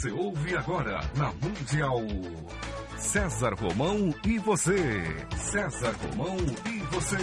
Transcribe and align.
Você 0.00 0.10
ouve 0.12 0.56
agora 0.56 0.98
na 1.14 1.30
Mundial. 1.30 2.00
César 2.96 3.52
Romão 3.52 4.14
e 4.24 4.38
você. 4.38 5.02
César 5.36 5.94
Romão 6.02 6.38
e 6.64 6.78
você. 6.94 7.18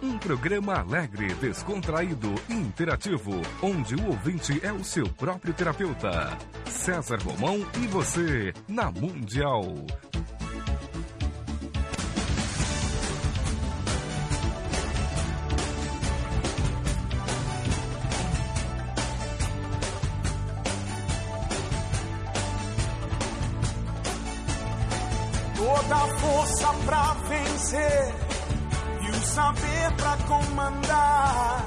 Um 0.00 0.16
programa 0.18 0.78
alegre, 0.78 1.34
descontraído 1.34 2.32
e 2.48 2.52
interativo, 2.52 3.32
onde 3.60 3.96
o 3.96 4.06
ouvinte 4.06 4.64
é 4.64 4.72
o 4.72 4.84
seu 4.84 5.08
próprio 5.08 5.52
terapeuta. 5.52 6.38
César 6.66 7.18
Romão 7.24 7.66
e 7.82 7.88
você, 7.88 8.54
na 8.68 8.88
Mundial. 8.92 9.64
E 27.76 29.10
o 29.10 29.26
saber 29.26 29.92
pra 29.96 30.16
comandar. 30.28 31.64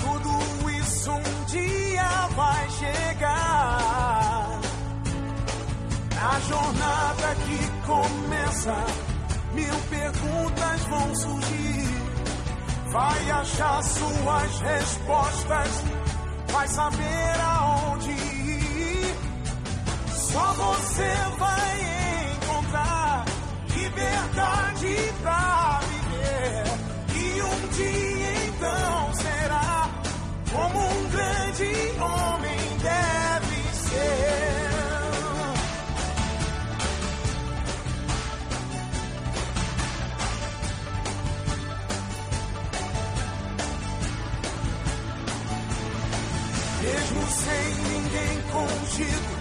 Tudo 0.00 0.70
isso 0.70 1.10
um 1.10 1.44
dia 1.46 2.28
vai 2.34 2.70
chegar. 2.70 4.60
Na 6.14 6.40
jornada 6.40 7.34
que 7.46 7.86
começa, 7.86 8.74
mil 9.52 9.74
perguntas 9.90 10.80
vão 10.88 11.14
surgir. 11.14 12.04
Vai 12.90 13.30
achar 13.30 13.82
suas 13.82 14.60
respostas, 14.60 15.84
vai 16.52 16.68
saber 16.68 17.40
aonde 17.40 18.10
ir. 18.10 19.16
Só 20.08 20.52
você 20.54 21.14
vai 21.38 21.93
liberdade 23.94 24.96
pra 25.22 25.80
viver. 25.88 26.64
E 27.16 27.42
um 27.42 27.68
dia 27.68 28.32
então 28.48 29.14
será 29.14 29.88
como 30.52 30.78
um 30.80 31.10
grande 31.10 31.72
homem 32.00 32.58
deve 32.82 33.58
ser. 33.74 34.34
Mesmo 46.82 47.22
sem 47.30 47.74
ninguém 47.92 48.42
contigo, 48.52 49.34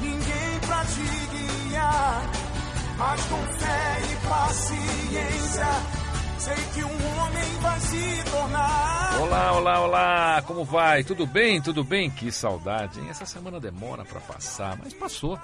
ninguém 0.00 0.60
pra 0.66 0.84
te 0.86 1.04
guiar. 1.70 2.35
Sei 6.46 6.54
que 6.74 6.84
um 6.84 7.18
homem 7.18 7.60
vai 7.60 7.80
se 7.80 8.30
tornar. 8.30 9.20
Olá, 9.20 9.52
olá, 9.52 9.80
olá, 9.80 10.42
como 10.46 10.64
vai? 10.64 11.02
Tudo 11.02 11.26
bem? 11.26 11.60
Tudo 11.60 11.82
bem? 11.82 12.08
Que 12.08 12.30
saudade, 12.30 13.00
hein? 13.00 13.08
Essa 13.10 13.26
semana 13.26 13.58
demora 13.58 14.04
para 14.04 14.20
passar, 14.20 14.78
mas 14.78 14.94
passou. 14.94 15.36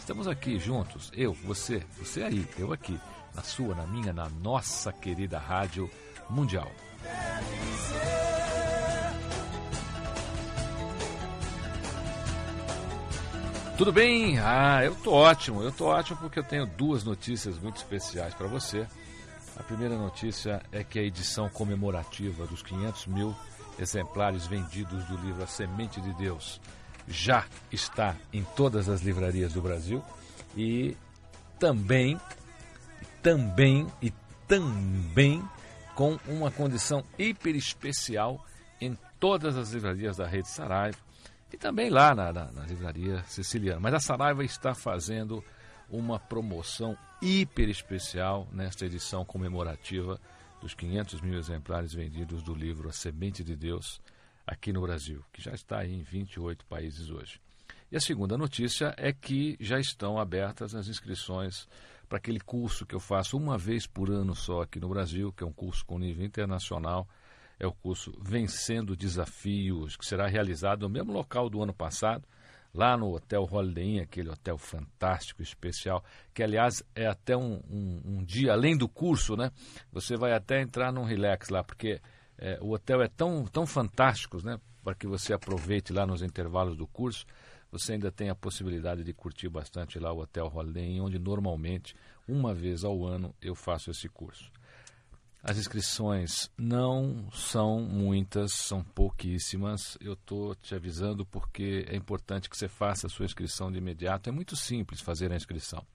Estamos 0.00 0.26
aqui 0.26 0.58
juntos, 0.58 1.12
eu, 1.14 1.32
você, 1.44 1.80
você 1.96 2.24
aí, 2.24 2.44
eu 2.58 2.72
aqui, 2.72 2.98
na 3.36 3.42
sua, 3.42 3.72
na 3.72 3.86
minha, 3.86 4.12
na 4.12 4.28
nossa 4.28 4.92
querida 4.92 5.38
Rádio 5.38 5.88
Mundial. 6.28 6.68
Tudo 13.76 13.92
bem? 13.92 14.40
Ah, 14.40 14.80
eu 14.82 14.96
tô 14.96 15.12
ótimo. 15.12 15.62
Eu 15.62 15.70
tô 15.70 15.86
ótimo 15.86 16.18
porque 16.18 16.40
eu 16.40 16.42
tenho 16.42 16.66
duas 16.66 17.04
notícias 17.04 17.56
muito 17.60 17.76
especiais 17.76 18.34
para 18.34 18.48
você. 18.48 18.88
A 19.58 19.62
primeira 19.62 19.96
notícia 19.96 20.62
é 20.70 20.84
que 20.84 20.98
a 20.98 21.02
edição 21.02 21.48
comemorativa 21.48 22.46
dos 22.46 22.62
500 22.62 23.06
mil 23.08 23.34
exemplares 23.78 24.46
vendidos 24.46 25.04
do 25.06 25.16
livro 25.16 25.42
A 25.42 25.46
Semente 25.46 26.00
de 26.00 26.12
Deus 26.14 26.60
já 27.06 27.44
está 27.72 28.16
em 28.32 28.44
todas 28.56 28.88
as 28.88 29.00
livrarias 29.02 29.52
do 29.52 29.60
Brasil 29.62 30.02
e 30.56 30.96
também, 31.58 32.20
também 33.22 33.86
e 34.00 34.12
também 34.46 35.42
com 35.94 36.18
uma 36.26 36.50
condição 36.50 37.04
hiper 37.18 37.56
especial 37.56 38.44
em 38.80 38.96
todas 39.18 39.56
as 39.56 39.72
livrarias 39.72 40.16
da 40.16 40.26
rede 40.26 40.48
Saraiva 40.48 40.98
e 41.52 41.56
também 41.56 41.90
lá 41.90 42.14
na, 42.14 42.32
na, 42.32 42.52
na 42.52 42.62
livraria 42.64 43.24
siciliana. 43.24 43.80
Mas 43.80 43.94
a 43.94 44.00
Saraiva 44.00 44.44
está 44.44 44.74
fazendo 44.74 45.42
uma 45.90 46.18
promoção 46.18 46.96
hiper 47.20 47.68
especial 47.68 48.48
nesta 48.52 48.86
edição 48.86 49.24
comemorativa 49.24 50.20
dos 50.60 50.74
500 50.74 51.20
mil 51.20 51.38
exemplares 51.38 51.92
vendidos 51.92 52.42
do 52.42 52.54
livro 52.54 52.88
A 52.88 52.92
Semente 52.92 53.44
de 53.44 53.54
Deus 53.56 54.00
aqui 54.46 54.72
no 54.72 54.80
Brasil, 54.80 55.24
que 55.32 55.42
já 55.42 55.52
está 55.52 55.86
em 55.86 56.02
28 56.02 56.64
países 56.66 57.10
hoje. 57.10 57.40
E 57.90 57.96
a 57.96 58.00
segunda 58.00 58.36
notícia 58.36 58.94
é 58.96 59.12
que 59.12 59.56
já 59.60 59.78
estão 59.78 60.18
abertas 60.18 60.74
as 60.74 60.88
inscrições 60.88 61.68
para 62.08 62.18
aquele 62.18 62.40
curso 62.40 62.86
que 62.86 62.94
eu 62.94 63.00
faço 63.00 63.36
uma 63.36 63.58
vez 63.58 63.86
por 63.86 64.10
ano 64.10 64.34
só 64.34 64.62
aqui 64.62 64.80
no 64.80 64.88
Brasil, 64.88 65.32
que 65.32 65.44
é 65.44 65.46
um 65.46 65.52
curso 65.52 65.84
com 65.84 65.98
nível 65.98 66.24
internacional 66.24 67.08
é 67.58 67.66
o 67.66 67.72
curso 67.72 68.12
Vencendo 68.20 68.96
Desafios, 68.96 69.96
que 69.96 70.06
será 70.06 70.28
realizado 70.28 70.82
no 70.82 70.88
mesmo 70.88 71.12
local 71.12 71.50
do 71.50 71.62
ano 71.62 71.74
passado, 71.74 72.26
lá 72.78 72.96
no 72.96 73.12
Hotel 73.12 73.42
Holiday 73.42 73.96
Inn, 73.96 74.02
aquele 74.02 74.30
hotel 74.30 74.56
fantástico, 74.56 75.42
especial, 75.42 76.04
que 76.32 76.44
aliás 76.44 76.80
é 76.94 77.08
até 77.08 77.36
um, 77.36 77.60
um, 77.68 78.02
um 78.04 78.24
dia 78.24 78.52
além 78.52 78.76
do 78.78 78.88
curso, 78.88 79.36
né? 79.36 79.50
Você 79.90 80.16
vai 80.16 80.32
até 80.32 80.62
entrar 80.62 80.92
num 80.92 81.02
relax 81.02 81.48
lá, 81.48 81.64
porque 81.64 82.00
é, 82.38 82.56
o 82.62 82.70
hotel 82.70 83.02
é 83.02 83.08
tão, 83.08 83.44
tão 83.46 83.66
fantástico, 83.66 84.40
né? 84.44 84.60
Para 84.84 84.94
que 84.94 85.08
você 85.08 85.32
aproveite 85.32 85.92
lá 85.92 86.06
nos 86.06 86.22
intervalos 86.22 86.76
do 86.76 86.86
curso, 86.86 87.26
você 87.68 87.94
ainda 87.94 88.12
tem 88.12 88.30
a 88.30 88.34
possibilidade 88.34 89.02
de 89.02 89.12
curtir 89.12 89.48
bastante 89.48 89.98
lá 89.98 90.12
o 90.12 90.20
Hotel 90.20 90.46
Holiday 90.46 90.84
Inn, 90.84 91.00
onde 91.00 91.18
normalmente, 91.18 91.96
uma 92.28 92.54
vez 92.54 92.84
ao 92.84 93.04
ano, 93.04 93.34
eu 93.42 93.56
faço 93.56 93.90
esse 93.90 94.08
curso. 94.08 94.52
As 95.42 95.56
inscrições 95.56 96.50
não 96.58 97.26
são 97.32 97.80
muitas, 97.80 98.52
são 98.52 98.82
pouquíssimas. 98.82 99.96
Eu 100.00 100.12
estou 100.14 100.56
te 100.56 100.74
avisando 100.74 101.24
porque 101.24 101.86
é 101.88 101.94
importante 101.96 102.50
que 102.50 102.56
você 102.56 102.66
faça 102.68 103.06
a 103.06 103.10
sua 103.10 103.24
inscrição 103.24 103.70
de 103.70 103.78
imediato. 103.78 104.28
É 104.28 104.32
muito 104.32 104.56
simples 104.56 105.00
fazer 105.00 105.30
a 105.32 105.36
inscrição. 105.36 105.86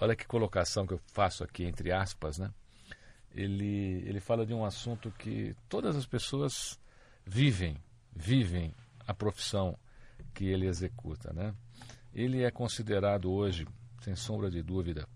olha 0.00 0.16
que 0.16 0.26
colocação 0.26 0.86
que 0.86 0.94
eu 0.94 1.00
faço 1.12 1.44
aqui 1.44 1.64
entre 1.64 1.92
aspas, 1.92 2.38
né? 2.38 2.50
Ele, 3.38 4.02
ele 4.04 4.18
fala 4.18 4.44
de 4.44 4.52
um 4.52 4.64
assunto 4.64 5.12
que 5.12 5.54
todas 5.68 5.94
as 5.94 6.04
pessoas 6.04 6.76
vivem, 7.24 7.76
vivem 8.12 8.74
a 9.06 9.14
profissão 9.14 9.78
que 10.34 10.46
ele 10.46 10.66
executa. 10.66 11.32
Né? 11.32 11.54
Ele 12.12 12.42
é 12.42 12.50
considerado 12.50 13.30
hoje, 13.30 13.64
sem 14.00 14.16
sombra 14.16 14.50
de 14.50 14.60
dúvida, 14.60 15.08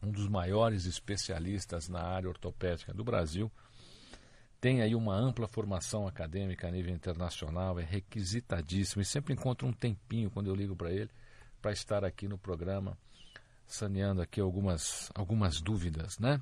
um 0.00 0.12
dos 0.12 0.28
maiores 0.28 0.86
especialistas 0.86 1.88
na 1.88 2.00
área 2.00 2.28
ortopédica 2.28 2.94
do 2.94 3.02
Brasil. 3.02 3.50
Tem 4.60 4.80
aí 4.80 4.94
uma 4.94 5.16
ampla 5.16 5.48
formação 5.48 6.06
acadêmica 6.06 6.68
a 6.68 6.70
nível 6.70 6.94
internacional, 6.94 7.80
é 7.80 7.82
requisitadíssimo 7.82 9.02
e 9.02 9.04
sempre 9.04 9.34
encontro 9.34 9.66
um 9.66 9.72
tempinho 9.72 10.30
quando 10.30 10.46
eu 10.46 10.54
ligo 10.54 10.76
para 10.76 10.92
ele 10.92 11.10
para 11.60 11.72
estar 11.72 12.04
aqui 12.04 12.28
no 12.28 12.38
programa, 12.38 12.96
saneando 13.66 14.22
aqui 14.22 14.40
algumas, 14.40 15.10
algumas 15.12 15.60
dúvidas, 15.60 16.20
né? 16.20 16.40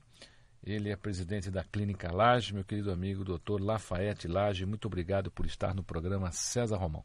Ele 0.67 0.91
é 0.91 0.97
presidente 0.97 1.49
da 1.49 1.63
Clínica 1.63 2.13
Laje, 2.13 2.53
meu 2.53 2.65
querido 2.65 2.91
amigo 2.91 3.23
doutor 3.23 3.61
Lafayette 3.61 4.27
Laje. 4.27 4.67
Muito 4.67 4.87
obrigado 4.87 5.31
por 5.31 5.47
estar 5.47 5.73
no 5.73 5.85
programa 5.85 6.33
César 6.33 6.77
Romão. 6.77 7.05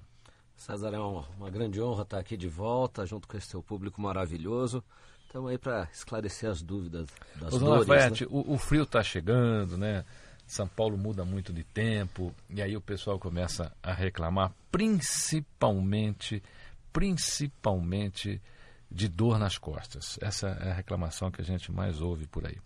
César, 0.58 0.90
é 0.96 0.98
uma, 0.98 1.28
uma, 1.38 1.50
grande 1.52 1.80
honra 1.80 2.02
estar 2.02 2.18
aqui 2.18 2.36
de 2.36 2.48
volta, 2.48 3.06
junto 3.06 3.28
com 3.28 3.38
esse 3.38 3.46
seu 3.46 3.62
público 3.62 4.02
maravilhoso. 4.02 4.84
Estamos 5.28 5.52
aí 5.52 5.60
para 5.60 5.88
esclarecer 5.94 6.50
as 6.50 6.64
dúvidas 6.64 7.08
das 7.36 7.54
Ô, 7.54 7.60
dores. 7.60 7.88
Lafayette, 7.88 8.24
né? 8.24 8.30
o, 8.32 8.56
o 8.56 8.58
frio 8.58 8.82
está 8.82 9.04
chegando, 9.04 9.78
né? 9.78 10.06
São 10.48 10.68
Paulo 10.68 10.98
muda 10.98 11.24
muito 11.24 11.54
de 11.54 11.64
tempo 11.64 12.34
e 12.50 12.64
aí 12.64 12.76
o 12.76 12.82
pessoal 12.82 13.20
começa 13.20 13.72
a 13.84 13.94
reclamar, 13.94 14.52
principalmente, 14.72 16.42
principalmente 16.92 18.42
de 18.90 19.08
dor 19.08 19.38
nas 19.38 19.60
costas. 19.60 20.18
Essa 20.20 20.48
é 20.48 20.72
a 20.72 20.74
reclamação 20.74 21.30
que 21.30 21.42
a 21.42 21.46
gente 21.46 21.72
mais 21.72 22.02
ouve 22.02 22.26
por 22.26 22.48
aí. 22.48 22.58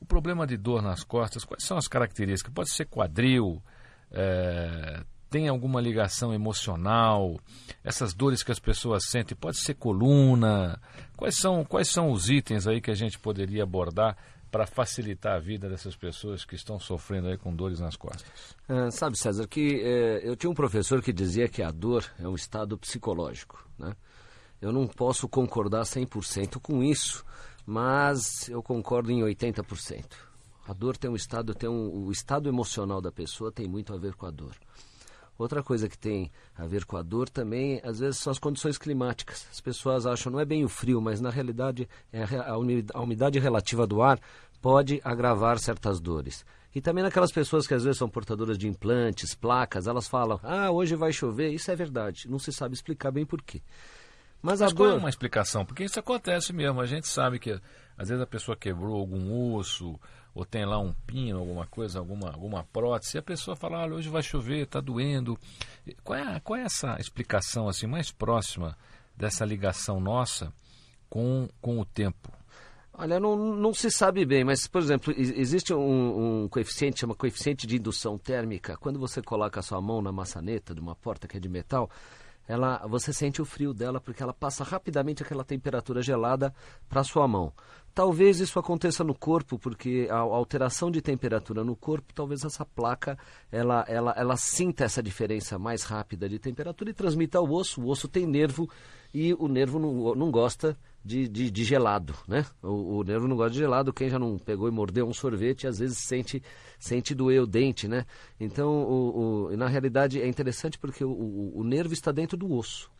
O 0.00 0.06
problema 0.06 0.46
de 0.46 0.56
dor 0.56 0.82
nas 0.82 1.02
costas, 1.02 1.44
quais 1.44 1.64
são 1.64 1.76
as 1.76 1.88
características? 1.88 2.52
Pode 2.52 2.72
ser 2.72 2.86
quadril, 2.86 3.62
é, 4.10 5.02
tem 5.30 5.48
alguma 5.48 5.80
ligação 5.80 6.32
emocional? 6.32 7.38
Essas 7.84 8.14
dores 8.14 8.42
que 8.42 8.52
as 8.52 8.58
pessoas 8.58 9.04
sentem, 9.08 9.36
pode 9.36 9.58
ser 9.58 9.74
coluna? 9.74 10.80
Quais 11.16 11.36
são, 11.36 11.64
quais 11.64 11.88
são 11.88 12.10
os 12.10 12.30
itens 12.30 12.66
aí 12.66 12.80
que 12.80 12.90
a 12.90 12.94
gente 12.94 13.18
poderia 13.18 13.62
abordar 13.62 14.16
para 14.50 14.66
facilitar 14.66 15.36
a 15.36 15.38
vida 15.38 15.68
dessas 15.68 15.94
pessoas 15.94 16.44
que 16.44 16.54
estão 16.54 16.80
sofrendo 16.80 17.28
aí 17.28 17.36
com 17.36 17.54
dores 17.54 17.80
nas 17.80 17.96
costas? 17.96 18.56
É, 18.68 18.90
sabe, 18.90 19.18
César, 19.18 19.46
que 19.46 19.82
é, 19.82 20.26
eu 20.26 20.34
tinha 20.36 20.50
um 20.50 20.54
professor 20.54 21.02
que 21.02 21.12
dizia 21.12 21.48
que 21.48 21.62
a 21.62 21.70
dor 21.70 22.04
é 22.18 22.26
um 22.26 22.34
estado 22.34 22.78
psicológico, 22.78 23.62
né? 23.78 23.94
Eu 24.60 24.72
não 24.72 24.88
posso 24.88 25.28
concordar 25.28 25.82
100% 25.82 26.58
com 26.60 26.82
isso, 26.82 27.24
mas 27.68 28.48
eu 28.48 28.62
concordo 28.62 29.12
em 29.12 29.20
80%. 29.20 30.02
A 30.66 30.72
dor 30.72 30.96
tem 30.96 31.10
um 31.10 31.14
estado, 31.14 31.54
tem 31.54 31.68
um, 31.68 32.06
o 32.06 32.10
estado 32.10 32.48
emocional 32.48 32.98
da 32.98 33.12
pessoa 33.12 33.52
tem 33.52 33.68
muito 33.68 33.92
a 33.92 33.98
ver 33.98 34.14
com 34.14 34.24
a 34.24 34.30
dor. 34.30 34.56
Outra 35.36 35.62
coisa 35.62 35.86
que 35.86 35.98
tem 35.98 36.32
a 36.56 36.66
ver 36.66 36.86
com 36.86 36.96
a 36.96 37.02
dor 37.02 37.28
também, 37.28 37.78
às 37.84 37.98
vezes, 37.98 38.20
são 38.20 38.30
as 38.30 38.38
condições 38.38 38.78
climáticas. 38.78 39.46
As 39.52 39.60
pessoas 39.60 40.06
acham, 40.06 40.32
não 40.32 40.40
é 40.40 40.46
bem 40.46 40.64
o 40.64 40.68
frio, 40.68 40.98
mas 40.98 41.20
na 41.20 41.28
realidade 41.28 41.86
é 42.10 42.22
a, 42.22 42.56
umidade 43.02 43.38
relativa 43.38 43.86
do 43.86 44.00
ar 44.00 44.18
pode 44.62 44.98
agravar 45.04 45.58
certas 45.58 46.00
dores. 46.00 46.46
E 46.74 46.80
também 46.80 47.04
naquelas 47.04 47.30
pessoas 47.30 47.66
que 47.66 47.74
às 47.74 47.84
vezes 47.84 47.98
são 47.98 48.08
portadoras 48.08 48.56
de 48.56 48.66
implantes, 48.66 49.34
placas, 49.34 49.86
elas 49.86 50.08
falam, 50.08 50.40
ah, 50.42 50.70
hoje 50.70 50.96
vai 50.96 51.12
chover. 51.12 51.52
Isso 51.52 51.70
é 51.70 51.76
verdade, 51.76 52.30
não 52.30 52.38
se 52.38 52.50
sabe 52.50 52.72
explicar 52.74 53.10
bem 53.10 53.26
por 53.26 53.42
quê. 53.42 53.60
Mas, 54.40 54.60
Mas 54.60 54.72
qual 54.72 54.90
é 54.90 54.94
uma 54.94 55.08
explicação? 55.08 55.64
Porque 55.64 55.84
isso 55.84 55.98
acontece 55.98 56.52
mesmo. 56.52 56.80
A 56.80 56.86
gente 56.86 57.08
sabe 57.08 57.38
que 57.38 57.60
às 57.96 58.08
vezes 58.08 58.22
a 58.22 58.26
pessoa 58.26 58.56
quebrou 58.56 58.94
algum 58.94 59.54
osso, 59.54 59.98
ou 60.34 60.44
tem 60.44 60.64
lá 60.64 60.78
um 60.78 60.92
pino, 61.06 61.40
alguma 61.40 61.66
coisa, 61.66 61.98
alguma, 61.98 62.30
alguma 62.30 62.62
prótese, 62.62 63.16
e 63.16 63.18
a 63.18 63.22
pessoa 63.22 63.56
fala, 63.56 63.80
olha, 63.80 63.94
hoje 63.94 64.08
vai 64.08 64.22
chover, 64.22 64.62
está 64.62 64.80
doendo. 64.80 65.36
Qual 66.04 66.16
é, 66.16 66.38
qual 66.40 66.58
é 66.58 66.62
essa 66.62 66.96
explicação 67.00 67.68
assim 67.68 67.88
mais 67.88 68.12
próxima 68.12 68.76
dessa 69.16 69.44
ligação 69.44 69.98
nossa 70.00 70.52
com, 71.10 71.48
com 71.60 71.80
o 71.80 71.84
tempo? 71.84 72.32
Olha, 72.92 73.20
não, 73.20 73.36
não 73.36 73.72
se 73.72 73.90
sabe 73.90 74.24
bem, 74.24 74.42
mas, 74.44 74.66
por 74.66 74.80
exemplo, 74.80 75.14
existe 75.16 75.72
um, 75.72 76.44
um 76.44 76.48
coeficiente, 76.48 77.00
chama 77.00 77.14
coeficiente 77.14 77.64
de 77.64 77.76
indução 77.76 78.18
térmica. 78.18 78.76
Quando 78.76 78.98
você 78.98 79.22
coloca 79.22 79.60
a 79.60 79.62
sua 79.62 79.80
mão 79.80 80.02
na 80.02 80.10
maçaneta 80.10 80.74
de 80.74 80.80
uma 80.80 80.96
porta 80.96 81.28
que 81.28 81.36
é 81.36 81.40
de 81.40 81.48
metal, 81.48 81.88
ela, 82.48 82.78
você 82.88 83.12
sente 83.12 83.42
o 83.42 83.44
frio 83.44 83.74
dela 83.74 84.00
porque 84.00 84.22
ela 84.22 84.32
passa 84.32 84.64
rapidamente 84.64 85.22
aquela 85.22 85.44
temperatura 85.44 86.00
gelada 86.00 86.52
para 86.88 87.04
sua 87.04 87.28
mão. 87.28 87.52
Talvez 87.94 88.40
isso 88.40 88.58
aconteça 88.58 89.04
no 89.04 89.14
corpo, 89.14 89.58
porque 89.58 90.08
a 90.10 90.18
alteração 90.18 90.90
de 90.90 91.02
temperatura 91.02 91.62
no 91.62 91.76
corpo, 91.76 92.14
talvez 92.14 92.44
essa 92.44 92.64
placa 92.64 93.18
ela, 93.52 93.84
ela, 93.88 94.14
ela 94.16 94.36
sinta 94.36 94.84
essa 94.84 95.02
diferença 95.02 95.58
mais 95.58 95.82
rápida 95.82 96.28
de 96.28 96.38
temperatura 96.38 96.90
e 96.90 96.94
transmita 96.94 97.38
ao 97.38 97.50
osso. 97.50 97.82
O 97.82 97.88
osso 97.88 98.08
tem 98.08 98.26
nervo 98.26 98.70
e 99.12 99.34
o 99.34 99.48
nervo 99.48 99.78
não, 99.78 100.14
não 100.14 100.30
gosta 100.30 100.76
de, 101.08 101.26
de, 101.26 101.50
de 101.50 101.64
gelado, 101.64 102.14
né? 102.28 102.44
O, 102.62 102.98
o, 102.98 103.02
nervo 103.02 103.26
não 103.26 103.34
gosta 103.34 103.52
de 103.52 103.58
gelado. 103.58 103.94
Quem 103.94 104.10
já 104.10 104.18
não 104.18 104.38
pegou 104.38 104.68
e 104.68 104.70
mordeu 104.70 105.08
um 105.08 105.14
sorvete, 105.14 105.66
às 105.66 105.78
vezes 105.78 105.96
sente, 105.96 106.42
sente 106.78 107.14
doer 107.14 107.42
o 107.42 107.46
dente, 107.46 107.88
né? 107.88 108.04
Então, 108.38 108.68
o, 108.68 109.46
o 109.46 109.56
na 109.56 109.66
realidade, 109.68 110.20
é 110.20 110.28
interessante 110.28 110.78
porque 110.78 111.02
o, 111.02 111.10
o, 111.10 111.60
o 111.60 111.64
nervo 111.64 111.94
está 111.94 112.12
dentro 112.12 112.36
do 112.36 112.52
osso. 112.52 112.90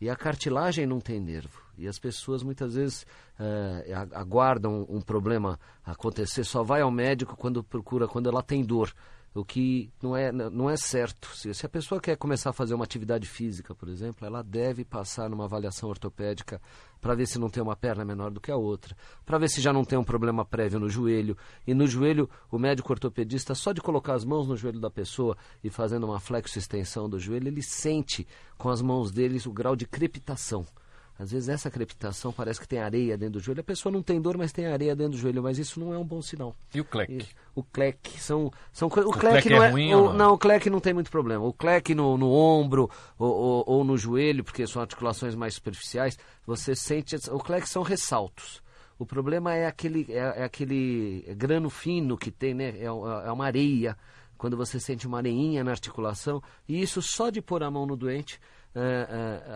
E 0.00 0.08
a 0.08 0.16
cartilagem 0.16 0.86
não 0.86 0.98
tem 0.98 1.20
nervo. 1.20 1.62
E 1.76 1.86
as 1.86 1.98
pessoas 1.98 2.42
muitas 2.42 2.74
vezes 2.74 3.06
é, 3.38 3.94
aguardam 4.14 4.86
um 4.88 5.00
problema 5.02 5.60
acontecer, 5.84 6.44
só 6.44 6.62
vai 6.62 6.80
ao 6.80 6.90
médico 6.90 7.36
quando 7.36 7.62
procura, 7.62 8.08
quando 8.08 8.30
ela 8.30 8.42
tem 8.42 8.64
dor 8.64 8.94
o 9.34 9.44
que 9.44 9.90
não 10.02 10.16
é, 10.16 10.30
não 10.30 10.68
é 10.68 10.76
certo. 10.76 11.28
Se, 11.34 11.52
se, 11.54 11.64
a 11.64 11.68
pessoa 11.68 12.00
quer 12.00 12.16
começar 12.16 12.50
a 12.50 12.52
fazer 12.52 12.74
uma 12.74 12.84
atividade 12.84 13.26
física, 13.26 13.74
por 13.74 13.88
exemplo, 13.88 14.26
ela 14.26 14.42
deve 14.42 14.84
passar 14.84 15.30
numa 15.30 15.44
avaliação 15.44 15.88
ortopédica 15.88 16.60
para 17.02 17.16
ver 17.16 17.26
se 17.26 17.36
não 17.36 17.50
tem 17.50 17.60
uma 17.60 17.74
perna 17.74 18.04
menor 18.04 18.30
do 18.30 18.40
que 18.40 18.52
a 18.52 18.56
outra, 18.56 18.96
para 19.26 19.36
ver 19.36 19.50
se 19.50 19.60
já 19.60 19.72
não 19.72 19.84
tem 19.84 19.98
um 19.98 20.04
problema 20.04 20.44
prévio 20.44 20.78
no 20.78 20.88
joelho. 20.88 21.36
E 21.66 21.74
no 21.74 21.84
joelho, 21.84 22.30
o 22.48 22.58
médico 22.58 22.92
ortopedista, 22.92 23.56
só 23.56 23.72
de 23.72 23.80
colocar 23.80 24.14
as 24.14 24.24
mãos 24.24 24.46
no 24.46 24.56
joelho 24.56 24.78
da 24.78 24.88
pessoa 24.88 25.36
e 25.64 25.68
fazendo 25.68 26.04
uma 26.04 26.20
flexo-extensão 26.20 27.10
do 27.10 27.18
joelho, 27.18 27.48
ele 27.48 27.60
sente 27.60 28.26
com 28.56 28.70
as 28.70 28.80
mãos 28.80 29.10
deles 29.10 29.46
o 29.46 29.52
grau 29.52 29.74
de 29.74 29.84
crepitação. 29.84 30.64
Às 31.22 31.30
vezes 31.30 31.48
essa 31.48 31.70
crepitação 31.70 32.32
parece 32.32 32.58
que 32.58 32.66
tem 32.66 32.80
areia 32.80 33.16
dentro 33.16 33.34
do 33.34 33.40
joelho. 33.40 33.60
A 33.60 33.64
pessoa 33.64 33.92
não 33.92 34.02
tem 34.02 34.20
dor, 34.20 34.36
mas 34.36 34.50
tem 34.50 34.66
areia 34.66 34.96
dentro 34.96 35.12
do 35.12 35.18
joelho, 35.18 35.40
mas 35.40 35.56
isso 35.56 35.78
não 35.78 35.94
é 35.94 35.98
um 35.98 36.04
bom 36.04 36.20
sinal. 36.20 36.56
E 36.74 36.80
o 36.80 36.84
clec? 36.84 37.28
o 37.54 37.62
clec 37.62 38.20
são 38.20 38.50
são 38.72 38.88
o, 38.88 38.90
o 38.90 39.12
clec, 39.12 39.48
não 39.48 39.62
é, 39.62 39.68
é 39.68 39.70
ruim, 39.70 39.94
o, 39.94 40.06
não? 40.06 40.12
não? 40.14 40.32
o 40.34 40.38
clec 40.38 40.68
não 40.68 40.80
tem 40.80 40.92
muito 40.92 41.12
problema. 41.12 41.44
O 41.44 41.52
clec 41.52 41.94
no, 41.94 42.18
no 42.18 42.28
ombro 42.32 42.90
ou, 43.16 43.30
ou, 43.30 43.64
ou, 43.68 43.84
no 43.84 43.96
joelho, 43.96 44.42
porque 44.42 44.66
são 44.66 44.82
articulações 44.82 45.36
mais 45.36 45.54
superficiais, 45.54 46.18
você 46.44 46.74
sente 46.74 47.14
o 47.30 47.38
clec 47.38 47.68
são 47.68 47.84
ressaltos. 47.84 48.60
O 48.98 49.06
problema 49.06 49.54
é 49.54 49.66
aquele 49.66 50.06
é, 50.08 50.40
é 50.40 50.44
aquele 50.44 51.24
grano 51.36 51.70
fino 51.70 52.18
que 52.18 52.32
tem, 52.32 52.52
né? 52.52 52.70
É, 52.78 52.86
é 52.86 53.32
uma 53.32 53.46
areia 53.46 53.96
quando 54.36 54.56
você 54.56 54.80
sente 54.80 55.06
uma 55.06 55.18
areinha 55.18 55.62
na 55.62 55.70
articulação, 55.70 56.42
e 56.68 56.82
isso 56.82 57.00
só 57.00 57.30
de 57.30 57.40
pôr 57.40 57.62
a 57.62 57.70
mão 57.70 57.86
no 57.86 57.94
doente 57.94 58.40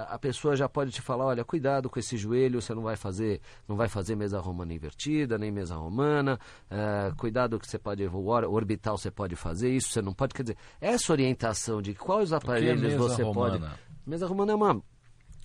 a 0.09 0.19
pessoa 0.19 0.55
já 0.55 0.69
pode 0.69 0.91
te 0.91 1.01
falar, 1.01 1.27
olha, 1.27 1.45
cuidado 1.45 1.89
com 1.89 1.99
esse 1.99 2.17
joelho, 2.17 2.61
você 2.61 2.75
não 2.75 2.83
vai 2.83 2.97
fazer, 2.97 3.41
não 3.67 3.77
vai 3.77 3.89
fazer 3.89 4.15
mesa 4.15 4.39
romana 4.41 4.75
invertida, 4.75 5.39
nem 5.39 5.51
mesa 5.51 5.75
romana, 5.75 6.39
é, 6.71 7.13
cuidado 7.17 7.59
que 7.59 7.67
você 7.67 7.79
pode, 7.79 8.07
orbital 8.07 8.99
você 8.99 9.11
pode 9.11 9.35
fazer, 9.35 9.71
isso 9.71 9.89
você 9.91 10.03
não 10.03 10.13
pode, 10.13 10.35
quer 10.35 10.43
dizer, 10.43 10.57
essa 10.81 11.13
orientação 11.13 11.81
de 11.81 11.95
quais 11.95 12.33
aparelhos 12.33 12.95
você 12.95 13.23
romana? 13.23 13.59
pode... 13.59 13.81
Mesa 14.07 14.27
romana 14.27 14.53
é 14.53 14.55
uma... 14.55 14.83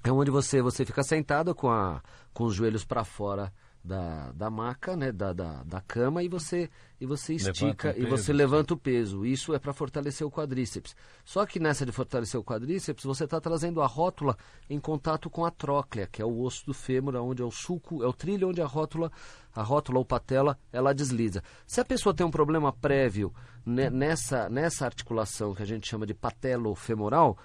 É 0.03 0.11
onde 0.11 0.31
você, 0.31 0.61
você 0.61 0.83
fica 0.83 1.03
sentado 1.03 1.53
com, 1.53 1.69
a, 1.69 2.01
com 2.33 2.45
os 2.45 2.55
joelhos 2.55 2.83
para 2.83 3.03
fora 3.03 3.53
da, 3.83 4.31
da 4.33 4.49
maca, 4.49 4.95
né, 4.95 5.11
da, 5.11 5.33
da, 5.33 5.63
da, 5.63 5.81
cama 5.81 6.21
e 6.21 6.27
você 6.27 6.69
e 6.99 7.05
você 7.05 7.33
estica 7.33 7.95
e 7.97 8.05
você 8.05 8.31
levanta 8.31 8.75
o 8.75 8.77
peso. 8.77 9.25
Isso 9.25 9.55
é 9.55 9.59
para 9.59 9.73
fortalecer 9.73 10.25
o 10.25 10.29
quadríceps. 10.29 10.95
Só 11.25 11.45
que 11.47 11.59
nessa 11.59 11.83
de 11.83 11.91
fortalecer 11.91 12.39
o 12.39 12.43
quadríceps, 12.43 13.03
você 13.03 13.23
está 13.23 13.41
trazendo 13.41 13.81
a 13.81 13.87
rótula 13.87 14.37
em 14.69 14.79
contato 14.79 15.29
com 15.31 15.43
a 15.43 15.49
tróclea, 15.49 16.07
que 16.07 16.21
é 16.21 16.25
o 16.25 16.41
osso 16.41 16.65
do 16.67 16.73
fêmur, 16.73 17.15
onde 17.15 17.41
é 17.41 17.45
o 17.45 17.49
sulco, 17.49 18.03
é 18.03 18.07
o 18.07 18.13
trilho 18.13 18.49
onde 18.49 18.61
a 18.61 18.67
rótula, 18.67 19.11
a 19.55 19.63
rótula 19.63 19.97
ou 19.97 20.05
patela, 20.05 20.59
ela 20.71 20.93
desliza. 20.93 21.43
Se 21.65 21.81
a 21.81 21.85
pessoa 21.85 22.13
tem 22.13 22.25
um 22.25 22.31
problema 22.31 22.71
prévio 22.71 23.33
né, 23.65 23.89
nessa 23.89 24.47
nessa 24.47 24.85
articulação 24.85 25.55
que 25.55 25.63
a 25.63 25.67
gente 25.67 25.87
chama 25.87 26.05
de 26.05 26.13
patelo-femoral, 26.13 27.35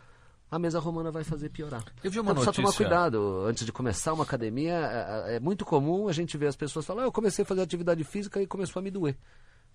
a 0.50 0.58
mesa 0.58 0.78
romana 0.78 1.10
vai 1.10 1.24
fazer 1.24 1.48
piorar. 1.48 1.84
Eu 2.02 2.10
vi 2.10 2.20
uma 2.20 2.32
então, 2.32 2.44
notícia... 2.44 2.62
tomar 2.62 2.74
cuidado. 2.74 3.44
Antes 3.46 3.66
de 3.66 3.72
começar 3.72 4.12
uma 4.12 4.24
academia, 4.24 4.74
é, 4.74 5.32
é, 5.32 5.36
é 5.36 5.40
muito 5.40 5.64
comum 5.64 6.08
a 6.08 6.12
gente 6.12 6.36
ver 6.38 6.46
as 6.46 6.56
pessoas 6.56 6.86
falar, 6.86 7.02
ah, 7.02 7.06
eu 7.06 7.12
comecei 7.12 7.42
a 7.42 7.46
fazer 7.46 7.62
atividade 7.62 8.02
física 8.04 8.40
e 8.40 8.46
começou 8.46 8.80
a 8.80 8.82
me 8.82 8.90
doer. 8.90 9.16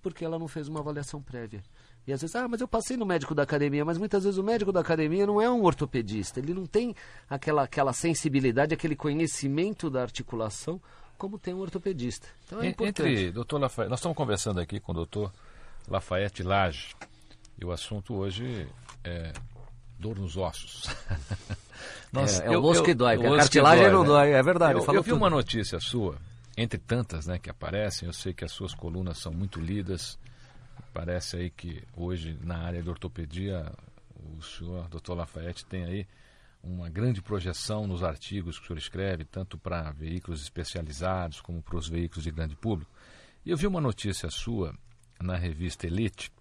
Porque 0.02 0.26
ela 0.26 0.40
não 0.40 0.48
fez 0.48 0.68
uma 0.68 0.80
avaliação 0.80 1.22
prévia. 1.22 1.62
E 2.08 2.14
às 2.14 2.22
vezes, 2.22 2.36
ah, 2.36 2.48
mas 2.48 2.62
eu 2.62 2.68
passei 2.68 2.98
no 2.98 3.06
médico 3.06 3.36
da 3.36 3.44
academia, 3.44 3.86
mas 3.86 3.98
muitas 3.98 4.24
vezes 4.24 4.40
o 4.40 4.44
médico 4.44 4.72
da 4.72 4.80
academia 4.80 5.28
não 5.28 5.40
é 5.40 5.50
um 5.50 5.64
ortopedista, 5.64 6.40
ele 6.40 6.54
não 6.54 6.66
tem 6.66 6.96
aquela, 7.30 7.64
aquela 7.64 7.94
sensibilidade, 7.94 8.74
aquele 8.74 8.96
conhecimento 8.96 9.90
da 9.90 10.02
articulação 10.02 10.82
como 11.18 11.38
tem 11.38 11.54
um 11.54 11.60
ortopedista. 11.60 12.28
Então 12.48 12.64
é 12.64 12.70
importante. 12.70 13.08
Entre, 13.08 13.32
doutor 13.32 13.60
Lafayette, 13.60 13.92
nós 13.92 14.00
estamos 14.00 14.18
conversando 14.18 14.60
aqui 14.60 14.80
com 14.80 14.92
o 14.92 14.96
doutor 14.96 15.32
Lafayette 15.88 16.42
Lage, 16.42 16.96
e 17.60 17.64
o 17.64 17.72
assunto 17.72 18.16
hoje 18.16 18.68
é 19.04 19.32
dor 20.02 20.20
nos 20.20 20.36
ossos. 20.36 20.90
Nossa, 22.12 22.44
é, 22.44 22.48
é 22.48 22.56
eu, 22.56 22.62
o 22.62 22.66
osso 22.66 22.84
que 22.84 22.94
dói, 22.94 23.16
a 23.16 23.38
cartilagem 23.38 23.86
dói, 23.86 23.94
não 23.94 24.02
né? 24.02 24.08
dói, 24.08 24.32
é 24.32 24.44
verdade. 24.44 24.80
Eu, 24.80 24.86
eu 24.94 25.04
vi 25.04 25.12
tudo. 25.12 25.18
uma 25.18 25.30
notícia 25.30 25.80
sua, 25.80 26.18
entre 26.58 26.80
tantas 26.80 27.28
né, 27.28 27.40
que 27.40 27.50
aparecem, 27.50 28.08
eu 28.08 28.14
sei 28.14 28.34
que 28.34 28.44
as 28.44 28.52
suas 28.52 28.74
colunas 28.74 29.18
são 29.18 29.32
muito 29.32 29.60
lidas. 29.60 30.20
Parece 30.94 31.38
aí 31.38 31.50
que 31.50 31.82
hoje, 31.96 32.38
na 32.44 32.58
área 32.58 32.84
de 32.84 32.90
ortopedia, 32.90 33.72
o 34.38 34.42
senhor, 34.42 34.90
doutor 34.90 35.16
Lafayette, 35.16 35.66
tem 35.66 35.86
aí 35.86 36.08
uma 36.62 36.90
grande 36.90 37.22
projeção 37.22 37.88
nos 37.88 38.04
artigos 38.04 38.58
que 38.58 38.66
o 38.66 38.68
senhor 38.68 38.78
escreve, 38.78 39.24
tanto 39.24 39.58
para 39.58 39.92
veículos 39.92 40.42
especializados 40.42 41.40
como 41.40 41.62
para 41.62 41.78
os 41.78 41.88
veículos 41.88 42.24
de 42.24 42.32
grande 42.32 42.56
público. 42.56 42.92
E 43.46 43.52
eu 43.52 43.58
vi 43.58 43.66
uma 43.66 43.82
notícia 43.82 44.30
sua 44.30 44.76
na 45.20 45.38
revista 45.38 45.88
Elite 45.88 46.32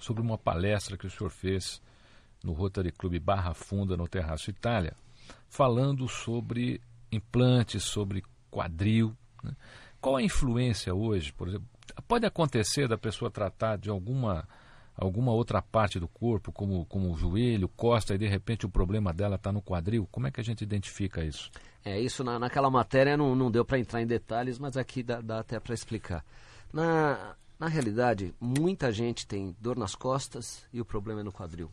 sobre 0.00 0.22
uma 0.22 0.36
palestra 0.36 0.96
que 0.96 1.06
o 1.06 1.10
senhor 1.10 1.30
fez 1.30 1.80
no 2.44 2.52
Rotary 2.52 2.92
Club 2.92 3.18
Barra 3.18 3.54
Funda, 3.54 3.96
no 3.96 4.08
Terraço 4.08 4.50
Itália, 4.50 4.94
falando 5.48 6.08
sobre 6.08 6.80
implantes, 7.10 7.84
sobre 7.84 8.22
quadril. 8.50 9.16
Né? 9.42 9.54
Qual 10.00 10.16
a 10.16 10.22
influência 10.22 10.94
hoje, 10.94 11.32
por 11.32 11.48
exemplo? 11.48 11.66
Pode 12.08 12.26
acontecer 12.26 12.88
da 12.88 12.96
pessoa 12.96 13.30
tratar 13.30 13.76
de 13.76 13.90
alguma 13.90 14.46
alguma 14.94 15.32
outra 15.32 15.62
parte 15.62 15.98
do 15.98 16.06
corpo, 16.06 16.52
como, 16.52 16.84
como 16.86 17.10
o 17.10 17.16
joelho, 17.16 17.68
costa, 17.68 18.14
e 18.14 18.18
de 18.18 18.26
repente 18.26 18.66
o 18.66 18.68
problema 18.68 19.12
dela 19.12 19.36
está 19.36 19.50
no 19.50 19.62
quadril? 19.62 20.06
Como 20.10 20.26
é 20.26 20.30
que 20.30 20.40
a 20.40 20.44
gente 20.44 20.62
identifica 20.62 21.24
isso? 21.24 21.50
É, 21.84 21.98
isso 21.98 22.22
na, 22.22 22.38
naquela 22.38 22.70
matéria 22.70 23.16
não, 23.16 23.34
não 23.34 23.50
deu 23.50 23.64
para 23.64 23.78
entrar 23.78 24.02
em 24.02 24.06
detalhes, 24.06 24.58
mas 24.58 24.76
aqui 24.76 25.02
dá, 25.02 25.20
dá 25.20 25.40
até 25.40 25.58
para 25.58 25.74
explicar. 25.74 26.24
Na, 26.72 27.34
na 27.58 27.68
realidade, 27.68 28.34
muita 28.40 28.92
gente 28.92 29.26
tem 29.26 29.56
dor 29.60 29.76
nas 29.76 29.94
costas 29.94 30.66
e 30.72 30.80
o 30.80 30.84
problema 30.84 31.20
é 31.20 31.24
no 31.24 31.32
quadril. 31.32 31.70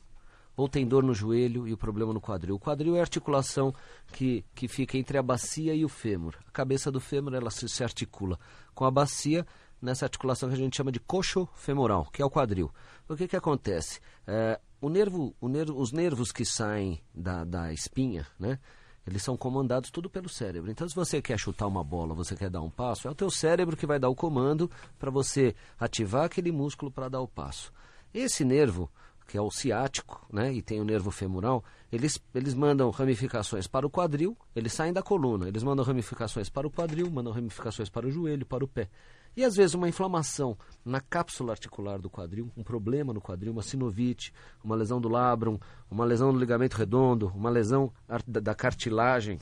Ou 0.60 0.68
tem 0.68 0.86
dor 0.86 1.04
no 1.04 1.14
joelho 1.14 1.66
e 1.66 1.72
o 1.72 1.78
problema 1.78 2.12
no 2.12 2.20
quadril. 2.20 2.56
O 2.56 2.60
quadril 2.60 2.94
é 2.98 3.00
a 3.00 3.04
articulação 3.04 3.74
que, 4.12 4.44
que 4.54 4.68
fica 4.68 4.98
entre 4.98 5.18
a 5.18 5.24
bacia 5.24 5.74
e 5.74 5.86
o 5.86 5.88
fêmur. 5.88 6.36
A 6.46 6.52
cabeça 6.52 6.92
do 6.92 7.00
fêmur 7.00 7.34
ela 7.34 7.50
se, 7.50 7.70
se 7.70 7.82
articula 7.82 8.38
com 8.76 8.84
a 8.84 8.92
bacia 8.92 9.48
nessa 9.82 10.04
articulação 10.04 10.50
que 10.50 10.56
a 10.56 10.58
gente 10.58 10.76
chama 10.76 10.92
de 10.92 11.00
coxo 11.00 11.48
femoral, 11.56 12.10
que 12.12 12.22
é 12.22 12.26
o 12.26 12.30
quadril. 12.30 12.70
O 13.08 13.16
que, 13.16 13.26
que 13.26 13.38
acontece? 13.38 14.02
É, 14.28 14.60
o 14.82 14.90
nervo, 14.90 15.34
o 15.40 15.48
nervo, 15.48 15.80
os 15.80 15.94
nervos 15.94 16.30
que 16.30 16.44
saem 16.44 17.02
da, 17.16 17.46
da 17.46 17.72
espinha, 17.72 18.28
né? 18.38 18.60
Eles 19.08 19.24
são 19.24 19.38
comandados 19.38 19.90
tudo 19.90 20.10
pelo 20.10 20.28
cérebro. 20.28 20.70
Então, 20.70 20.90
se 20.90 20.94
você 20.94 21.22
quer 21.22 21.40
chutar 21.40 21.68
uma 21.68 21.86
bola, 21.86 22.14
você 22.14 22.36
quer 22.36 22.50
dar 22.50 22.60
um 22.60 22.70
passo, 22.70 23.08
é 23.08 23.12
o 23.12 23.16
teu 23.16 23.32
cérebro 23.32 23.78
que 23.78 23.88
vai 23.88 23.98
dar 23.98 24.10
o 24.10 24.16
comando 24.16 24.70
para 25.00 25.10
você 25.10 25.56
ativar 25.80 26.26
aquele 26.26 26.52
músculo 26.52 26.92
para 26.92 27.08
dar 27.08 27.22
o 27.22 27.28
passo. 27.30 27.72
Esse 28.14 28.44
nervo, 28.44 28.92
que 29.30 29.38
é 29.38 29.42
o 29.42 29.52
ciático, 29.52 30.26
né, 30.34 30.52
e 30.52 30.60
tem 30.60 30.82
o 30.82 30.84
nervo 30.84 31.12
femoral, 31.12 31.64
eles, 31.92 32.20
eles 32.34 32.56
mandam 32.56 32.90
ramificações 32.90 33.68
para 33.68 33.86
o 33.86 33.90
quadril, 33.90 34.36
eles 34.56 34.74
saem 34.74 34.92
da 34.92 35.04
coluna, 35.04 35.48
eles 35.48 35.62
mandam 35.62 35.86
ramificações 35.86 36.50
para 36.50 36.66
o 36.66 36.72
quadril, 36.72 37.12
mandam 37.12 37.32
ramificações 37.32 37.90
para 37.90 38.08
o 38.08 38.12
joelho, 38.12 38.44
para 38.44 38.66
o 38.66 38.68
pé. 38.68 38.90
E 39.38 39.44
às 39.44 39.56
vezes 39.56 39.76
uma 39.76 39.88
inflamação 39.88 40.58
na 40.84 41.00
cápsula 41.00 41.52
articular 41.52 42.00
do 42.00 42.10
quadril, 42.10 42.52
um 42.58 42.64
problema 42.64 43.14
no 43.14 43.22
quadril, 43.22 43.52
uma 43.52 43.62
sinovite, 43.62 44.34
uma 44.64 44.76
lesão 44.76 45.00
do 45.00 45.08
labrum, 45.08 45.60
uma 45.92 46.06
lesão 46.06 46.34
do 46.34 46.40
ligamento 46.40 46.76
redondo, 46.76 47.32
uma 47.36 47.52
lesão 47.52 47.94
da 48.28 48.56
cartilagem 48.56 49.38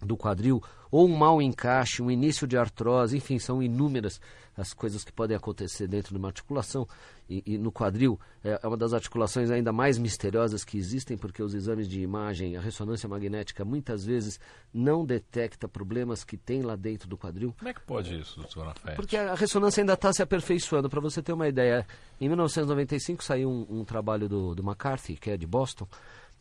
do 0.00 0.16
quadril, 0.16 0.62
ou 0.90 1.06
um 1.06 1.16
mau 1.16 1.42
encaixe, 1.42 2.02
um 2.02 2.10
início 2.10 2.46
de 2.46 2.56
artrose, 2.56 3.16
enfim, 3.16 3.38
são 3.38 3.62
inúmeras 3.62 4.20
as 4.56 4.74
coisas 4.74 5.04
que 5.04 5.12
podem 5.12 5.36
acontecer 5.36 5.86
dentro 5.86 6.12
de 6.12 6.18
uma 6.18 6.28
articulação. 6.28 6.86
E, 7.30 7.42
e, 7.46 7.58
no 7.58 7.70
quadril 7.70 8.18
é, 8.42 8.58
é 8.60 8.66
uma 8.66 8.76
das 8.76 8.92
articulações 8.92 9.50
ainda 9.50 9.72
mais 9.72 9.98
misteriosas 9.98 10.64
que 10.64 10.78
existem, 10.78 11.16
porque 11.16 11.42
os 11.42 11.54
exames 11.54 11.86
de 11.86 12.00
imagem, 12.00 12.56
a 12.56 12.60
ressonância 12.60 13.08
magnética, 13.08 13.64
muitas 13.64 14.04
vezes 14.04 14.40
não 14.72 15.04
detecta 15.04 15.68
problemas 15.68 16.24
que 16.24 16.36
tem 16.36 16.62
lá 16.62 16.74
dentro 16.74 17.08
do 17.08 17.16
quadril. 17.16 17.54
Como 17.58 17.68
é 17.68 17.74
que 17.74 17.82
pode 17.82 18.18
isso, 18.18 18.40
doutor 18.40 18.66
Rafael? 18.66 18.96
Porque 18.96 19.16
a 19.16 19.34
ressonância 19.34 19.82
ainda 19.82 19.92
está 19.92 20.12
se 20.12 20.22
aperfeiçoando. 20.22 20.88
Para 20.88 21.00
você 21.00 21.22
ter 21.22 21.32
uma 21.32 21.46
ideia, 21.46 21.86
em 22.20 22.28
1995 22.28 23.22
saiu 23.22 23.50
um, 23.50 23.80
um 23.80 23.84
trabalho 23.84 24.28
do, 24.28 24.54
do 24.54 24.62
McCarthy, 24.62 25.16
que 25.16 25.30
é 25.30 25.36
de 25.36 25.46
Boston, 25.46 25.86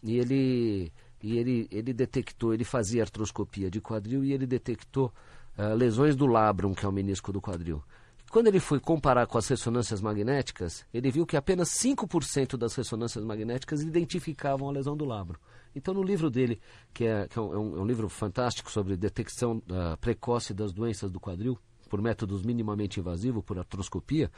e 0.02 0.18
ele 0.18 0.92
e 1.22 1.38
ele, 1.38 1.68
ele 1.72 1.94
detectou, 1.94 2.54
ele 2.54 2.64
fazia 2.64 3.04
artroscopia 3.04 3.70
de 3.70 3.82
quadril 3.82 4.24
e 4.24 4.34
ele 4.34 4.46
detectou 4.46 5.12
uh, 5.58 5.74
lesões 5.74 6.16
do 6.16 6.26
labrum, 6.26 6.74
que 6.74 6.86
é 6.86 6.90
o 6.90 6.92
menisco 6.92 7.32
do 7.32 7.42
quadril. 7.42 7.84
Quando 8.30 8.48
ele 8.48 8.60
foi 8.60 8.80
comparar 8.80 9.26
com 9.26 9.38
as 9.38 9.48
ressonâncias 9.48 10.02
magnéticas, 10.02 10.86
ele 10.94 11.10
viu 11.10 11.26
que 11.26 11.38
apenas 11.38 11.70
5% 11.70 12.58
das 12.58 12.76
ressonâncias 12.76 13.24
magnéticas 13.24 13.82
identificavam 13.82 14.68
a 14.68 14.72
lesão 14.72 14.98
do 14.98 15.06
labro. 15.06 15.40
Então, 15.74 15.94
no 15.94 16.04
livro 16.04 16.30
dele, 16.30 16.60
que 16.94 17.06
é, 17.06 17.28
que 17.28 17.40
é, 17.40 17.42
um, 17.42 17.78
é 17.78 17.80
um, 17.80 17.86
livro 17.86 18.10
fantástico 18.10 18.70
sobre 18.70 18.98
detecção 18.98 19.58
uh, 19.58 19.98
precoce 20.02 20.54
das 20.54 20.74
doenças 20.74 21.10
do 21.10 21.20
quadril, 21.20 21.58
por 21.90 22.02
métodos 22.02 22.44
minimamente 22.44 23.00
invasivos, 23.00 23.44
por 23.46 23.58
artroscopia, 23.58 24.30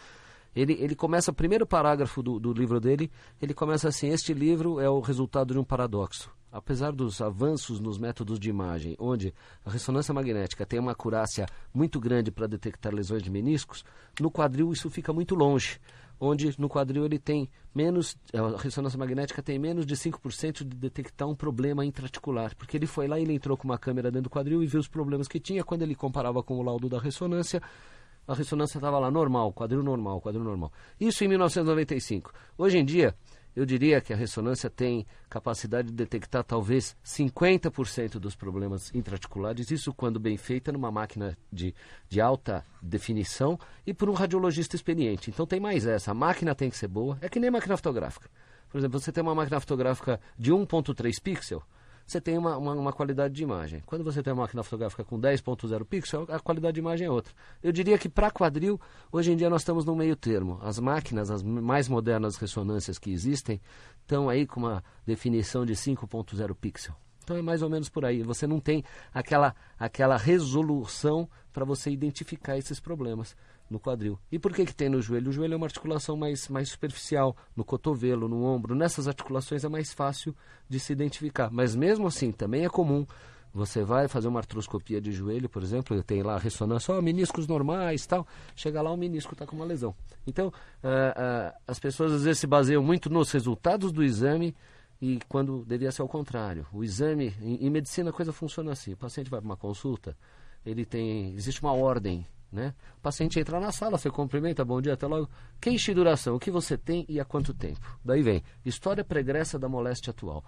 ele, 0.56 0.74
ele 0.74 0.96
começa, 0.96 1.32
o 1.32 1.34
primeiro 1.34 1.66
parágrafo 1.66 2.22
do, 2.24 2.40
do 2.40 2.54
livro 2.54 2.80
dele, 2.80 3.12
ele 3.42 3.54
começa 3.54 3.88
assim: 3.88 4.10
Este 4.10 4.34
livro 4.34 4.80
é 4.80 4.90
o 4.90 5.00
resultado 5.00 5.54
de 5.54 5.60
um 5.60 5.64
paradoxo. 5.64 6.32
Apesar 6.52 6.92
dos 6.92 7.22
avanços 7.22 7.80
nos 7.80 8.00
métodos 8.00 8.40
de 8.40 8.50
imagem, 8.50 8.96
onde 8.98 9.32
a 9.64 9.70
ressonância 9.70 10.12
magnética 10.14 10.66
tem 10.66 10.80
uma 10.80 10.94
acurácia 10.94 11.46
muito 11.72 12.00
grande 12.00 12.32
para 12.32 12.48
detectar 12.48 12.92
lesões 12.92 13.22
de 13.22 13.30
meniscos, 13.30 13.86
no 14.20 14.32
quadril 14.32 14.72
isso 14.72 14.90
fica 14.90 15.14
muito 15.14 15.36
longe, 15.36 15.80
onde 16.20 16.54
no 16.60 16.68
quadril 16.68 17.06
ele 17.06 17.20
tem 17.20 17.48
menos, 17.74 18.18
a 18.34 18.60
ressonância 18.60 18.98
magnética 18.98 19.44
tem 19.44 19.60
menos 19.60 19.86
de 19.86 19.96
5% 19.96 20.68
de 20.68 20.76
detectar 20.76 21.28
um 21.28 21.36
problema 21.36 21.86
intraarticular, 21.86 22.56
porque 22.56 22.76
ele 22.76 22.88
foi 22.88 23.08
lá 23.08 23.20
e 23.20 23.22
ele 23.22 23.34
entrou 23.34 23.56
com 23.56 23.66
uma 23.66 23.78
câmera 23.78 24.10
dentro 24.10 24.24
do 24.24 24.30
quadril 24.32 24.64
e 24.64 24.66
viu 24.66 24.80
os 24.80 24.88
problemas 24.88 25.28
que 25.28 25.40
tinha, 25.40 25.64
quando 25.64 25.84
ele 25.84 25.94
comparava 25.94 26.42
com 26.42 26.58
o 26.58 26.64
laudo 26.64 26.90
da 26.90 27.00
ressonância, 27.00 27.62
a 28.30 28.36
ressonância 28.36 28.78
estava 28.78 29.00
lá 29.00 29.10
normal, 29.10 29.52
quadril 29.52 29.82
normal, 29.82 30.22
quadril 30.22 30.44
normal. 30.44 30.72
Isso 31.00 31.24
em 31.24 31.28
1995. 31.28 32.32
Hoje 32.56 32.78
em 32.78 32.86
dia, 32.86 33.16
eu 33.56 33.66
diria 33.66 34.00
que 34.00 34.14
a 34.14 34.16
ressonância 34.16 34.70
tem 34.70 35.04
capacidade 35.28 35.88
de 35.88 35.96
detectar 35.96 36.44
talvez 36.44 36.96
50% 37.04 38.20
dos 38.20 38.36
problemas 38.36 38.94
intraarticulares, 38.94 39.72
isso 39.72 39.92
quando 39.92 40.20
bem 40.20 40.38
feita 40.38 40.72
numa 40.72 40.92
máquina 40.92 41.36
de, 41.52 41.74
de 42.08 42.22
alta 42.22 42.64
definição 42.80 43.58
e 43.84 43.96
por 43.96 44.08
um 44.08 44.14
radiologista 44.14 44.76
experiente. 44.76 45.32
Então 45.32 45.48
tem 45.48 45.60
mais 45.60 45.88
essa, 45.88 46.12
a 46.12 46.14
máquina 46.14 46.54
tem 46.54 46.70
que 46.70 46.78
ser 46.78 46.88
boa, 46.88 47.18
é 47.22 47.30
que 47.30 47.40
nem 47.40 47.50
máquina 47.50 47.76
fotográfica. 47.76 48.30
Por 48.70 48.78
exemplo, 48.78 49.00
você 49.00 49.12
tem 49.12 49.24
uma 49.24 49.34
máquina 49.34 49.60
fotográfica 49.60 50.22
de 50.38 50.52
1.3 50.52 51.20
pixel, 51.20 51.64
você 52.10 52.20
tem 52.20 52.38
uma, 52.38 52.58
uma, 52.58 52.74
uma, 52.74 52.94
qualidade 52.94 53.34
de 53.36 53.44
imagem. 53.44 53.84
Quando 53.86 54.04
você 54.04 54.24
tem 54.24 54.34
uma 54.34 54.42
máquina 54.44 54.64
fotográfica 54.64 55.04
com 55.04 55.20
10.0 55.20 55.86
pixels, 55.86 56.28
a 56.30 56.40
qualidade 56.40 56.74
de 56.74 56.80
imagem 56.80 57.06
é 57.06 57.12
outra. 57.12 57.34
Eu 57.62 57.72
diria 57.72 58.00
que 58.00 58.10
para 58.10 58.32
quadril, 58.32 58.82
hoje 59.12 59.32
em 59.32 59.36
dia 59.36 59.50
nós 59.50 59.62
estamos 59.62 59.86
no 59.86 59.96
meio 59.96 60.16
termo. 60.16 60.60
As 60.64 60.80
máquinas, 60.80 61.30
as 61.30 61.44
mais 61.44 61.88
modernas 61.88 62.36
ressonâncias 62.36 62.98
que 62.98 63.12
existem, 63.12 63.62
estão 64.02 64.28
aí 64.28 64.48
com 64.48 64.62
uma 64.62 64.84
definição 65.06 65.64
de 65.66 65.74
5.0 65.74 66.56
pixel. 66.56 66.96
Então 67.24 67.38
é 67.38 67.44
mais 67.44 67.62
ou 67.62 67.70
menos 67.70 67.90
por 67.90 68.04
aí. 68.04 68.24
Você 68.24 68.48
não 68.48 68.60
tem 68.60 68.84
aquela, 69.14 69.54
aquela 69.78 70.18
resolução 70.18 71.30
para 71.54 71.64
você 71.64 71.92
identificar 71.92 72.58
esses 72.58 72.80
problemas 72.80 73.36
no 73.70 73.80
quadril. 73.80 74.20
E 74.32 74.40
por 74.40 74.54
que, 74.54 74.66
que 74.66 74.74
tem 74.74 74.90
no 74.90 75.02
joelho? 75.02 75.30
O 75.30 75.32
joelho 75.32 75.54
é 75.54 75.58
uma 75.58 75.66
articulação 75.66 76.18
mais, 76.18 76.48
mais 76.48 76.70
superficial, 76.70 77.36
no 77.56 77.64
cotovelo, 77.64 78.28
no 78.28 78.44
ombro. 78.44 78.76
Nessas 78.76 79.08
articulações 79.08 79.64
é 79.64 79.70
mais 79.70 79.94
fácil 79.94 80.36
de 80.68 80.80
se 80.80 80.92
identificar. 80.92 81.50
Mas 81.52 81.76
mesmo 81.76 82.08
assim, 82.08 82.32
também 82.32 82.66
é 82.66 82.70
comum. 82.70 83.06
Você 83.54 83.84
vai 83.84 84.08
fazer 84.08 84.28
uma 84.28 84.40
artroscopia 84.40 85.02
de 85.02 85.12
joelho, 85.12 85.50
por 85.50 85.64
exemplo, 85.64 86.02
tem 86.04 86.22
lá 86.22 86.38
ressonância, 86.38 86.94
ó, 86.94 87.02
meniscos 87.02 87.48
normais 87.48 88.06
tal. 88.06 88.28
Chega 88.56 88.82
lá, 88.82 88.92
o 88.92 88.98
menisco 88.98 89.34
está 89.34 89.46
com 89.46 89.56
uma 89.56 89.66
lesão. 89.66 89.96
Então, 90.28 90.48
uh, 90.48 90.52
uh, 90.52 91.60
as 91.68 91.80
pessoas 91.80 92.12
às 92.12 92.24
vezes 92.24 92.40
se 92.40 92.48
baseiam 92.48 92.84
muito 92.84 93.10
nos 93.10 93.32
resultados 93.32 93.92
do 93.92 94.04
exame 94.04 94.56
e 95.02 95.20
quando 95.28 95.66
devia 95.66 95.92
ser 95.92 96.04
ao 96.04 96.08
contrário. 96.08 96.68
O 96.72 96.84
exame, 96.84 97.34
em, 97.42 97.66
em 97.66 97.70
medicina 97.70 98.12
a 98.12 98.14
coisa 98.14 98.32
funciona 98.32 98.72
assim. 98.72 98.94
O 98.94 98.98
paciente 98.98 99.32
vai 99.32 99.40
para 99.40 99.48
uma 99.48 99.58
consulta, 99.58 100.16
ele 100.64 100.86
tem, 100.86 101.34
existe 101.34 101.62
uma 101.62 101.74
ordem 101.74 102.28
né? 102.52 102.74
O 102.98 103.02
paciente 103.02 103.40
entra 103.40 103.60
na 103.60 103.72
sala, 103.72 103.98
você 103.98 104.10
cumprimenta, 104.10 104.66
bom 104.66 104.82
dia, 104.82 104.94
até 104.94 105.08
logo. 105.08 105.30
Queixa 105.60 105.92
e 105.92 105.96
duração, 105.96 106.36
o 106.36 106.40
que 106.40 106.52
você 106.52 106.78
tem 106.78 107.06
e 107.08 107.20
há 107.20 107.26
quanto 107.26 107.54
tempo? 107.54 108.00
Daí 108.04 108.22
vem, 108.22 108.44
história 108.66 109.04
pregressa 109.04 109.60
da 109.60 109.70
moléstia 109.70 110.12
atual. 110.12 110.44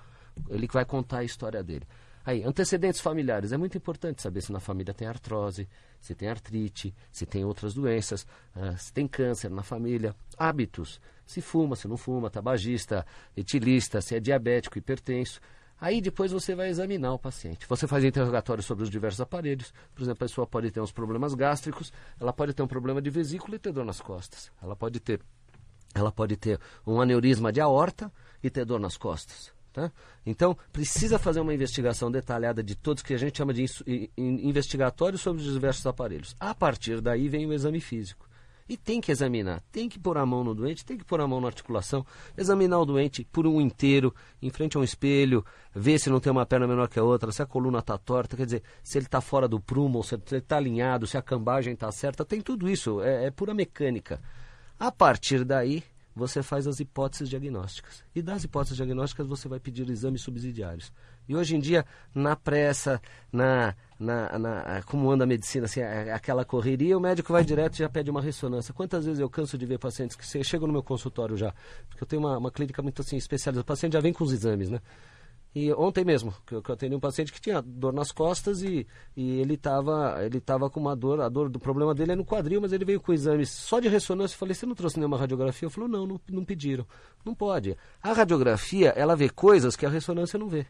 Ele 0.50 0.68
vai 0.72 0.86
contar 0.86 1.20
a 1.20 1.24
história 1.24 1.62
dele. 1.64 1.86
Aí, 2.24 2.44
antecedentes 2.44 3.02
familiares. 3.02 3.52
É 3.52 3.58
muito 3.58 3.78
importante 3.78 4.22
saber 4.22 4.42
se 4.42 4.52
na 4.52 4.60
família 4.60 4.94
tem 4.94 5.08
artrose, 5.08 5.68
se 6.00 6.14
tem 6.14 6.30
artrite, 6.30 6.94
se 7.12 7.26
tem 7.26 7.44
outras 7.44 7.74
doenças, 7.74 8.28
uh, 8.56 8.78
se 8.78 8.94
tem 8.94 9.08
câncer 9.08 9.50
na 9.50 9.64
família. 9.64 10.16
Hábitos. 10.38 11.02
Se 11.26 11.42
fuma, 11.42 11.76
se 11.76 11.88
não 11.88 11.98
fuma, 11.98 12.30
tabagista, 12.30 13.06
etilista, 13.36 14.02
se 14.02 14.16
é 14.16 14.20
diabético, 14.20 14.78
hipertenso. 14.78 15.40
Aí 15.82 16.00
depois 16.00 16.32
você 16.32 16.54
vai 16.54 16.70
examinar 16.70 17.12
o 17.12 17.18
paciente. 17.18 17.66
Você 17.68 17.88
faz 17.88 18.04
interrogatório 18.04 18.62
sobre 18.62 18.84
os 18.84 18.90
diversos 18.90 19.20
aparelhos. 19.20 19.74
Por 19.96 20.04
exemplo, 20.04 20.24
a 20.24 20.28
pessoa 20.28 20.46
pode 20.46 20.70
ter 20.70 20.80
uns 20.80 20.92
problemas 20.92 21.34
gástricos, 21.34 21.92
ela 22.20 22.32
pode 22.32 22.54
ter 22.54 22.62
um 22.62 22.68
problema 22.68 23.02
de 23.02 23.10
vesícula 23.10 23.56
e 23.56 23.60
ter 23.60 23.74
dor 23.74 23.84
nas 23.84 24.00
costas. 24.00 24.52
Ela 24.62 24.76
pode 24.76 25.00
ter, 25.00 25.20
ela 25.96 26.12
pode 26.12 26.38
ter 26.38 26.60
um 26.86 27.02
aneurisma 27.02 27.52
de 27.52 27.60
aorta 27.60 28.14
e 28.44 28.50
ter 28.50 28.64
dor 28.64 28.80
nas 28.80 28.96
costas. 28.96 29.52
Tá? 29.74 29.92
Então, 30.24 30.56
precisa 30.72 31.18
fazer 31.18 31.40
uma 31.40 31.54
investigação 31.54 32.12
detalhada 32.12 32.62
de 32.62 32.76
todos 32.76 33.02
que 33.02 33.16
a 33.16 33.18
gente 33.18 33.38
chama 33.38 33.52
de 33.52 33.66
investigatório 34.16 35.18
sobre 35.18 35.42
os 35.42 35.52
diversos 35.52 35.88
aparelhos. 35.88 36.36
A 36.40 36.54
partir 36.54 37.02
daí 37.02 37.28
vem 37.28 37.48
o 37.48 37.54
exame 37.54 37.80
físico. 37.80 38.30
E 38.72 38.78
tem 38.78 39.02
que 39.02 39.12
examinar, 39.12 39.62
tem 39.70 39.90
que 39.90 40.00
pôr 40.00 40.18
a 40.18 40.26
mão 40.26 40.46
no 40.46 40.56
doente, 40.56 40.86
tem 40.86 40.98
que 40.98 41.04
pôr 41.04 41.20
a 41.20 41.28
mão 41.28 41.42
na 41.42 41.48
articulação, 41.48 42.06
examinar 42.38 42.80
o 42.80 42.86
doente 42.86 43.28
por 43.30 43.46
um 43.46 43.60
inteiro, 43.60 44.16
em 44.42 44.50
frente 44.50 44.78
a 44.78 44.80
um 44.80 44.84
espelho, 44.84 45.44
ver 45.76 46.00
se 46.00 46.10
não 46.10 46.22
tem 46.22 46.32
uma 46.32 46.46
perna 46.46 46.66
menor 46.66 46.88
que 46.88 46.98
a 46.98 47.04
outra, 47.04 47.34
se 47.34 47.42
a 47.42 47.46
coluna 47.46 47.80
está 47.80 47.98
torta, 47.98 48.38
quer 48.38 48.46
dizer, 48.46 48.64
se 48.82 48.98
ele 48.98 49.08
está 49.08 49.20
fora 49.20 49.46
do 49.46 49.60
prumo, 49.60 50.02
se 50.02 50.16
ele 50.16 50.24
está 50.38 50.56
alinhado, 50.56 51.06
se 51.06 51.18
a 51.18 51.22
cambagem 51.22 51.74
está 51.74 51.92
certa, 51.92 52.24
tem 52.24 52.40
tudo 52.40 52.70
isso, 52.70 53.02
é, 53.02 53.26
é 53.26 53.30
pura 53.30 53.54
mecânica. 53.54 54.22
A 54.80 54.90
partir 54.90 55.44
daí, 55.44 55.84
você 56.16 56.42
faz 56.42 56.66
as 56.66 56.80
hipóteses 56.80 57.28
diagnósticas. 57.28 58.06
E 58.16 58.22
das 58.22 58.46
hipóteses 58.46 58.78
diagnósticas 58.78 59.28
você 59.28 59.50
vai 59.50 59.60
pedir 59.60 59.90
exames 59.90 60.22
subsidiários. 60.22 60.94
E 61.28 61.36
hoje 61.36 61.56
em 61.56 61.60
dia, 61.60 61.86
na 62.14 62.36
pressa, 62.36 63.02
na, 63.32 63.76
na, 64.00 64.40
na 64.40 64.84
como 64.84 65.10
anda 65.12 65.24
a 65.24 65.28
medicina, 65.28 65.66
assim, 65.66 65.82
aquela 65.82 66.44
correria, 66.44 66.98
o 66.98 67.02
médico 67.02 67.32
vai 67.32 67.44
direto 67.44 67.76
e 67.76 67.80
já 67.80 67.90
pede 67.90 68.10
uma 68.10 68.22
ressonância. 68.22 68.74
Quantas 68.74 69.06
vezes 69.06 69.20
eu 69.20 69.30
canso 69.30 69.58
de 69.58 69.66
ver 69.66 69.80
pacientes 69.80 70.16
que 70.16 70.44
chegam 70.44 70.68
no 70.68 70.74
meu 70.74 70.84
consultório 70.84 71.38
já, 71.38 71.54
porque 71.88 72.04
eu 72.04 72.08
tenho 72.08 72.22
uma, 72.22 72.38
uma 72.38 72.52
clínica 72.52 72.82
muito 72.82 73.02
assim 73.02 73.18
especializada, 73.18 73.62
o 73.62 73.66
paciente 73.66 73.94
já 73.94 74.00
vem 74.00 74.14
com 74.14 74.24
os 74.24 74.34
exames, 74.34 74.70
né? 74.70 74.80
E 75.54 75.72
ontem 75.74 76.06
mesmo, 76.06 76.34
que 76.48 76.56
eu, 76.56 76.64
atendi 76.66 76.96
um 76.96 77.00
paciente 77.00 77.34
que 77.34 77.42
tinha 77.42 77.62
dor 77.62 77.92
nas 77.92 78.10
costas 78.10 78.64
e, 78.64 78.88
e 79.18 79.42
ele 79.42 79.56
estava 79.56 80.24
ele 80.24 80.40
tava 80.40 80.70
com 80.70 80.80
uma 80.80 80.96
dor, 80.96 81.20
a 81.20 81.28
dor 81.28 81.50
do 81.50 81.60
problema 81.60 81.94
dele 81.94 82.14
é 82.14 82.16
no 82.16 82.24
quadril, 82.24 82.62
mas 82.62 82.72
ele 82.72 82.86
veio 82.86 83.02
com 83.02 83.12
exames 83.12 83.50
só 83.50 83.82
de 83.82 83.90
ressonância. 83.90 84.34
Eu 84.34 84.40
falei, 84.40 84.56
você 84.56 84.66
não 84.66 84.76
trouxe 84.76 84.98
nenhuma 84.98 85.18
radiografia? 85.18 85.66
Eu 85.66 85.70
falou, 85.70 85.90
não, 85.90 86.08
não, 86.08 86.22
não 86.30 86.46
pediram. 86.46 86.88
Não 87.26 87.36
pode. 87.36 87.76
A 88.02 88.14
radiografia, 88.14 88.94
ela 88.96 89.14
vê 89.14 89.30
coisas 89.30 89.76
que 89.76 89.86
a 89.86 89.90
ressonância 89.90 90.40
não 90.40 90.48
vê. 90.48 90.66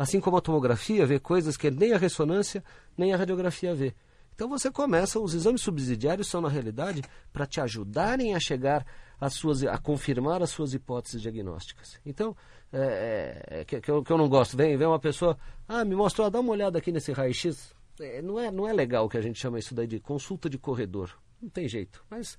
Assim 0.00 0.18
como 0.18 0.38
a 0.38 0.40
tomografia 0.40 1.04
vê 1.04 1.20
coisas 1.20 1.58
que 1.58 1.70
nem 1.70 1.92
a 1.92 1.98
ressonância, 1.98 2.64
nem 2.96 3.12
a 3.12 3.18
radiografia 3.18 3.74
vê. 3.74 3.94
Então 4.34 4.48
você 4.48 4.70
começa, 4.70 5.20
os 5.20 5.34
exames 5.34 5.60
subsidiários 5.60 6.26
são 6.26 6.40
na 6.40 6.48
realidade 6.48 7.02
para 7.30 7.46
te 7.46 7.60
ajudarem 7.60 8.34
a 8.34 8.40
chegar 8.40 8.86
às 9.20 9.34
suas, 9.34 9.62
a 9.62 9.76
confirmar 9.76 10.42
as 10.42 10.48
suas 10.48 10.72
hipóteses 10.72 11.20
diagnósticas. 11.20 12.00
Então, 12.06 12.34
é, 12.72 13.44
é, 13.46 13.64
que, 13.66 13.78
que, 13.78 13.90
eu, 13.90 14.02
que 14.02 14.10
eu 14.10 14.16
não 14.16 14.26
gosto. 14.26 14.56
Vem, 14.56 14.74
vem 14.74 14.86
uma 14.86 14.98
pessoa, 14.98 15.36
ah, 15.68 15.84
me 15.84 15.94
mostrou, 15.94 16.30
dá 16.30 16.40
uma 16.40 16.52
olhada 16.52 16.78
aqui 16.78 16.90
nesse 16.90 17.12
raio-x. 17.12 17.74
É, 18.00 18.22
não, 18.22 18.40
é, 18.40 18.50
não 18.50 18.66
é 18.66 18.72
legal 18.72 19.06
que 19.06 19.18
a 19.18 19.20
gente 19.20 19.38
chama 19.38 19.58
isso 19.58 19.74
daí 19.74 19.86
de 19.86 20.00
consulta 20.00 20.48
de 20.48 20.56
corredor. 20.56 21.14
Não 21.42 21.50
tem 21.50 21.68
jeito. 21.68 22.02
Mas 22.08 22.38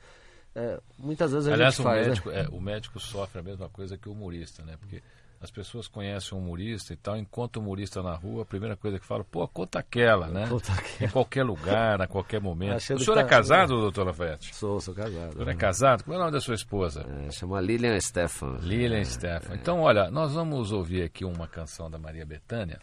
é, 0.56 0.82
muitas 0.98 1.32
vezes 1.32 1.48
a 1.48 1.54
Aliás, 1.54 1.76
gente 1.76 1.84
faz. 1.84 2.08
Médico, 2.08 2.32
né? 2.32 2.42
é, 2.42 2.50
o 2.50 2.60
médico 2.60 3.00
sofre 3.00 3.40
a 3.40 3.44
mesma 3.44 3.70
coisa 3.70 4.00
que 4.00 4.10
o 4.10 4.14
humorista, 4.14 4.66
né? 4.66 4.78
Porque 4.80 5.04
as 5.42 5.50
pessoas 5.50 5.88
conhecem 5.88 6.38
um 6.38 6.42
humorista 6.42 6.94
e 6.94 6.96
tal, 6.96 7.18
enquanto 7.18 7.58
o 7.58 7.60
humorista 7.60 8.04
na 8.04 8.14
rua, 8.14 8.44
a 8.44 8.46
primeira 8.46 8.78
coisa 8.78 9.00
que 9.00 9.06
fala, 9.06 9.24
pô, 9.24 9.48
conta 9.48 9.80
aquela, 9.80 10.28
né? 10.28 10.46
Conta 10.52 10.72
aquela. 10.72 11.10
Em 11.10 11.10
qualquer 11.10 11.44
lugar, 11.44 12.00
a 12.00 12.08
qualquer 12.08 12.40
momento. 12.40 12.76
Achando 12.76 13.00
o 13.00 13.04
senhor 13.04 13.18
é 13.18 13.24
casado, 13.24 13.80
doutor 13.80 14.06
Lafayette? 14.06 14.54
Sou, 14.54 14.80
sou 14.80 14.94
casado. 14.94 15.30
O 15.30 15.34
senhor 15.34 15.50
é 15.50 15.56
casado? 15.56 16.04
Como 16.04 16.14
é 16.14 16.18
o 16.18 16.20
nome 16.20 16.32
da 16.32 16.40
sua 16.40 16.54
esposa? 16.54 17.06
É, 17.26 17.32
chama 17.32 17.60
Lilian 17.60 18.00
Stefan. 18.00 18.60
Lilian 18.62 19.04
Stefan. 19.04 19.56
Então, 19.56 19.82
olha, 19.82 20.12
nós 20.12 20.34
vamos 20.34 20.72
ouvir 20.72 21.04
aqui 21.04 21.26
uma 21.26 21.48
canção 21.48 21.90
da 21.90 21.98
Maria 21.98 22.26
Bethânia 22.26 22.80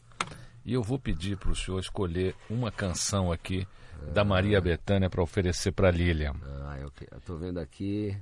e 0.65 0.75
eu 0.75 0.83
vou 0.83 0.99
pedir 0.99 1.37
para 1.37 1.51
o 1.51 1.55
senhor 1.55 1.79
escolher 1.79 2.35
uma 2.51 2.73
canção 2.73 3.31
aqui 3.31 3.67
da 4.13 4.25
Maria 4.25 4.61
Bethânia 4.61 5.09
para 5.09 5.23
oferecer 5.23 5.73
para 5.73 5.91
Lilian. 5.91 6.35
Ah, 6.67 6.79
eu, 6.79 6.91
eu 7.11 7.21
tô 7.21 7.37
vendo 7.37 7.59
aqui. 7.59 8.17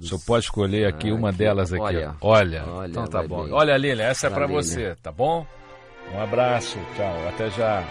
O 0.00 0.04
senhor 0.06 0.20
pode 0.26 0.44
escolher 0.44 0.86
aqui 0.86 1.10
Ah, 1.10 1.14
uma 1.14 1.28
aqui, 1.30 1.38
delas 1.38 1.72
aqui. 1.72 1.82
olha. 1.82 2.16
olha. 2.20 2.64
Olha, 2.66 2.88
então 2.90 3.06
tá 3.06 3.22
bom. 3.26 3.44
bem. 3.44 3.52
Olha, 3.52 3.76
Lilian, 3.76 4.04
essa 4.04 4.26
é 4.26 4.30
Pra 4.30 4.40
para 4.40 4.46
você, 4.46 4.76
Lilian. 4.80 4.96
tá 5.02 5.10
bom? 5.12 5.46
Um 6.14 6.20
abraço, 6.20 6.78
tchau, 6.96 7.28
até 7.28 7.48
já. 7.50 7.82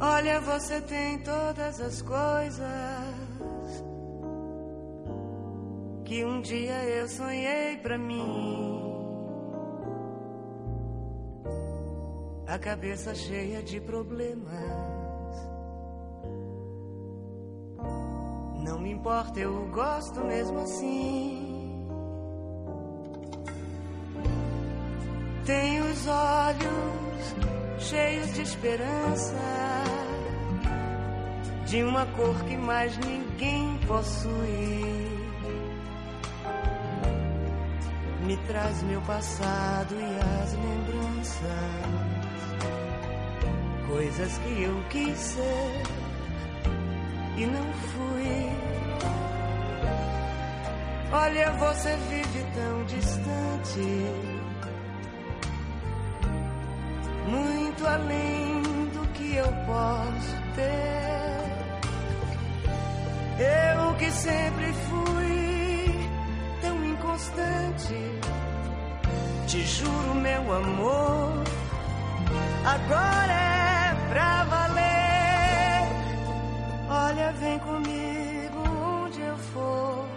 Olha, 0.00 0.40
você 0.40 0.80
tem 0.82 1.18
todas 1.20 1.80
as 1.80 2.02
coisas 2.02 2.64
que 6.04 6.24
um 6.24 6.40
dia 6.42 6.84
eu 6.84 7.08
sonhei 7.08 7.78
pra 7.78 7.96
mim. 7.96 8.82
A 12.46 12.58
cabeça 12.58 13.14
cheia 13.14 13.62
de 13.62 13.80
problemas. 13.80 14.93
Não 18.64 18.78
me 18.78 18.92
importa, 18.92 19.38
eu 19.38 19.68
gosto 19.70 20.24
mesmo 20.24 20.58
assim. 20.60 21.76
Tem 25.44 25.82
os 25.82 26.06
olhos 26.06 27.34
cheios 27.78 28.32
de 28.32 28.40
esperança, 28.40 29.34
de 31.66 31.82
uma 31.82 32.06
cor 32.06 32.34
que 32.44 32.56
mais 32.56 32.96
ninguém 32.96 33.78
possui. 33.86 35.04
Me 38.24 38.38
traz 38.46 38.82
meu 38.84 39.02
passado 39.02 39.94
e 39.94 40.42
as 40.42 40.54
lembranças, 40.54 41.42
coisas 43.86 44.38
que 44.38 44.62
eu 44.62 44.82
quis 44.88 45.18
ser 45.18 46.03
e 47.36 47.46
não 47.46 47.72
fui. 47.72 48.50
Olha, 51.12 51.50
você 51.52 51.96
vive 52.08 52.44
tão 52.54 52.84
distante 52.84 54.34
muito 57.28 57.86
além 57.86 58.62
do 58.92 59.06
que 59.12 59.36
eu 59.36 59.52
posso 59.66 60.36
ter. 60.54 61.14
Eu 63.38 63.94
que 63.96 64.10
sempre 64.10 64.72
fui 64.72 66.08
tão 66.60 66.84
inconstante, 66.84 67.94
te 69.46 69.60
juro, 69.62 70.14
meu 70.14 70.52
amor, 70.52 71.44
agora 72.64 73.32
é 73.32 74.08
pra 74.08 74.44
valer. 74.44 74.63
Olha, 77.16 77.30
vem 77.34 77.58
comigo 77.60 78.58
onde 79.04 79.20
eu 79.20 79.36
for. 79.36 80.08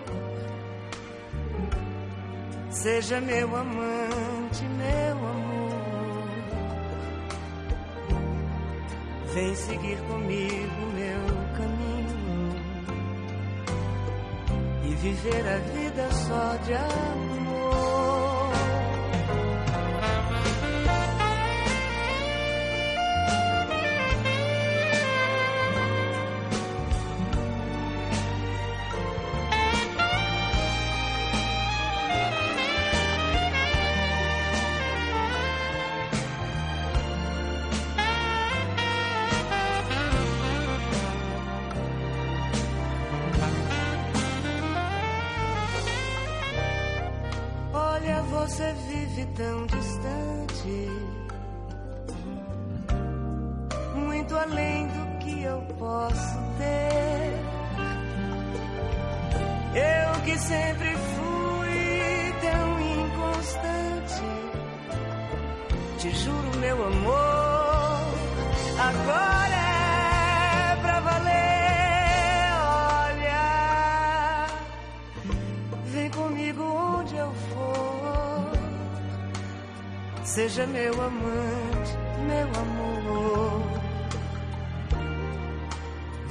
Seja 2.72 3.22
meu 3.22 3.56
amante, 3.56 4.64
meu 4.64 5.18
amor. 5.30 6.28
Vem 9.32 9.56
seguir 9.56 9.98
comigo 10.08 10.82
meu 10.96 11.22
caminho 11.56 12.56
e 14.84 14.96
viver 14.96 15.48
a 15.48 15.58
vida 15.72 16.12
só 16.12 16.56
de 16.66 16.74
amor. 16.74 17.57
Que 60.28 60.38
sempre 60.40 60.94
fui 61.16 62.34
tão 62.42 62.82
inconstante, 62.82 64.24
te 66.00 66.10
juro, 66.16 66.58
meu 66.60 66.86
amor, 66.86 68.02
agora 68.78 69.56
é 70.74 70.76
pra 70.82 71.00
valer. 71.00 72.52
Olha. 73.06 74.48
Vem 75.86 76.10
comigo 76.10 76.64
onde 76.64 77.16
eu 77.16 77.32
for. 77.32 78.52
Seja 80.26 80.68
meu 80.68 80.94
amante, 80.94 81.98
meu 82.28 82.50
amor. 82.64 83.62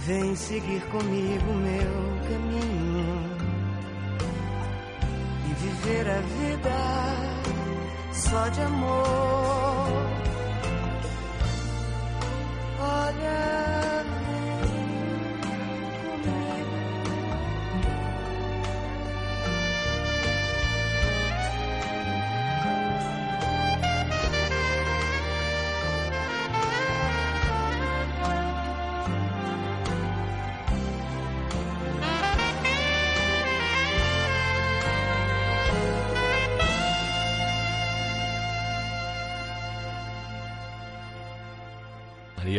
Vem 0.05 0.37
seguir 0.37 0.83
comigo 0.91 1.53
meu 1.55 2.29
caminho 2.29 3.16
viver 5.87 6.09
a 6.09 6.21
vida 6.21 6.79
só 8.13 8.49
de 8.49 8.63
amor. 8.63 9.76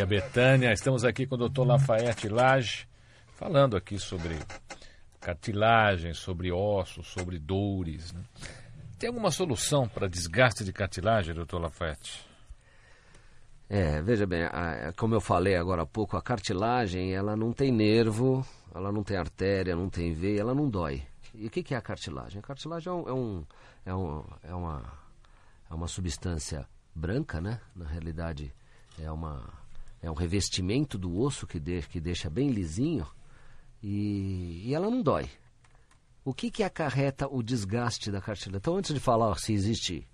Betânia. 0.08 0.72
Estamos 0.72 1.04
aqui 1.04 1.26
com 1.26 1.34
o 1.34 1.38
doutor 1.38 1.66
Lafayette 1.66 2.30
Lage, 2.30 2.88
falando 3.34 3.76
aqui 3.76 3.98
sobre 3.98 4.38
cartilagem, 5.20 6.14
sobre 6.14 6.50
ossos, 6.50 7.08
sobre 7.08 7.38
dores. 7.38 8.14
Né? 8.14 8.22
Tem 8.98 9.08
alguma 9.08 9.30
solução 9.30 9.86
para 9.86 10.08
desgaste 10.08 10.64
de 10.64 10.72
cartilagem, 10.72 11.34
doutor 11.34 11.60
Lafayette? 11.60 12.26
É, 13.68 14.00
veja 14.00 14.26
bem, 14.26 14.44
a, 14.44 14.94
como 14.96 15.14
eu 15.14 15.20
falei 15.20 15.56
agora 15.56 15.82
há 15.82 15.86
pouco, 15.86 16.16
a 16.16 16.22
cartilagem 16.22 17.12
ela 17.12 17.36
não 17.36 17.52
tem 17.52 17.70
nervo, 17.70 18.42
ela 18.74 18.90
não 18.90 19.04
tem 19.04 19.18
artéria, 19.18 19.76
não 19.76 19.90
tem 19.90 20.14
veia, 20.14 20.40
ela 20.40 20.54
não 20.54 20.70
dói. 20.70 21.02
E 21.34 21.48
o 21.48 21.50
que, 21.50 21.62
que 21.62 21.74
é 21.74 21.76
a 21.76 21.82
cartilagem? 21.82 22.38
A 22.38 22.42
cartilagem 22.42 22.90
é, 22.90 22.96
um, 22.96 23.06
é, 23.06 23.12
um, 23.12 23.44
é, 23.84 23.94
um, 23.94 24.24
é, 24.42 24.54
uma, 24.54 24.92
é 25.70 25.74
uma 25.74 25.86
substância 25.86 26.66
branca, 26.94 27.42
né? 27.42 27.60
Na 27.76 27.86
realidade, 27.86 28.54
é, 28.98 29.12
uma, 29.12 29.67
é 30.00 30.10
um 30.10 30.14
revestimento 30.14 30.96
do 30.96 31.18
osso 31.18 31.46
que, 31.46 31.58
de, 31.58 31.82
que 31.82 32.00
deixa 32.00 32.30
bem 32.30 32.50
lisinho 32.50 33.06
e, 33.82 34.62
e 34.66 34.74
ela 34.74 34.90
não 34.90 35.02
dói. 35.02 35.28
O 36.24 36.34
que, 36.34 36.50
que 36.50 36.62
acarreta 36.62 37.26
o 37.26 37.42
desgaste 37.42 38.10
da 38.10 38.20
cartilagem? 38.20 38.58
Então, 38.58 38.76
antes 38.76 38.92
de 38.92 39.00
falar 39.00 39.38
se 39.38 39.52
existe 39.52 40.06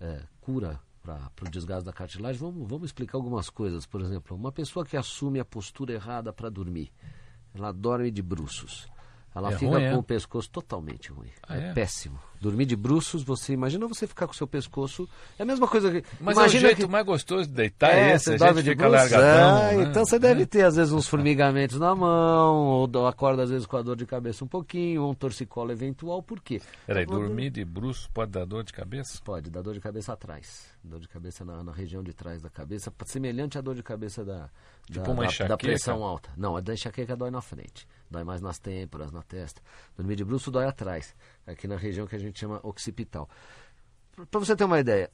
é, 0.00 0.22
cura 0.40 0.80
para 1.02 1.30
o 1.42 1.50
desgaste 1.50 1.84
da 1.84 1.92
cartilagem, 1.92 2.40
vamos, 2.40 2.68
vamos 2.68 2.86
explicar 2.86 3.18
algumas 3.18 3.50
coisas. 3.50 3.86
Por 3.86 4.00
exemplo, 4.00 4.36
uma 4.36 4.52
pessoa 4.52 4.84
que 4.84 4.96
assume 4.96 5.40
a 5.40 5.44
postura 5.44 5.92
errada 5.92 6.32
para 6.32 6.48
dormir, 6.50 6.92
ela 7.54 7.72
dorme 7.72 8.10
de 8.10 8.22
bruços. 8.22 8.86
Ela 9.34 9.52
É 9.52 9.58
fica 9.58 9.72
ruim, 9.72 9.90
com 9.90 9.96
é? 9.96 9.96
o 9.96 10.02
pescoço 10.02 10.48
totalmente 10.50 11.10
ruim. 11.10 11.30
Ah, 11.42 11.56
é, 11.56 11.68
é? 11.70 11.72
péssimo. 11.72 12.18
Dormir 12.44 12.66
de 12.66 12.76
bruços, 12.76 13.22
você 13.22 13.54
imagina 13.54 13.88
você 13.88 14.06
ficar 14.06 14.26
com 14.26 14.34
o 14.34 14.36
seu 14.36 14.46
pescoço. 14.46 15.08
É 15.38 15.44
a 15.44 15.46
mesma 15.46 15.66
coisa 15.66 15.90
que. 15.90 16.06
Mas 16.20 16.36
é 16.36 16.40
imagina 16.40 16.58
o 16.58 16.66
jeito 16.66 16.84
que... 16.84 16.92
mais 16.92 17.06
gostoso 17.06 17.48
de 17.48 17.54
deitar 17.54 17.88
é, 17.88 18.12
esse, 18.12 18.32
você 18.32 18.36
dorme 18.36 18.62
de 18.62 18.70
fica 18.72 18.86
bruços, 18.86 19.10
largadão. 19.10 19.56
ah, 19.56 19.72
né? 19.72 19.82
Então 19.84 20.04
você 20.04 20.18
deve 20.18 20.44
ter, 20.44 20.62
às 20.66 20.76
vezes, 20.76 20.92
uns 20.92 21.08
formigamentos 21.08 21.80
na 21.80 21.94
mão, 21.94 22.66
ou 22.66 23.06
acorda, 23.06 23.44
às 23.44 23.48
vezes, 23.48 23.66
com 23.66 23.78
a 23.78 23.82
dor 23.82 23.96
de 23.96 24.04
cabeça 24.04 24.44
um 24.44 24.46
pouquinho, 24.46 25.04
ou 25.04 25.12
um 25.12 25.14
torcicolo 25.14 25.72
eventual. 25.72 26.22
Por 26.22 26.38
quê? 26.42 26.60
Peraí, 26.86 27.06
dormir 27.06 27.48
de 27.48 27.64
bruxo 27.64 28.10
pode 28.12 28.32
dar 28.32 28.44
dor 28.44 28.62
de 28.62 28.74
cabeça? 28.74 29.18
Pode, 29.24 29.48
dá 29.48 29.62
dor 29.62 29.72
de 29.72 29.80
cabeça 29.80 30.12
atrás. 30.12 30.66
Dor 30.84 31.00
de 31.00 31.08
cabeça 31.08 31.46
na, 31.46 31.64
na 31.64 31.72
região 31.72 32.02
de 32.02 32.12
trás 32.12 32.42
da 32.42 32.50
cabeça, 32.50 32.92
semelhante 33.06 33.56
à 33.56 33.62
dor 33.62 33.74
de 33.74 33.82
cabeça 33.82 34.22
da, 34.22 34.50
Tipo 34.86 35.06
da, 35.06 35.12
uma 35.12 35.48
da 35.48 35.56
pressão 35.56 36.02
alta. 36.04 36.30
Não, 36.36 36.56
a 36.56 36.60
da 36.60 36.74
enxaqueca 36.74 37.16
dói 37.16 37.30
na 37.30 37.40
frente. 37.40 37.88
Dói 38.10 38.22
mais 38.22 38.42
nas 38.42 38.58
têmporas, 38.58 39.10
na 39.10 39.22
testa. 39.22 39.62
Dormir 39.96 40.16
de 40.16 40.24
bruxo 40.24 40.50
dói 40.50 40.66
atrás, 40.66 41.14
aqui 41.46 41.66
na 41.66 41.76
região 41.76 42.06
que 42.06 42.16
a 42.16 42.18
gente 42.18 42.38
chama 42.38 42.60
occipital. 42.62 43.28
Para 44.30 44.40
você 44.40 44.54
ter 44.54 44.64
uma 44.64 44.78
ideia, 44.78 45.10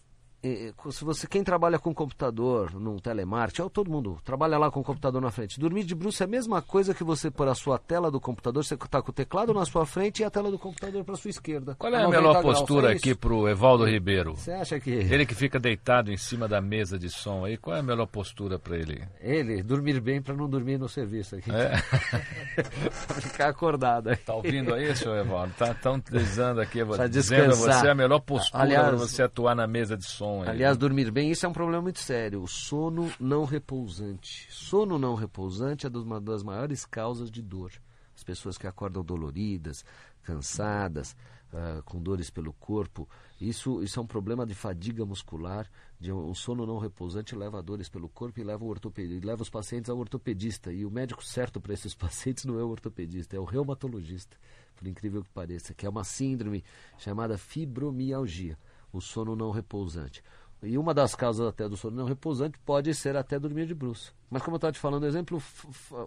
se 0.91 1.05
você 1.05 1.27
quem 1.27 1.45
trabalha 1.45 1.79
com 1.79 1.93
computador, 1.95 2.73
num 2.75 2.97
telemarketing, 2.99 3.63
ou 3.63 3.71
todo 3.71 3.91
mundo 3.91 4.19
trabalha 4.25 4.57
lá 4.59 4.71
com 4.71 4.81
o 4.81 4.85
computador 4.85 5.21
na 5.21 5.31
frente. 5.31 5.61
Dormir 5.61 5.85
de 5.85 5.95
bruxo 5.95 6.23
é 6.23 6.27
a 6.27 6.29
mesma 6.29 6.63
coisa 6.63 6.95
que 6.95 7.05
você 7.05 7.31
pôr 7.31 7.49
a 7.49 7.55
sua 7.55 7.79
tela 7.79 8.11
do 8.11 8.21
computador, 8.21 8.65
você 8.65 8.75
está 8.75 9.03
com 9.03 9.11
o 9.11 9.15
teclado 9.15 9.53
na 9.53 9.65
sua 9.67 9.85
frente 9.85 10.21
e 10.21 10.25
a 10.25 10.31
tela 10.31 10.51
do 10.51 10.59
computador 10.59 11.05
para 11.05 11.15
sua 11.17 11.31
esquerda. 11.31 11.75
Qual 11.79 11.93
é 11.93 11.97
a 11.99 12.03
90 12.05 12.17
melhor 12.21 12.41
graus, 12.43 12.59
postura 12.59 12.93
é 12.93 12.97
aqui 12.97 13.11
isso. 13.11 13.19
pro 13.19 13.49
Evaldo 13.49 13.85
Ribeiro? 13.85 14.35
Você 14.37 14.53
acha 14.53 14.81
que 14.81 14.91
Ele 14.91 15.27
que 15.27 15.35
fica 15.35 15.59
deitado 15.59 16.11
em 16.13 16.17
cima 16.17 16.49
da 16.49 16.61
mesa 16.61 16.99
de 16.99 17.11
som 17.11 17.45
aí, 17.45 17.57
qual 17.57 17.77
é 17.77 17.81
a 17.81 17.83
melhor 17.83 18.07
postura 18.07 18.59
para 18.59 18.77
ele? 18.77 19.03
ele 19.21 19.63
dormir 19.63 20.01
bem 20.01 20.23
para 20.23 20.35
não 20.35 20.49
dormir 20.49 20.79
no 20.79 20.89
serviço 20.89 21.37
aqui, 21.37 21.51
É? 21.51 21.73
pra 23.07 23.17
ficar 23.21 23.49
acordado? 23.49 24.09
aí. 24.09 24.17
Tá 24.17 24.35
ouvindo 24.35 24.75
aí, 24.75 24.95
senhor 24.97 25.17
Evaldo? 25.19 25.53
Tá 25.59 25.75
tão 25.75 25.99
dizendo 26.11 26.61
aqui, 26.61 26.85
Pra 26.85 27.07
dizendo 27.07 27.53
a 27.53 27.57
você 27.57 27.89
a 27.89 27.95
melhor 27.95 28.21
postura 28.21 28.67
para 28.67 28.97
você 28.97 29.23
atuar 29.23 29.55
na 29.55 29.67
mesa 29.67 29.97
de 29.97 30.05
som 30.05 30.30
aí. 30.43 30.49
Aliás, 30.49 30.77
dormir 30.77 31.11
bem, 31.11 31.31
isso 31.31 31.45
é 31.45 31.49
um 31.49 31.53
problema 31.53 31.83
muito 31.83 31.99
sério. 31.99 32.43
O 32.43 32.49
sono 32.49 33.11
não 33.19 33.45
repousante. 33.45 34.47
Sono 34.51 34.99
não 34.99 35.15
repousante 35.15 35.87
é 35.87 35.89
uma 35.91 36.21
das 36.21 36.43
maiores 36.43 36.85
causas 36.87 37.31
de 37.31 37.43
dor. 37.43 37.73
As 38.15 38.23
pessoas 38.23 38.59
que 38.59 38.67
acordam 38.67 39.03
doloridas, 39.03 39.85
cansadas, 40.23 41.17
ah, 41.53 41.83
com 41.85 42.01
dores 42.01 42.31
pelo 42.31 42.53
corpo, 42.53 43.09
isso, 43.41 43.83
isso 43.83 43.99
é 43.99 44.03
um 44.03 44.07
problema 44.07 44.47
de 44.47 44.55
fadiga 44.55 45.05
muscular. 45.05 45.69
De 45.99 46.13
um, 46.13 46.29
um 46.31 46.35
sono 46.35 46.65
não 46.67 46.79
repousante 46.79 47.35
leva 47.35 47.63
dores 47.63 47.89
pelo 47.89 48.09
corpo 48.09 48.39
e 48.39 48.45
leva, 48.45 48.65
o 48.65 48.69
ortopedi- 48.69 49.21
leva 49.21 49.43
os 49.43 49.51
pacientes 49.51 49.91
ao 49.91 49.99
ortopedista. 49.99 50.73
E 50.73 50.85
o 50.85 50.91
médico 50.91 51.25
certo 51.25 51.61
para 51.61 51.73
esses 51.75 51.95
pacientes 51.97 52.45
não 52.45 52.59
é 52.59 52.63
o 52.63 52.69
ortopedista, 52.69 53.37
é 53.37 53.41
o 53.41 53.45
reumatologista, 53.45 54.37
por 54.77 54.87
incrível 54.87 55.23
que 55.25 55.31
pareça, 55.31 55.75
que 55.75 55.85
é 55.87 55.89
uma 55.89 56.05
síndrome 56.05 56.63
chamada 56.99 57.37
fibromialgia, 57.37 58.57
o 58.93 59.01
sono 59.01 59.35
não 59.37 59.51
repousante. 59.51 60.23
E 60.63 60.77
uma 60.77 60.93
das 60.93 61.15
causas 61.15 61.47
até 61.49 61.67
do 61.67 61.75
sono 61.75 61.97
não 61.97 62.05
repousante 62.05 62.59
pode 62.67 62.93
ser 62.95 63.17
até 63.17 63.39
dormir 63.39 63.67
de 63.67 63.75
bruxo. 63.75 64.15
Mas 64.29 64.43
como 64.43 64.57
eu 64.57 64.59
estava 64.59 64.73
te 64.73 64.79
falando, 64.79 65.05
um 65.05 65.07
exemplo, 65.07 65.43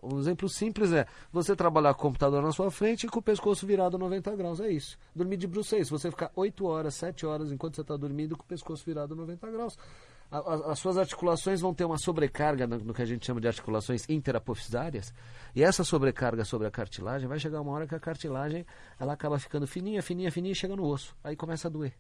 um 0.04 0.20
exemplo 0.20 0.48
simples 0.48 0.92
é 0.94 1.08
você 1.32 1.56
trabalhar 1.56 1.94
com 1.96 2.02
o 2.02 2.04
computador 2.04 2.42
na 2.44 2.52
sua 2.52 2.70
frente 2.70 3.06
e 3.08 3.10
com 3.10 3.18
o 3.18 3.22
pescoço 3.22 3.66
virado 3.66 3.98
90 3.98 4.36
graus. 4.36 4.60
É 4.60 4.70
isso. 4.72 4.96
Dormir 5.16 5.38
de 5.38 5.48
bruxo 5.48 5.74
é 5.76 5.80
isso. 5.80 5.98
Você 5.98 6.12
ficar 6.12 6.32
8 6.36 6.66
horas, 6.68 6.94
7 6.94 7.26
horas 7.26 7.52
enquanto 7.52 7.76
você 7.76 7.82
está 7.82 7.98
dormindo 7.98 8.38
com 8.38 8.44
o 8.44 8.46
pescoço 8.46 8.86
virado 8.86 9.16
90 9.16 9.50
graus. 9.50 9.76
A- 10.30 10.38
a- 10.38 10.72
as 10.72 10.78
suas 10.80 10.98
articulações 11.00 11.60
vão 11.60 11.74
ter 11.74 11.86
uma 11.86 11.98
sobrecarga 11.98 12.68
no, 12.68 12.78
no 12.78 12.94
que 12.94 13.02
a 13.02 13.06
gente 13.06 13.26
chama 13.26 13.42
de 13.42 13.48
articulações 13.48 14.08
interapofisárias. 14.08 15.12
E 15.56 15.64
essa 15.64 15.84
sobrecarga 15.84 16.46
sobre 16.46 16.68
a 16.68 16.72
cartilagem 16.72 17.28
vai 17.28 17.40
chegar 17.40 17.60
uma 17.60 17.72
hora 17.72 17.88
que 17.88 17.96
a 17.96 18.00
cartilagem 18.00 18.66
ela 19.00 19.14
acaba 19.14 19.40
ficando 19.40 19.66
fininha, 19.66 20.02
fininha, 20.04 20.32
fininha 20.32 20.52
e 20.52 20.56
chega 20.56 20.76
no 20.76 20.86
osso. 20.86 21.16
Aí 21.24 21.36
começa 21.36 21.68
a 21.68 21.72
doer. 21.72 21.94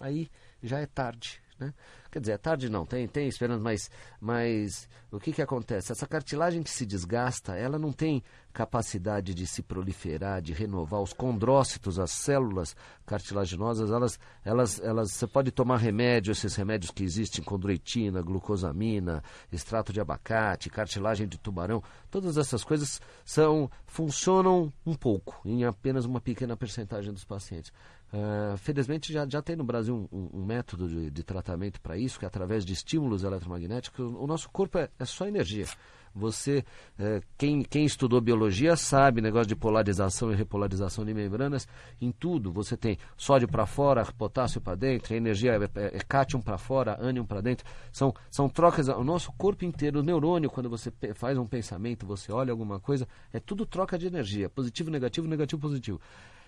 Aí 0.00 0.28
já 0.62 0.78
é 0.80 0.86
tarde. 0.86 1.40
Né? 1.58 1.72
Quer 2.10 2.20
dizer, 2.20 2.32
é 2.32 2.38
tarde 2.38 2.68
não, 2.68 2.84
tem, 2.84 3.06
tem 3.08 3.28
esperança, 3.28 3.62
mas, 3.62 3.90
mas 4.20 4.88
o 5.10 5.18
que, 5.18 5.32
que 5.32 5.42
acontece? 5.42 5.92
Essa 5.92 6.06
cartilagem 6.06 6.62
que 6.62 6.70
se 6.70 6.84
desgasta, 6.84 7.54
ela 7.54 7.78
não 7.78 7.92
tem 7.92 8.22
capacidade 8.52 9.34
de 9.34 9.46
se 9.46 9.62
proliferar, 9.62 10.40
de 10.40 10.52
renovar. 10.52 11.00
Os 11.00 11.12
condrócitos, 11.12 11.98
as 11.98 12.10
células 12.10 12.76
cartilaginosas, 13.04 13.90
elas, 13.90 14.18
elas, 14.44 14.80
elas, 14.80 15.12
você 15.12 15.26
pode 15.26 15.50
tomar 15.50 15.76
remédio, 15.76 16.32
esses 16.32 16.54
remédios 16.54 16.90
que 16.90 17.04
existem, 17.04 17.44
condroitina, 17.44 18.22
glucosamina, 18.22 19.22
extrato 19.52 19.92
de 19.92 20.00
abacate, 20.00 20.70
cartilagem 20.70 21.26
de 21.28 21.38
tubarão, 21.38 21.82
todas 22.10 22.36
essas 22.36 22.64
coisas 22.64 23.00
são, 23.24 23.70
funcionam 23.86 24.72
um 24.84 24.94
pouco, 24.94 25.40
em 25.44 25.64
apenas 25.64 26.04
uma 26.04 26.20
pequena 26.20 26.56
percentagem 26.56 27.12
dos 27.12 27.24
pacientes. 27.24 27.72
Ah, 28.12 28.54
felizmente 28.56 29.12
já, 29.12 29.26
já 29.28 29.42
tem 29.42 29.56
no 29.56 29.64
Brasil 29.64 30.08
um, 30.12 30.28
um- 30.32 30.44
método 30.44 30.88
de, 30.88 31.10
de 31.10 31.22
tratamento 31.22 31.80
para 31.80 31.98
isso, 31.98 32.18
que 32.18 32.24
é 32.24 32.28
através 32.28 32.64
de 32.64 32.72
estímulos 32.72 33.24
eletromagnéticos. 33.24 34.14
O, 34.14 34.26
nosso 34.26 34.48
corpo 34.50 34.78
é, 34.78 34.88
é 34.98 35.04
só 35.04 35.26
energia. 35.26 35.66
Você, 36.14 36.64
eh, 36.98 37.20
quem, 37.36 37.60
quem 37.62 37.84
estudou 37.84 38.22
biologia 38.22 38.74
sabe, 38.74 39.20
negócio 39.20 39.48
de 39.48 39.54
polarização 39.54 40.32
e 40.32 40.34
repolarização 40.34 41.04
de 41.04 41.12
membranas, 41.12 41.68
em 42.00 42.10
tudo. 42.10 42.50
Você 42.52 42.74
tem 42.74 42.96
sódio 43.18 43.46
para 43.46 43.66
fora, 43.66 44.02
potássio 44.16 44.58
para 44.58 44.76
dentro, 44.76 45.14
energia 45.14 45.52
é, 45.52 45.64
é, 45.78 45.96
é 45.98 46.00
cátion 46.08 46.40
para 46.40 46.56
fora, 46.56 46.96
ânion 47.02 47.26
para 47.26 47.42
dentro. 47.42 47.66
São, 47.92 48.14
são 48.30 48.48
trocas, 48.48 48.88
o 48.88 49.04
nosso 49.04 49.30
corpo 49.32 49.66
inteiro, 49.66 50.00
o 50.00 50.02
neurônio, 50.02 50.48
quando 50.48 50.70
você 50.70 50.90
faz 51.14 51.36
um 51.36 51.46
pensamento, 51.46 52.06
você 52.06 52.32
olha 52.32 52.50
alguma 52.50 52.80
coisa, 52.80 53.06
é 53.30 53.38
tudo 53.38 53.66
troca 53.66 53.98
de 53.98 54.06
energia, 54.06 54.48
positivo, 54.48 54.90
negativo, 54.90 55.28
negativo, 55.28 55.60
positivo. 55.60 56.00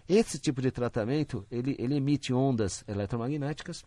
Esse 0.08 0.38
tipo 0.38 0.62
de 0.62 0.70
tratamento, 0.70 1.46
ele, 1.50 1.76
ele 1.78 1.96
emite 1.96 2.32
ondas 2.32 2.82
eletromagnéticas 2.88 3.84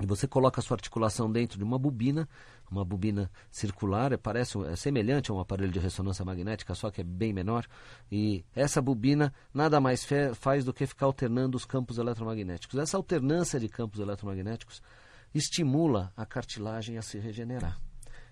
e 0.00 0.06
você 0.06 0.26
coloca 0.26 0.60
a 0.60 0.62
sua 0.62 0.76
articulação 0.76 1.30
dentro 1.30 1.56
de 1.56 1.62
uma 1.62 1.78
bobina, 1.78 2.28
uma 2.68 2.84
bobina 2.84 3.30
circular, 3.50 4.12
é, 4.12 4.16
parece, 4.16 4.58
é 4.64 4.74
semelhante 4.74 5.30
a 5.30 5.34
um 5.34 5.38
aparelho 5.38 5.70
de 5.70 5.78
ressonância 5.78 6.24
magnética, 6.24 6.74
só 6.74 6.90
que 6.90 7.02
é 7.02 7.04
bem 7.04 7.32
menor. 7.32 7.66
E 8.10 8.44
essa 8.54 8.82
bobina 8.82 9.32
nada 9.52 9.80
mais 9.80 10.04
faz 10.34 10.64
do 10.64 10.72
que 10.72 10.86
ficar 10.86 11.06
alternando 11.06 11.56
os 11.56 11.64
campos 11.64 11.98
eletromagnéticos. 11.98 12.78
Essa 12.78 12.96
alternância 12.96 13.60
de 13.60 13.68
campos 13.68 14.00
eletromagnéticos 14.00 14.82
estimula 15.32 16.12
a 16.16 16.26
cartilagem 16.26 16.98
a 16.98 17.02
se 17.02 17.18
regenerar. 17.18 17.78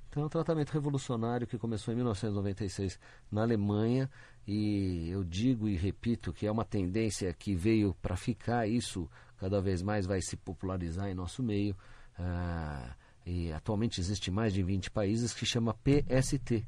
Então 0.08 0.24
é 0.24 0.26
um 0.26 0.28
tratamento 0.28 0.70
revolucionário 0.70 1.46
que 1.46 1.56
começou 1.56 1.92
em 1.92 1.96
1996 1.96 2.98
na 3.30 3.42
Alemanha 3.42 4.10
e 4.46 5.08
eu 5.10 5.22
digo 5.24 5.68
e 5.68 5.76
repito 5.76 6.32
que 6.32 6.46
é 6.46 6.50
uma 6.50 6.64
tendência 6.64 7.32
que 7.32 7.54
veio 7.54 7.94
para 8.02 8.16
ficar, 8.16 8.66
isso 8.68 9.08
cada 9.38 9.60
vez 9.60 9.82
mais 9.82 10.06
vai 10.06 10.20
se 10.20 10.36
popularizar 10.36 11.08
em 11.08 11.14
nosso 11.14 11.42
meio. 11.42 11.76
Ah, 12.18 12.94
e 13.24 13.52
atualmente 13.52 14.00
existe 14.00 14.30
mais 14.30 14.52
de 14.52 14.62
20 14.62 14.90
países 14.90 15.32
que 15.32 15.46
chama 15.46 15.74
PST, 15.74 16.64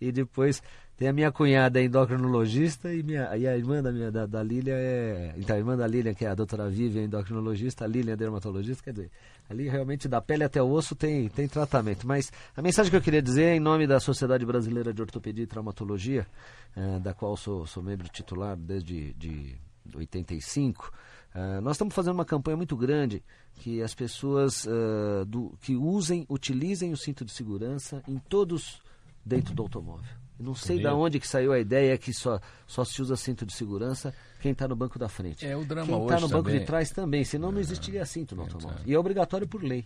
E 0.00 0.12
depois 0.12 0.62
tem 0.96 1.08
a 1.08 1.12
minha 1.12 1.32
cunhada 1.32 1.82
endocrinologista 1.82 2.92
e, 2.92 3.02
minha, 3.02 3.36
e 3.36 3.46
a 3.46 3.56
irmã 3.56 3.82
da, 3.82 3.92
minha, 3.92 4.10
da, 4.10 4.24
da 4.24 4.42
Lília 4.42 4.74
é. 4.74 5.34
Então, 5.36 5.56
a 5.56 5.58
irmã 5.58 5.76
da 5.76 5.86
Lília, 5.86 6.14
que 6.14 6.24
é 6.24 6.28
a 6.28 6.34
doutora 6.34 6.70
Vivian, 6.70 7.04
endocrinologista, 7.04 7.84
a 7.84 7.88
Lília 7.88 8.12
é 8.12 8.16
dermatologista, 8.16 8.82
quer 8.82 8.92
dizer, 8.92 9.10
ali 9.48 9.68
realmente 9.68 10.08
da 10.08 10.20
pele 10.20 10.44
até 10.44 10.62
o 10.62 10.70
osso 10.70 10.94
tem, 10.94 11.28
tem 11.28 11.48
tratamento. 11.48 12.06
Mas 12.06 12.32
a 12.56 12.62
mensagem 12.62 12.90
que 12.90 12.96
eu 12.96 13.02
queria 13.02 13.20
dizer 13.20 13.44
é 13.44 13.56
em 13.56 13.60
nome 13.60 13.86
da 13.86 14.00
Sociedade 14.00 14.46
Brasileira 14.46 14.92
de 14.94 15.02
Ortopedia 15.02 15.44
e 15.44 15.46
Traumatologia, 15.46 16.26
é, 16.74 16.98
da 16.98 17.12
qual 17.12 17.36
sou, 17.36 17.66
sou 17.66 17.82
membro 17.82 18.08
titular 18.08 18.56
desde 18.56 19.12
de 19.14 19.56
85, 19.94 20.92
uh, 21.34 21.60
nós 21.60 21.76
estamos 21.76 21.94
fazendo 21.94 22.14
uma 22.14 22.24
campanha 22.24 22.56
muito 22.56 22.76
grande 22.76 23.22
que 23.54 23.82
as 23.82 23.94
pessoas 23.94 24.66
uh, 24.66 25.24
do, 25.26 25.56
que 25.60 25.76
usem, 25.76 26.26
utilizem 26.28 26.92
o 26.92 26.96
cinto 26.96 27.24
de 27.24 27.32
segurança 27.32 28.02
em 28.06 28.18
todos 28.18 28.80
dentro 29.24 29.54
do 29.54 29.62
automóvel. 29.62 30.06
não 30.38 30.54
sei 30.54 30.78
de 30.78 30.86
onde 30.86 31.18
que 31.18 31.26
saiu 31.26 31.52
a 31.52 31.58
ideia 31.58 31.96
que 31.98 32.12
só, 32.12 32.40
só 32.66 32.84
se 32.84 33.00
usa 33.02 33.16
cinto 33.16 33.44
de 33.44 33.52
segurança 33.52 34.14
quem 34.40 34.52
está 34.52 34.68
no 34.68 34.76
banco 34.76 34.98
da 34.98 35.08
frente. 35.08 35.44
É 35.46 35.56
o 35.56 35.64
drama 35.64 35.86
Quem 35.86 36.02
está 36.02 36.20
no 36.20 36.28
banco 36.28 36.44
também. 36.44 36.60
de 36.60 36.66
trás 36.66 36.90
também, 36.90 37.24
senão 37.24 37.50
não 37.50 37.58
é, 37.58 37.62
existiria 37.62 38.04
cinto 38.04 38.36
no 38.36 38.42
automóvel. 38.42 38.78
E 38.86 38.94
é 38.94 38.98
obrigatório 38.98 39.48
por 39.48 39.62
lei. 39.62 39.84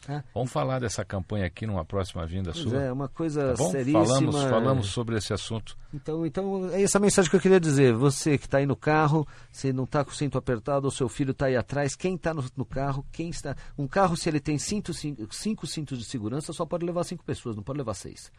Tá? 0.00 0.24
Vamos 0.32 0.50
falar 0.50 0.78
dessa 0.78 1.04
campanha 1.04 1.46
aqui 1.46 1.66
numa 1.66 1.84
próxima 1.84 2.24
vinda 2.26 2.52
pois 2.52 2.64
sua. 2.64 2.82
É, 2.82 2.92
uma 2.92 3.08
coisa 3.08 3.54
tá 3.54 3.64
seríssima. 3.64 4.06
Falamos, 4.06 4.42
falamos 4.42 4.86
sobre 4.88 5.16
esse 5.16 5.32
assunto. 5.32 5.76
Então, 5.92 6.24
então, 6.24 6.70
é 6.70 6.82
essa 6.82 6.98
mensagem 6.98 7.30
que 7.30 7.36
eu 7.36 7.40
queria 7.40 7.60
dizer. 7.60 7.92
Você 7.94 8.38
que 8.38 8.46
está 8.46 8.58
aí 8.58 8.66
no 8.66 8.76
carro, 8.76 9.26
se 9.50 9.72
não 9.72 9.84
está 9.84 10.04
com 10.04 10.10
o 10.10 10.14
cinto 10.14 10.38
apertado, 10.38 10.86
o 10.86 10.90
seu 10.90 11.08
filho 11.08 11.32
está 11.32 11.46
aí 11.46 11.56
atrás, 11.56 11.96
quem 11.96 12.14
está 12.14 12.32
no, 12.32 12.44
no, 12.56 12.64
carro, 12.64 13.04
quem 13.12 13.28
está. 13.28 13.56
Um 13.76 13.86
carro, 13.86 14.16
se 14.16 14.28
ele 14.28 14.40
tem 14.40 14.58
cinco, 14.58 14.92
cinco, 14.94 15.34
cinco 15.34 15.66
cintos 15.66 15.98
de 15.98 16.04
segurança, 16.04 16.52
só 16.52 16.64
pode 16.64 16.86
levar 16.86 17.04
cinco 17.04 17.24
pessoas, 17.24 17.56
não 17.56 17.62
pode 17.62 17.78
levar 17.78 17.94
seis. 17.94 18.30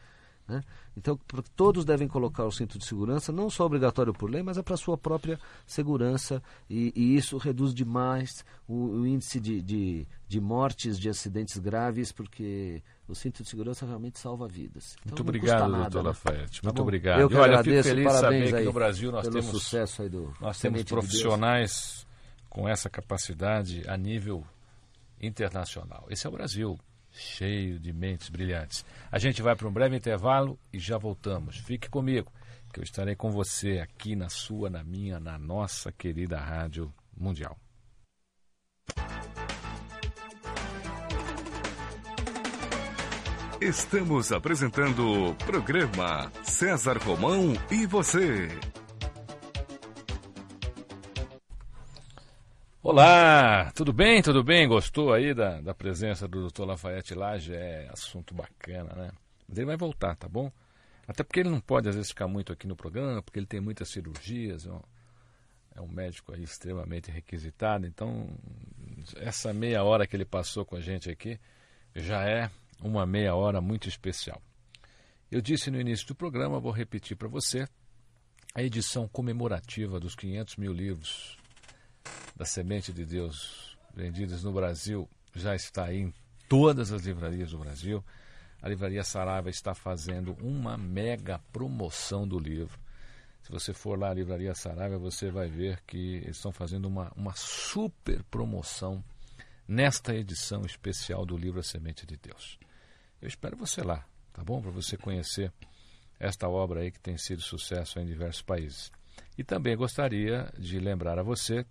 Né? 0.50 0.64
Então, 0.98 1.18
todos 1.56 1.86
devem 1.86 2.08
colocar 2.08 2.44
o 2.44 2.52
cinto 2.52 2.80
de 2.80 2.86
segurança, 2.86 3.32
não 3.32 3.52
só 3.52 3.68
obrigatório 3.68 4.12
por 4.12 4.30
lei, 4.30 4.42
mas 4.42 4.58
é 4.58 4.64
para 4.64 4.74
a 4.74 4.78
sua 4.78 4.98
própria 4.98 5.40
segurança, 5.66 6.42
e, 6.68 6.92
e, 6.96 7.16
isso 7.16 7.38
reduz 7.38 7.72
demais 7.72 8.44
o, 8.68 9.02
o 9.02 9.08
índice 9.08 9.40
de, 9.40 9.62
de, 9.62 10.08
de, 10.28 10.42
mortes, 10.42 11.00
de 11.00 11.08
acidentes 11.08 11.60
graves, 11.60 12.12
porque 12.12 12.82
o 13.08 13.14
cinto 13.14 13.44
de 13.44 13.50
segurança 13.50 13.86
realmente 13.86 14.18
salva 14.18 14.48
vidas. 14.48 14.96
Então, 15.02 15.12
Muito 15.12 15.22
obrigado, 15.22 15.72
doutor 15.72 16.04
né? 16.04 16.10
Lafayette. 16.10 16.64
Muito 16.64 16.76
tá 16.76 16.82
obrigado. 16.82 17.20
Eu 17.22 17.30
que 17.30 17.36
olha, 17.36 17.60
agradeço, 17.60 17.90
fico 17.90 17.96
feliz 17.96 18.14
saber 18.14 18.54
que 18.56 18.66
no 18.66 18.74
Brasil 18.74 19.12
nós 19.12 19.28
temos, 19.28 19.46
sucesso 19.46 20.02
aí 20.02 20.10
do 20.10 20.34
nós 20.42 20.60
temos 20.60 20.84
profissionais 20.84 22.00
de 22.02 22.10
com 22.50 22.68
essa 22.68 22.90
capacidade 22.90 23.84
a 23.88 23.96
nível 23.96 24.44
internacional. 25.22 26.08
Esse 26.10 26.26
é 26.26 26.30
o 26.30 26.34
Brasil 26.34 26.80
cheio 27.12 27.80
de 27.80 27.92
mentes 27.94 28.30
brilhantes. 28.30 28.86
A 29.12 29.20
gente 29.20 29.42
vai 29.42 29.56
para 29.56 29.68
um 29.68 29.72
breve 29.72 29.96
intervalo 29.96 30.60
e 30.72 30.80
já 30.80 30.98
voltamos. 30.98 31.58
Fique 31.58 31.90
comigo, 31.90 32.32
que 32.74 32.80
eu 32.80 32.84
estarei 32.84 33.16
com 33.16 33.32
você 33.32 33.80
aqui 33.80 34.16
na 34.16 34.30
sua, 34.30 34.70
na 34.70 34.84
minha, 34.84 35.20
na 35.20 35.38
nossa 35.38 35.92
querida 35.92 36.40
Rádio 36.40 36.94
Mundial. 37.18 37.58
Estamos 43.62 44.32
apresentando 44.32 45.32
o 45.32 45.36
programa 45.36 46.32
César 46.44 46.98
Romão 46.98 47.54
e 47.70 47.86
você. 47.86 48.48
Olá, 52.82 53.74
tudo 53.74 53.92
bem? 53.92 54.22
Tudo 54.22 54.42
bem? 54.42 54.66
Gostou 54.66 55.12
aí 55.12 55.34
da, 55.34 55.60
da 55.60 55.74
presença 55.74 56.26
do 56.30 56.48
Dr. 56.48 56.64
Lafayette 56.64 57.14
Laje? 57.14 57.54
É 57.54 57.90
assunto 57.92 58.34
bacana, 58.34 58.96
né? 58.96 59.12
Mas 59.46 59.58
ele 59.58 59.68
vai 59.68 59.76
voltar, 59.76 60.16
tá 60.16 60.30
bom? 60.30 60.50
Até 61.06 61.22
porque 61.22 61.42
ele 61.42 61.50
não 61.50 61.60
pode, 61.60 61.90
às 61.90 61.96
vezes, 61.96 62.12
ficar 62.12 62.30
muito 62.30 62.54
aqui 62.54 62.66
no 62.68 62.78
programa, 62.78 63.22
porque 63.22 63.38
ele 63.38 63.46
tem 63.46 63.60
muitas 63.60 63.90
cirurgias, 63.90 64.66
é 64.66 64.72
um, 64.72 64.82
é 65.76 65.82
um 65.82 65.90
médico 65.90 66.34
aí 66.34 66.42
extremamente 66.42 67.12
requisitado. 67.12 67.86
Então, 67.86 68.30
essa 69.18 69.52
meia 69.52 69.84
hora 69.84 70.08
que 70.08 70.16
ele 70.16 70.24
passou 70.24 70.64
com 70.64 70.78
a 70.78 70.82
gente 70.82 71.12
aqui 71.12 71.38
já 71.94 72.24
é 72.24 72.50
uma 72.82 73.06
meia 73.06 73.36
hora 73.36 73.60
muito 73.60 73.90
especial. 73.90 74.42
Eu 75.30 75.42
disse 75.42 75.70
no 75.70 75.82
início 75.82 76.08
do 76.08 76.16
programa, 76.16 76.62
vou 76.62 76.72
repetir 76.72 77.18
para 77.18 77.28
você, 77.28 77.68
a 78.56 78.64
edição 78.64 79.06
comemorativa 79.06 80.00
dos 80.00 80.16
500 80.16 80.56
mil 80.56 80.72
livros 80.72 81.39
da 82.40 82.46
Semente 82.46 82.94
de 82.94 83.06
Deus 83.06 83.78
vendidas 83.94 84.44
no 84.44 84.54
Brasil 84.54 85.10
já 85.36 85.54
está 85.54 85.94
em 85.94 86.14
todas 86.48 86.94
as 86.94 87.02
livrarias 87.02 87.52
do 87.52 87.60
Brasil. 87.60 88.02
A 88.62 88.70
Livraria 88.70 89.04
Saraiva 89.04 89.50
está 89.50 89.76
fazendo 89.76 90.34
uma 90.42 90.78
mega 90.78 91.40
promoção 91.52 92.26
do 92.26 92.40
livro. 92.40 92.80
Se 93.44 93.52
você 93.52 93.74
for 93.74 94.00
lá 94.00 94.12
à 94.12 94.14
Livraria 94.14 94.56
Saraiva, 94.56 94.98
você 94.98 95.30
vai 95.30 95.50
ver 95.50 95.82
que 95.86 96.16
eles 96.16 96.38
estão 96.38 96.54
fazendo 96.54 96.88
uma, 96.88 97.12
uma 97.14 97.34
super 97.36 98.24
promoção 98.24 99.04
nesta 99.68 100.16
edição 100.16 100.62
especial 100.62 101.26
do 101.26 101.36
livro 101.36 101.60
A 101.60 101.64
Semente 101.64 102.06
de 102.06 102.16
Deus. 102.16 102.58
Eu 103.22 103.28
espero 103.28 103.58
você 103.58 103.82
lá, 103.82 104.06
tá 104.32 104.46
bom? 104.46 104.62
Para 104.62 104.72
você 104.72 104.96
conhecer 104.96 105.52
esta 106.18 106.48
obra 106.48 106.82
aí 106.82 106.92
que 106.92 107.02
tem 107.02 107.18
sido 107.18 107.42
sucesso 107.42 108.00
em 108.00 108.06
diversos 108.06 108.42
países. 108.42 108.92
E 109.38 109.44
também 109.44 109.76
gostaria 109.76 110.50
de 110.58 110.80
lembrar 110.80 111.20
a 111.20 111.24
você 111.24 111.66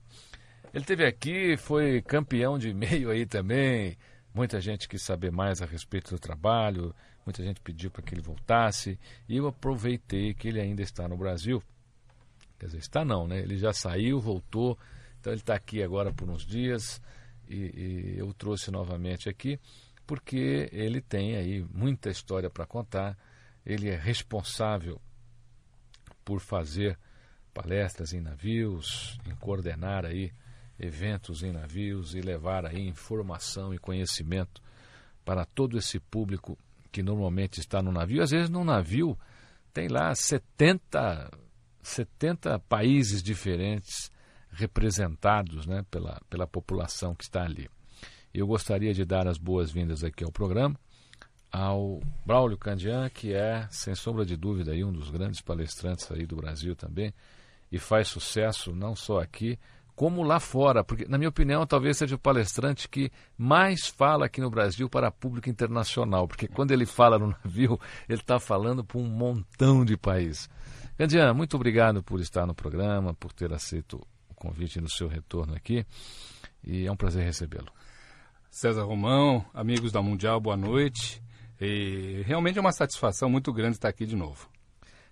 Ele 0.72 0.82
esteve 0.82 1.04
aqui, 1.04 1.56
foi 1.56 2.02
campeão 2.02 2.58
de 2.58 2.72
meio 2.72 3.10
aí 3.10 3.26
também. 3.26 3.96
Muita 4.34 4.60
gente 4.60 4.88
quis 4.88 5.02
saber 5.02 5.32
mais 5.32 5.60
a 5.60 5.66
respeito 5.66 6.10
do 6.10 6.18
trabalho, 6.18 6.94
muita 7.26 7.42
gente 7.42 7.60
pediu 7.60 7.90
para 7.90 8.02
que 8.02 8.14
ele 8.14 8.22
voltasse. 8.22 8.98
E 9.28 9.36
eu 9.36 9.46
aproveitei 9.46 10.34
que 10.34 10.48
ele 10.48 10.60
ainda 10.60 10.82
está 10.82 11.08
no 11.08 11.16
Brasil. 11.16 11.62
Quer 12.58 12.66
dizer, 12.66 12.78
está 12.78 13.04
não, 13.04 13.26
né? 13.26 13.40
Ele 13.40 13.56
já 13.56 13.72
saiu, 13.72 14.20
voltou. 14.20 14.78
Então 15.20 15.32
ele 15.32 15.40
está 15.40 15.54
aqui 15.54 15.82
agora 15.82 16.12
por 16.12 16.28
uns 16.28 16.46
dias. 16.46 17.00
E, 17.48 17.56
e 17.56 18.18
eu 18.18 18.32
trouxe 18.34 18.70
novamente 18.70 19.28
aqui 19.28 19.58
porque 20.08 20.70
ele 20.72 21.02
tem 21.02 21.36
aí 21.36 21.62
muita 21.70 22.08
história 22.08 22.48
para 22.48 22.64
contar. 22.64 23.14
Ele 23.64 23.90
é 23.90 23.96
responsável 23.96 24.98
por 26.24 26.40
fazer 26.40 26.98
palestras 27.59 28.12
em 28.12 28.21
navios, 28.21 29.18
em 29.27 29.35
coordenar 29.35 30.05
aí 30.05 30.33
eventos 30.79 31.42
em 31.42 31.51
navios 31.51 32.14
e 32.14 32.21
levar 32.21 32.64
aí 32.64 32.87
informação 32.87 33.75
e 33.75 33.79
conhecimento 33.79 34.62
para 35.25 35.44
todo 35.44 35.77
esse 35.77 35.99
público 35.99 36.57
que 36.92 37.03
normalmente 37.03 37.59
está 37.59 37.83
no 37.83 37.90
navio. 37.90 38.23
Às 38.23 38.31
vezes 38.31 38.49
no 38.49 38.62
navio 38.62 39.18
tem 39.75 39.88
lá 39.88 40.14
70, 40.14 41.33
70 41.83 42.61
países 42.61 43.25
diferentes 43.25 44.09
representados 44.53 45.66
né, 45.66 45.85
pela, 45.90 46.23
pela 46.31 46.47
população 46.47 47.12
que 47.12 47.25
está 47.25 47.42
ali. 47.42 47.68
Eu 48.33 48.47
gostaria 48.47 48.94
de 48.94 49.05
dar 49.05 49.27
as 49.27 49.37
boas-vindas 49.37 50.05
aqui 50.05 50.23
ao 50.23 50.31
programa 50.31 50.79
ao 51.51 52.01
Braulio 52.25 52.59
Candian, 52.59 53.09
que 53.09 53.33
é, 53.33 53.66
sem 53.71 53.94
sombra 53.97 54.25
de 54.25 54.37
dúvida, 54.37 54.71
aí, 54.73 54.85
um 54.85 54.92
dos 54.92 55.11
grandes 55.11 55.40
palestrantes 55.40 56.09
aí 56.12 56.27
do 56.27 56.37
Brasil 56.37 56.77
também, 56.77 57.12
e 57.70 57.78
faz 57.78 58.09
sucesso 58.09 58.74
não 58.74 58.96
só 58.96 59.20
aqui, 59.20 59.59
como 59.94 60.22
lá 60.22 60.38
fora, 60.38 60.85
porque, 60.85 61.07
na 61.09 61.18
minha 61.18 61.28
opinião, 61.28 61.66
talvez 61.66 61.98
seja 61.98 62.14
o 62.14 62.18
palestrante 62.18 62.88
que 62.88 63.11
mais 63.37 63.88
fala 63.88 64.26
aqui 64.26 64.40
no 64.40 64.48
Brasil 64.48 64.88
para 64.88 65.11
público 65.11 65.50
internacional, 65.50 66.28
porque 66.28 66.46
quando 66.46 66.70
ele 66.70 66.87
fala 66.87 67.18
no 67.18 67.35
navio, 67.44 67.81
ele 68.09 68.20
está 68.20 68.38
falando 68.38 68.85
para 68.85 68.98
um 68.98 69.09
montão 69.09 69.85
de 69.85 69.96
países. 69.96 70.48
Gandian, 70.96 71.35
muito 71.35 71.57
obrigado 71.57 72.02
por 72.02 72.20
estar 72.20 72.46
no 72.46 72.54
programa, 72.54 73.12
por 73.14 73.33
ter 73.33 73.52
aceito 73.52 74.00
o 74.28 74.35
convite 74.35 74.81
no 74.81 74.88
seu 74.88 75.09
retorno 75.09 75.54
aqui, 75.54 75.85
e 76.62 76.87
é 76.87 76.92
um 76.92 76.96
prazer 76.96 77.24
recebê-lo. 77.24 77.72
César 78.50 78.85
Romão, 78.85 79.44
amigos 79.52 79.92
da 79.92 80.00
Mundial, 80.00 80.40
boa 80.40 80.57
noite. 80.57 81.22
E 81.61 82.22
realmente 82.24 82.57
é 82.57 82.61
uma 82.61 82.72
satisfação 82.72 83.28
muito 83.28 83.52
grande 83.52 83.76
estar 83.76 83.88
aqui 83.88 84.07
de 84.07 84.16
novo. 84.16 84.48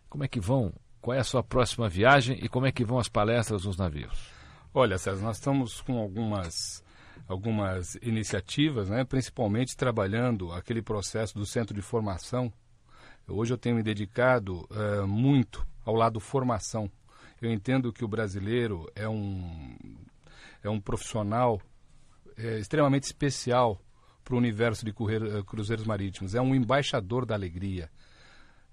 Como 0.08 0.24
é 0.24 0.28
que 0.28 0.40
vão 0.40 0.72
qual 1.06 1.16
é 1.16 1.20
a 1.20 1.24
sua 1.24 1.40
próxima 1.40 1.88
viagem 1.88 2.36
e 2.42 2.48
como 2.48 2.66
é 2.66 2.72
que 2.72 2.84
vão 2.84 2.98
as 2.98 3.08
palestras 3.08 3.64
nos 3.64 3.76
navios? 3.76 4.28
Olha, 4.74 4.98
César, 4.98 5.22
nós 5.22 5.36
estamos 5.36 5.80
com 5.80 5.98
algumas 5.98 6.82
algumas 7.28 7.94
iniciativas, 8.02 8.88
né, 8.88 9.04
principalmente 9.04 9.76
trabalhando 9.76 10.50
aquele 10.50 10.82
processo 10.82 11.38
do 11.38 11.46
centro 11.46 11.72
de 11.72 11.80
formação. 11.80 12.52
Hoje 13.28 13.54
eu 13.54 13.56
tenho 13.56 13.76
me 13.76 13.84
dedicado 13.84 14.68
uh, 14.68 15.06
muito 15.06 15.64
ao 15.84 15.94
lado 15.94 16.18
formação. 16.18 16.90
Eu 17.40 17.52
entendo 17.52 17.92
que 17.92 18.04
o 18.04 18.08
brasileiro 18.08 18.90
é 18.96 19.08
um, 19.08 19.76
é 20.60 20.68
um 20.68 20.80
profissional 20.80 21.60
é, 22.36 22.58
extremamente 22.58 23.04
especial 23.04 23.80
para 24.24 24.34
o 24.34 24.38
universo 24.38 24.84
de 24.84 24.90
eh, 24.90 25.42
cruzeiros 25.46 25.86
marítimos. 25.86 26.34
É 26.34 26.40
um 26.40 26.52
embaixador 26.52 27.24
da 27.24 27.36
alegria. 27.36 27.88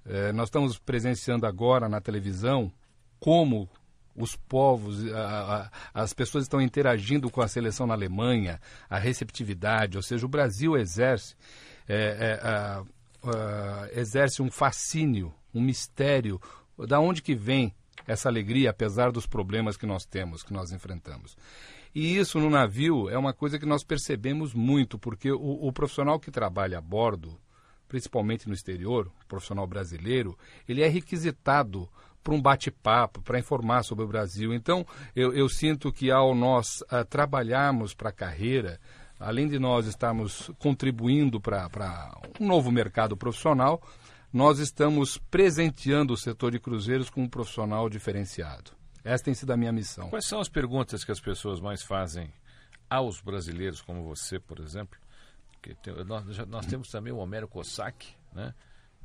É, 0.06 0.32
nós 0.32 0.48
estamos 0.48 0.78
presenciando 0.78 1.46
agora 1.46 1.88
na 1.88 2.02
televisão 2.02 2.72
como 3.20 3.70
os 4.16 4.36
povos, 4.36 5.12
a, 5.12 5.72
a, 5.94 6.02
as 6.04 6.14
pessoas 6.14 6.44
estão 6.44 6.62
interagindo 6.62 7.30
com 7.30 7.42
a 7.42 7.48
seleção 7.48 7.88
na 7.88 7.94
Alemanha, 7.94 8.60
a 8.90 9.00
receptividade, 9.00 9.98
ou 9.98 10.04
seja, 10.04 10.26
o 10.26 10.30
Brasil 10.30 10.78
exerce, 10.78 11.36
é, 11.88 11.96
é, 11.96 12.48
a, 12.48 12.84
exerce 13.94 14.42
um 14.42 14.52
fascínio, 14.52 15.34
um 15.54 15.62
mistério. 15.62 16.40
Da 16.88 17.00
onde 17.00 17.22
que 17.22 17.34
vem 17.34 17.74
essa 18.06 18.28
alegria, 18.28 18.70
apesar 18.70 19.12
dos 19.12 19.26
problemas 19.26 19.78
que 19.78 19.86
nós 19.86 20.06
temos, 20.06 20.44
que 20.44 20.54
nós 20.54 20.72
enfrentamos? 20.72 21.36
E 21.96 22.18
isso 22.18 22.40
no 22.40 22.50
navio 22.50 23.10
é 23.10 23.18
uma 23.18 23.34
coisa 23.34 23.60
que 23.60 23.66
nós 23.66 23.84
percebemos 23.84 24.54
muito, 24.54 24.98
porque 24.98 25.32
o, 25.32 25.68
o 25.68 25.72
profissional 25.72 26.20
que 26.20 26.32
trabalha 26.32 26.80
a 26.80 26.82
bordo, 26.82 27.38
principalmente 27.94 28.48
no 28.48 28.56
exterior, 28.56 29.06
o 29.24 29.28
profissional 29.28 29.68
brasileiro, 29.68 30.36
ele 30.68 30.82
é 30.82 30.88
requisitado 30.88 31.88
para 32.24 32.34
um 32.34 32.42
bate-papo, 32.42 33.22
para 33.22 33.38
informar 33.38 33.84
sobre 33.84 34.04
o 34.04 34.08
Brasil. 34.08 34.52
Então, 34.52 34.84
eu, 35.16 35.32
eu 35.32 35.48
sinto 35.48 35.94
que 35.94 36.10
ao 36.10 36.34
nós 36.34 36.82
uh, 36.82 37.06
trabalharmos 37.08 37.94
para 37.94 38.10
a 38.10 38.12
carreira, 38.12 38.80
além 39.20 39.48
de 39.48 39.60
nós 39.60 39.86
estarmos 39.86 40.50
contribuindo 40.58 41.40
para 41.40 41.70
um 42.40 42.48
novo 42.48 42.72
mercado 42.72 43.16
profissional, 43.16 43.80
nós 44.34 44.58
estamos 44.58 45.20
presenteando 45.30 46.16
o 46.16 46.18
setor 46.18 46.52
de 46.52 46.60
cruzeiros 46.60 47.12
com 47.12 47.22
um 47.22 47.30
profissional 47.30 47.88
diferenciado. 47.88 48.72
Essa 49.04 49.26
tem 49.26 49.36
sido 49.36 49.52
a 49.52 49.58
minha 49.58 49.72
missão. 49.72 50.10
Quais 50.10 50.26
são 50.26 50.40
as 50.40 50.50
perguntas 50.50 51.04
que 51.04 51.12
as 51.12 51.20
pessoas 51.20 51.60
mais 51.60 51.84
fazem 51.84 52.34
aos 52.90 53.22
brasileiros, 53.22 53.84
como 53.84 54.04
você, 54.04 54.40
por 54.40 54.60
exemplo, 54.60 54.98
tem, 55.76 55.94
nós, 56.04 56.38
nós, 56.48 56.66
temos 56.66 56.90
também 56.90 57.14
o 57.14 57.18
Homero 57.18 57.48
Cossack, 57.48 58.16
né? 58.34 58.54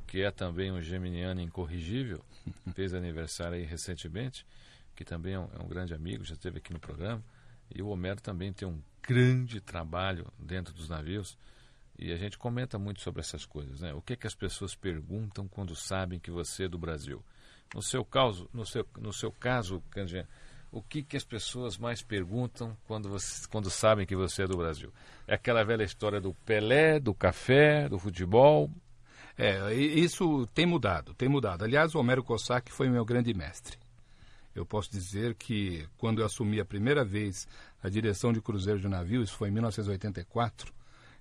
que 0.07 0.23
é 0.23 0.31
também 0.31 0.73
um 0.73 0.81
geminiano 0.81 1.41
incorrigível, 1.41 2.25
fez 2.75 2.95
aniversário 2.95 3.57
aí 3.57 3.65
recentemente, 3.65 4.47
que 4.97 5.05
também 5.05 5.35
é 5.35 5.39
um, 5.39 5.49
é 5.53 5.63
um, 5.63 5.69
grande 5.69 5.95
amigo, 5.95 6.25
já 6.25 6.35
esteve 6.35 6.59
aqui 6.59 6.73
no 6.73 6.81
programa. 6.81 7.23
E 7.73 7.83
o 7.83 7.89
Homero 7.89 8.21
também 8.21 8.53
tem 8.53 8.67
um 8.67 8.83
grande 9.03 9.61
trabalho 9.61 10.27
dentro 10.39 10.73
dos 10.75 10.89
navios. 10.89 11.39
E 11.99 12.13
a 12.13 12.17
gente 12.17 12.39
comenta 12.39 12.79
muito 12.79 13.01
sobre 13.01 13.21
essas 13.21 13.45
coisas, 13.45 13.81
né? 13.81 13.93
O 13.93 14.01
que, 14.01 14.15
é 14.15 14.17
que 14.17 14.27
as 14.27 14.35
pessoas 14.35 14.75
perguntam 14.75 15.47
quando 15.47 15.75
sabem 15.75 16.19
que 16.19 16.31
você 16.31 16.65
é 16.65 16.69
do 16.69 16.79
Brasil? 16.79 17.23
No 17.75 17.83
seu 17.83 18.05
caso, 18.05 18.49
no 18.53 18.65
seu, 18.65 18.87
no 18.99 19.13
seu 19.13 19.31
caso, 19.31 19.83
Candian, 19.91 20.27
o 20.71 20.83
que, 20.83 21.03
que 21.03 21.17
as 21.17 21.25
pessoas 21.25 21.79
mais 21.79 22.03
perguntam 22.03 22.77
quando, 22.87 23.09
você, 23.09 23.47
quando 23.49 23.71
sabem 23.71 24.07
que 24.07 24.15
você 24.15 24.43
é 24.43 24.47
do 24.47 24.57
Brasil? 24.57 24.93
É 25.27 25.35
aquela 25.35 25.65
velha 25.65 25.83
história 25.83 26.21
do 26.21 26.35
Pelé, 26.45 27.01
do 27.01 27.15
café, 27.15 27.89
do 27.89 27.99
futebol? 27.99 28.71
É, 29.37 29.73
isso 29.75 30.47
tem 30.49 30.67
mudado, 30.67 31.15
tem 31.15 31.29
mudado. 31.29 31.65
Aliás, 31.65 31.95
o 31.95 31.99
Homero 31.99 32.25
Cossack 32.25 32.73
foi 32.73 32.89
meu 32.89 33.05
grande 33.05 33.33
mestre. 33.33 33.79
Eu 34.55 34.67
posso 34.67 34.91
dizer 34.91 35.35
que 35.35 35.87
quando 35.97 36.21
eu 36.21 36.27
assumi 36.27 36.61
a 36.61 36.65
primeira 36.65 37.05
vez 37.05 37.47
a 37.83 37.89
direção 37.89 38.33
de 38.33 38.41
cruzeiro 38.41 38.81
de 38.81 38.89
navio, 38.89 39.23
isso 39.23 39.37
foi 39.37 39.49
em 39.49 39.53
1984, 39.53 40.73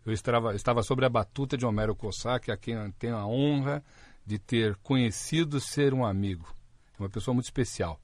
eu 0.06 0.12
estava, 0.14 0.56
estava 0.56 0.82
sobre 0.82 1.06
a 1.06 1.10
batuta 1.10 1.58
de 1.58 1.66
Homero 1.66 1.96
Cossack, 1.96 2.50
a 2.50 2.58
quem 2.58 2.74
eu 2.74 2.92
tenho 2.94 3.16
a 3.16 3.28
honra 3.28 3.84
de 4.26 4.40
ter 4.40 4.76
conhecido 4.78 5.60
ser 5.60 5.94
um 5.94 6.06
amigo. 6.06 6.52
Uma 6.98 7.10
pessoa 7.10 7.34
muito 7.34 7.46
especial. 7.46 8.00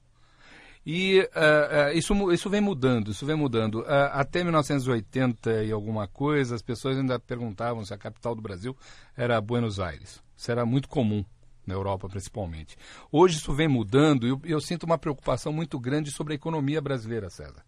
E 0.86 1.20
uh, 1.20 1.24
uh, 1.24 1.96
isso, 1.96 2.32
isso 2.32 2.50
vem 2.50 2.60
mudando, 2.60 3.10
isso 3.10 3.24
vem 3.24 3.36
mudando. 3.36 3.80
Uh, 3.80 4.10
até 4.12 4.42
1980 4.42 5.64
e 5.64 5.72
alguma 5.72 6.06
coisa, 6.06 6.54
as 6.54 6.62
pessoas 6.62 6.98
ainda 6.98 7.18
perguntavam 7.18 7.84
se 7.84 7.94
a 7.94 7.98
capital 7.98 8.34
do 8.34 8.42
Brasil 8.42 8.76
era 9.16 9.40
Buenos 9.40 9.80
Aires. 9.80 10.22
Isso 10.36 10.50
era 10.50 10.66
muito 10.66 10.88
comum, 10.88 11.24
na 11.66 11.72
Europa 11.72 12.06
principalmente. 12.08 12.76
Hoje 13.10 13.38
isso 13.38 13.52
vem 13.54 13.68
mudando 13.68 14.26
e 14.26 14.30
eu, 14.30 14.40
eu 14.44 14.60
sinto 14.60 14.84
uma 14.84 14.98
preocupação 14.98 15.52
muito 15.52 15.78
grande 15.80 16.10
sobre 16.10 16.34
a 16.34 16.36
economia 16.36 16.82
brasileira, 16.82 17.30
César. 17.30 17.64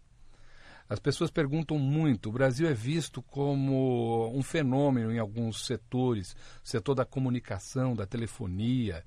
As 0.89 0.99
pessoas 0.99 1.29
perguntam 1.29 1.77
muito. 1.77 2.29
O 2.29 2.31
Brasil 2.31 2.67
é 2.67 2.73
visto 2.73 3.21
como 3.21 4.31
um 4.33 4.41
fenômeno 4.41 5.11
em 5.11 5.19
alguns 5.19 5.65
setores, 5.65 6.35
setor 6.63 6.95
da 6.95 7.03
comunicação, 7.03 7.93
da 7.93 8.05
telefonia, 8.05 9.03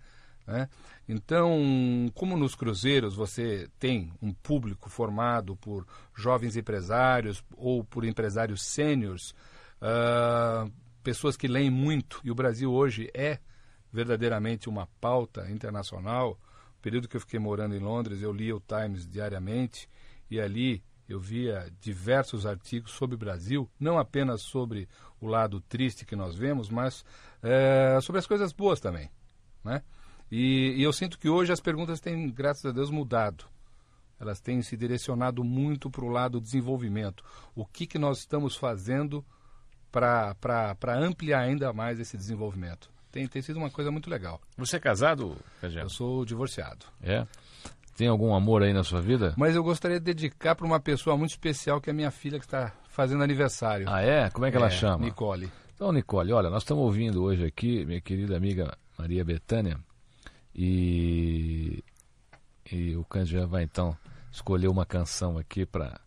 né? 0.50 0.68
Então, 1.08 2.10
como 2.12 2.36
nos 2.36 2.56
cruzeiros 2.56 3.14
você 3.14 3.68
tem 3.78 4.12
um 4.20 4.32
público 4.32 4.90
formado 4.90 5.56
por 5.56 5.86
jovens 6.14 6.56
empresários 6.56 7.42
ou 7.56 7.84
por 7.84 8.04
empresários 8.04 8.62
sêniores, 8.62 9.30
uh, 9.80 10.70
pessoas 11.04 11.36
que 11.36 11.46
leem 11.46 11.70
muito, 11.70 12.20
e 12.24 12.32
o 12.32 12.34
Brasil 12.34 12.72
hoje 12.72 13.08
é 13.14 13.38
verdadeiramente 13.92 14.68
uma 14.68 14.88
pauta 15.00 15.48
internacional. 15.50 16.38
No 16.74 16.82
período 16.82 17.08
que 17.08 17.16
eu 17.16 17.20
fiquei 17.20 17.38
morando 17.38 17.76
em 17.76 17.80
Londres, 17.80 18.20
eu 18.20 18.32
lia 18.32 18.56
o 18.56 18.60
Times 18.60 19.06
diariamente 19.06 19.88
e 20.28 20.40
ali 20.40 20.82
eu 21.08 21.20
via 21.20 21.72
diversos 21.80 22.44
artigos 22.44 22.90
sobre 22.90 23.14
o 23.14 23.18
Brasil, 23.18 23.70
não 23.78 23.98
apenas 23.98 24.42
sobre 24.42 24.88
o 25.20 25.26
lado 25.26 25.60
triste 25.60 26.04
que 26.04 26.16
nós 26.16 26.36
vemos, 26.36 26.68
mas 26.70 27.04
é, 27.40 28.00
sobre 28.00 28.18
as 28.18 28.26
coisas 28.26 28.52
boas 28.52 28.80
também. 28.80 29.10
Né? 29.64 29.82
E, 30.30 30.74
e 30.76 30.82
eu 30.82 30.92
sinto 30.92 31.18
que 31.18 31.28
hoje 31.28 31.52
as 31.52 31.60
perguntas 31.60 32.00
têm, 32.00 32.30
graças 32.30 32.64
a 32.64 32.72
Deus, 32.72 32.90
mudado. 32.90 33.44
Elas 34.20 34.38
têm 34.40 34.60
se 34.62 34.76
direcionado 34.76 35.42
muito 35.42 35.90
para 35.90 36.04
o 36.04 36.08
lado 36.08 36.40
desenvolvimento. 36.40 37.24
O 37.54 37.64
que, 37.64 37.86
que 37.86 37.98
nós 37.98 38.18
estamos 38.18 38.54
fazendo 38.54 39.24
para 39.90 40.36
ampliar 40.98 41.40
ainda 41.40 41.72
mais 41.72 41.98
esse 41.98 42.16
desenvolvimento? 42.16 42.90
Tem, 43.10 43.26
tem 43.26 43.42
sido 43.42 43.56
uma 43.56 43.70
coisa 43.70 43.90
muito 43.90 44.08
legal. 44.08 44.40
Você 44.56 44.76
é 44.76 44.80
casado, 44.80 45.36
Cajé? 45.60 45.82
Eu 45.82 45.88
sou 45.88 46.24
divorciado. 46.24 46.86
É? 47.02 47.26
Tem 47.96 48.08
algum 48.08 48.34
amor 48.34 48.62
aí 48.62 48.72
na 48.72 48.84
sua 48.84 49.00
vida? 49.00 49.34
Mas 49.36 49.56
eu 49.56 49.64
gostaria 49.64 49.98
de 49.98 50.04
dedicar 50.04 50.54
para 50.54 50.66
uma 50.66 50.78
pessoa 50.78 51.16
muito 51.16 51.30
especial, 51.30 51.80
que 51.80 51.90
é 51.90 51.92
minha 51.92 52.10
filha, 52.10 52.38
que 52.38 52.44
está 52.44 52.72
fazendo 52.88 53.24
aniversário. 53.24 53.86
Ah, 53.88 54.00
é? 54.00 54.30
Como 54.30 54.46
é 54.46 54.50
que 54.50 54.56
ela 54.56 54.68
é, 54.68 54.70
chama? 54.70 55.04
Nicole. 55.04 55.50
Então, 55.74 55.90
Nicole, 55.92 56.32
olha, 56.32 56.50
nós 56.50 56.62
estamos 56.62 56.84
ouvindo 56.84 57.22
hoje 57.22 57.44
aqui, 57.44 57.84
minha 57.84 58.00
querida 58.00 58.36
amiga 58.36 58.76
Maria 58.98 59.24
Betânia, 59.24 59.78
e, 60.62 61.82
e 62.70 62.94
o 62.94 63.02
Candian 63.04 63.46
vai 63.46 63.62
então 63.62 63.96
escolher 64.30 64.68
uma 64.68 64.84
canção 64.84 65.38
aqui 65.38 65.64
para 65.64 65.98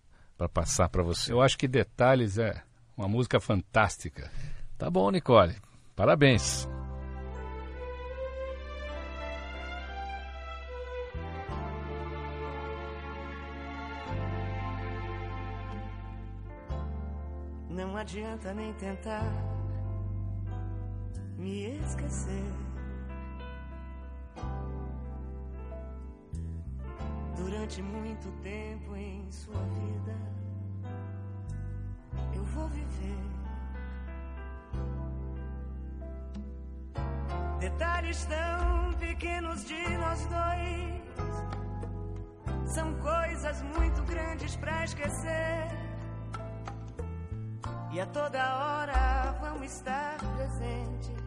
passar 0.54 0.90
para 0.90 1.02
você. 1.02 1.34
Eu 1.34 1.42
acho 1.42 1.58
que 1.58 1.68
Detalhes 1.68 2.38
é 2.38 2.62
uma 2.96 3.08
música 3.08 3.40
fantástica. 3.40 4.32
Tá 4.78 4.92
bom, 4.92 5.10
Nicole. 5.10 5.56
Parabéns. 5.96 6.68
Não 17.72 17.98
adianta 17.98 18.54
nem 18.54 18.72
tentar 18.74 19.26
me 21.40 21.76
esquecer. 21.80 22.73
Durante 27.44 27.82
muito 27.82 28.32
tempo 28.42 28.96
em 28.96 29.30
sua 29.32 29.62
vida. 29.80 30.16
Eu 32.34 32.44
vou 32.46 32.68
viver. 32.70 33.24
Detalhes 37.60 38.26
tão 38.26 38.94
pequenos 38.94 39.66
de 39.66 39.98
nós 39.98 40.26
dois 40.28 41.04
são 42.74 42.94
coisas 42.96 43.62
muito 43.62 44.02
grandes 44.04 44.56
para 44.56 44.84
esquecer. 44.86 45.68
E 47.92 48.00
a 48.00 48.06
toda 48.08 48.40
hora 48.40 49.32
vão 49.42 49.64
estar 49.64 50.18
presentes. 50.36 51.24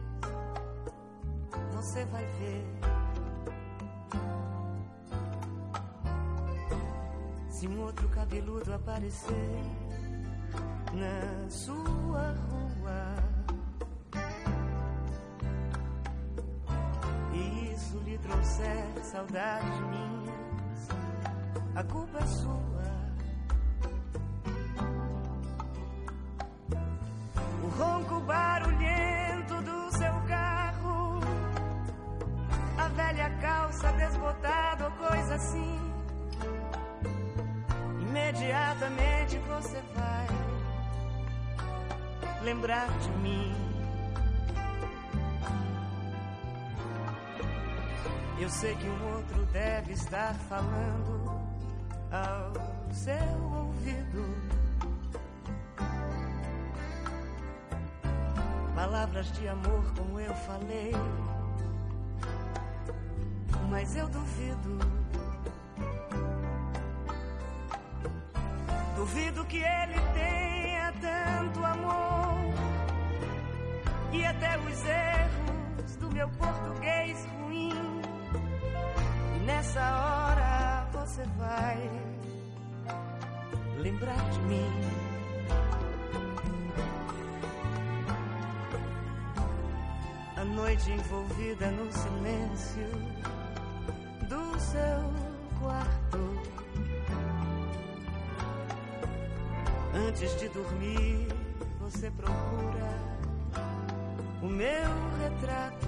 Você 1.73 2.05
vai 2.05 2.25
ver. 2.39 3.06
Se 7.57 7.67
um 7.67 7.81
outro 7.81 8.07
cabeludo 8.09 8.71
aparecer 8.71 9.63
na 10.93 11.49
sua 11.49 12.35
rua 12.51 13.15
e 17.33 17.73
isso 17.73 17.97
lhe 18.05 18.15
trouxer 18.19 18.85
saudades 19.01 19.79
minhas, 19.89 20.87
a 21.73 21.83
culpa 21.83 22.19
é 22.19 22.27
sua. 22.27 22.77
O 27.63 27.67
ronco 27.69 28.19
barulhento 28.19 29.55
do 29.63 29.97
seu 29.97 30.13
carro, 30.27 31.21
a 32.77 32.87
velha 32.89 33.35
calça 33.41 33.91
desbotada 33.93 34.85
ou 34.85 34.91
coisa 34.91 35.33
assim 35.33 35.96
imediatamente 38.37 39.39
você 39.39 39.81
vai 39.95 40.27
lembrar 42.43 42.87
de 42.99 43.09
mim. 43.17 43.55
Eu 48.39 48.49
sei 48.49 48.75
que 48.75 48.87
um 48.87 49.15
outro 49.15 49.43
deve 49.47 49.93
estar 49.93 50.35
falando 50.35 51.41
ao 52.11 52.93
seu 52.93 53.41
ouvido. 53.41 54.23
Palavras 58.75 59.31
de 59.31 59.47
amor 59.47 59.91
como 59.97 60.19
eu 60.19 60.35
falei, 60.35 60.93
mas 63.71 63.95
eu 63.95 64.07
duvido. 64.07 64.96
Duvido 69.07 69.45
que 69.45 69.57
ele 69.59 69.95
tenha 70.13 70.93
tanto 70.99 71.63
amor 71.63 72.37
e 74.11 74.25
até 74.25 74.57
os 74.59 74.85
erros 74.85 75.95
do 75.95 76.11
meu 76.11 76.27
português 76.31 77.25
ruim. 77.39 78.01
E 79.37 79.45
nessa 79.45 79.79
hora 79.79 80.89
você 80.91 81.23
vai 81.37 81.89
lembrar 83.77 84.29
de 84.29 84.39
mim. 84.41 84.71
A 90.35 90.43
noite 90.43 90.91
envolvida 90.91 91.71
no 91.71 91.89
silêncio 91.93 92.89
do 94.27 94.59
seu 94.59 95.61
quarto 95.61 96.66
Antes 100.19 100.39
de 100.39 100.49
dormir, 100.49 101.27
você 101.79 102.09
procura 102.09 102.89
o 104.41 104.47
meu 104.47 104.91
retrato. 105.21 105.87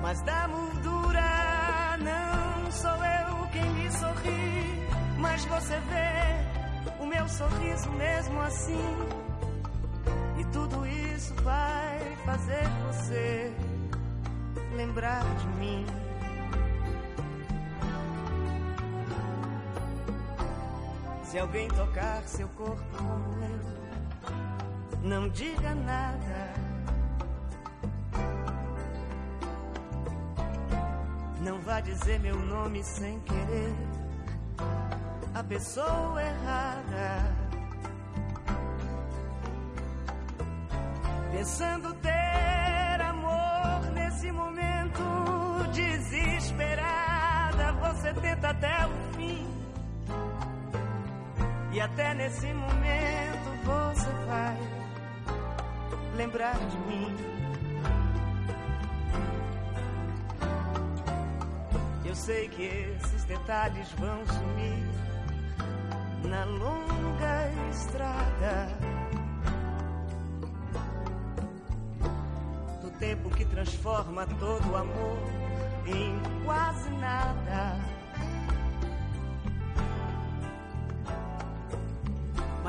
Mas 0.00 0.22
da 0.22 0.46
moldura 0.46 1.98
não 1.98 2.70
sou 2.70 3.04
eu 3.04 3.48
quem 3.50 3.82
lhe 3.82 3.90
sorri, 3.90 4.88
mas 5.18 5.44
você 5.46 5.74
vê 5.80 7.02
o 7.02 7.06
meu 7.06 7.28
sorriso 7.28 7.90
mesmo 7.90 8.40
assim. 8.42 8.96
E 10.38 10.44
tudo 10.52 10.86
isso 10.86 11.34
vai 11.42 12.16
fazer 12.24 12.62
você 12.86 13.52
lembrar 14.76 15.24
de 15.34 15.48
mim. 15.58 15.84
Se 21.30 21.38
alguém 21.38 21.68
tocar 21.68 22.26
seu 22.26 22.48
corpo 22.48 22.82
não 25.00 25.28
diga 25.28 25.76
nada. 25.76 26.54
Não 31.40 31.60
vá 31.60 31.80
dizer 31.80 32.18
meu 32.18 32.34
nome 32.34 32.82
sem 32.82 33.20
querer. 33.20 33.72
A 35.32 35.44
pessoa 35.44 36.20
errada. 36.20 37.36
Pensando 41.30 41.94
ter 41.94 43.02
amor 43.02 43.88
nesse 43.94 44.32
momento 44.32 45.00
desesperada, 45.72 47.72
você 47.74 48.12
tenta 48.14 48.48
até 48.48 48.84
o 48.84 49.14
fim. 49.14 49.59
E 51.72 51.80
até 51.80 52.14
nesse 52.14 52.52
momento 52.52 53.50
você 53.64 54.10
vai 54.26 54.56
lembrar 56.16 56.58
de 56.58 56.78
mim. 56.78 57.16
Eu 62.04 62.14
sei 62.16 62.48
que 62.48 62.64
esses 62.64 63.24
detalhes 63.24 63.88
vão 63.92 64.26
sumir 64.26 64.84
na 66.28 66.44
longa 66.44 67.50
estrada. 67.70 68.66
Do 72.82 72.90
tempo 72.98 73.30
que 73.30 73.44
transforma 73.44 74.26
todo 74.26 74.76
amor 74.76 75.18
em 75.86 76.44
quase 76.44 76.90
nada. 76.90 77.89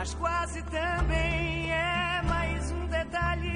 Mas 0.01 0.15
quase 0.15 0.63
também 0.63 1.71
é 1.71 2.23
mais 2.23 2.71
um 2.71 2.87
detalhe. 2.87 3.53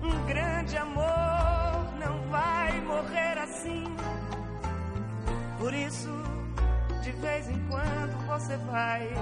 Um 0.00 0.24
grande 0.24 0.76
amor 0.76 1.98
não 1.98 2.30
vai 2.30 2.80
morrer 2.82 3.36
assim. 3.38 3.86
Por 5.58 5.74
isso, 5.74 6.08
de 7.02 7.10
vez 7.10 7.48
em 7.48 7.58
quando 7.68 8.26
você 8.28 8.56
vai 8.70 9.12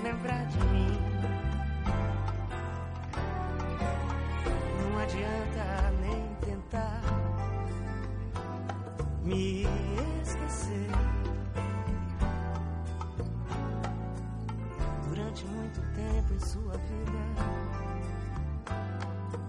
lembrar 0.00 0.46
de 0.46 0.58
mim. 0.66 0.93
Sua 16.44 16.72
vida, 16.72 17.12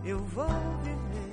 eu 0.06 0.18
vou 0.20 0.48
viver. 0.84 1.26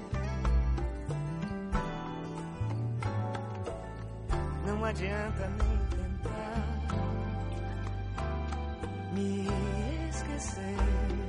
Não 4.67 4.85
adianta 4.85 5.49
nem 5.49 5.79
tentar 5.89 6.79
me 9.15 9.47
esquecer. 10.11 11.22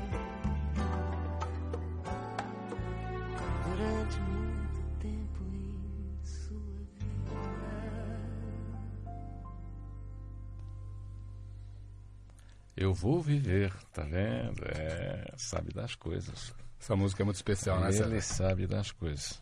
Eu 12.83 12.93
vou 12.93 13.21
viver, 13.21 13.73
tá 13.93 14.03
vendo? 14.03 14.61
É, 14.65 15.31
sabe 15.37 15.71
das 15.73 15.95
coisas. 15.95 16.53
Essa 16.77 16.97
música 16.97 17.23
é 17.23 17.25
muito 17.25 17.37
especial, 17.37 17.79
né? 17.79 17.87
Ele 18.07 18.21
sabe 18.21 18.67
das 18.67 18.91
coisas. 18.91 19.41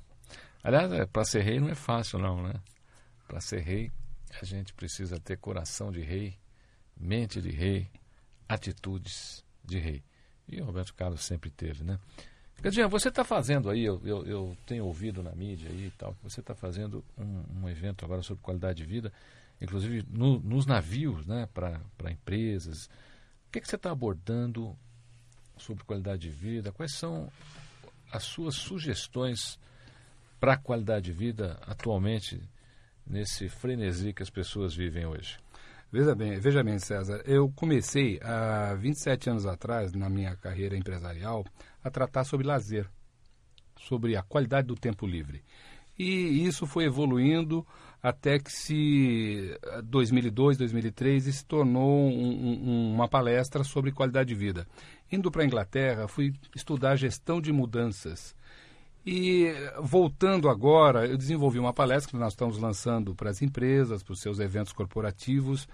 Aliás, 0.63 0.91
é, 0.91 1.07
para 1.07 1.23
ser 1.25 1.41
rei 1.41 1.59
não 1.59 1.67
é 1.69 1.73
fácil, 1.73 2.19
não, 2.19 2.43
né? 2.43 2.53
Para 3.27 3.41
ser 3.41 3.61
rei, 3.61 3.91
a 4.39 4.45
gente 4.45 4.73
precisa 4.75 5.19
ter 5.19 5.37
coração 5.37 5.91
de 5.91 6.01
rei, 6.01 6.37
mente 6.95 7.41
de 7.41 7.49
rei, 7.49 7.89
atitudes 8.47 9.43
de 9.65 9.79
rei. 9.79 10.03
E 10.47 10.61
o 10.61 10.65
Roberto 10.65 10.93
Carlos 10.93 11.23
sempre 11.23 11.49
teve, 11.49 11.83
né? 11.83 11.97
Cadinha, 12.61 12.87
você 12.87 13.09
está 13.09 13.23
fazendo 13.23 13.71
aí, 13.71 13.83
eu, 13.83 13.99
eu, 14.05 14.23
eu 14.27 14.57
tenho 14.67 14.85
ouvido 14.85 15.23
na 15.23 15.31
mídia 15.31 15.67
aí 15.67 15.87
e 15.87 15.91
tal, 15.97 16.15
você 16.21 16.41
está 16.41 16.53
fazendo 16.53 17.03
um, 17.17 17.63
um 17.63 17.69
evento 17.69 18.05
agora 18.05 18.21
sobre 18.21 18.43
qualidade 18.43 18.83
de 18.83 18.85
vida, 18.85 19.11
inclusive 19.59 20.05
no- 20.07 20.39
nos 20.39 20.67
navios, 20.67 21.25
né, 21.25 21.49
para 21.51 22.11
empresas. 22.11 22.87
Que, 23.51 23.59
que 23.59 23.67
você 23.67 23.75
está 23.75 23.91
abordando 23.91 24.77
sobre 25.57 25.83
qualidade 25.83 26.21
de 26.21 26.29
vida? 26.29 26.71
Quais 26.71 26.93
são 26.93 27.29
as 28.11 28.23
suas 28.23 28.55
sugestões 28.55 29.59
para 30.39 30.53
a 30.53 30.57
qualidade 30.57 31.05
de 31.05 31.11
vida 31.11 31.59
atualmente 31.67 32.41
nesse 33.05 33.49
frenesi 33.49 34.13
que 34.13 34.23
as 34.23 34.29
pessoas 34.29 34.73
vivem 34.73 35.05
hoje? 35.05 35.37
Veja 35.91 36.15
bem, 36.15 36.39
veja 36.39 36.63
bem, 36.63 36.79
César, 36.79 37.21
eu 37.25 37.51
comecei 37.51 38.17
há 38.23 38.73
27 38.75 39.29
anos 39.29 39.45
atrás, 39.45 39.91
na 39.91 40.09
minha 40.09 40.33
carreira 40.37 40.77
empresarial, 40.77 41.45
a 41.83 41.91
tratar 41.91 42.23
sobre 42.23 42.47
lazer, 42.47 42.89
sobre 43.77 44.15
a 44.15 44.23
qualidade 44.23 44.67
do 44.67 44.75
tempo 44.75 45.05
livre. 45.05 45.43
E 45.99 46.45
isso 46.45 46.65
foi 46.65 46.85
evoluindo 46.85 47.67
até 48.01 48.39
que 48.39 48.51
se 48.51 49.57
2002, 49.83 50.57
2003 50.57 51.23
se 51.23 51.45
tornou 51.45 52.07
um- 52.09 52.59
um- 52.63 52.93
uma 52.93 53.07
palestra 53.07 53.63
sobre 53.63 53.91
qualidade 53.91 54.29
de 54.29 54.35
vida. 54.35 54.67
Indo 55.11 55.29
para 55.29 55.43
a 55.43 55.45
Inglaterra, 55.45 56.07
fui 56.07 56.33
estudar 56.55 56.95
gestão 56.95 57.39
de 57.39 57.51
mudanças. 57.51 58.35
E 59.05 59.51
voltando 59.81 60.49
agora, 60.49 61.07
eu 61.07 61.17
desenvolvi 61.17 61.59
uma 61.59 61.73
palestra 61.73 62.11
que 62.11 62.17
nós 62.17 62.33
estamos 62.33 62.57
lançando 62.57 63.15
para 63.15 63.29
as 63.29 63.41
empresas, 63.41 64.03
para 64.03 64.13
os 64.13 64.21
seus 64.21 64.39
eventos 64.39 64.73
corporativos, 64.73 65.67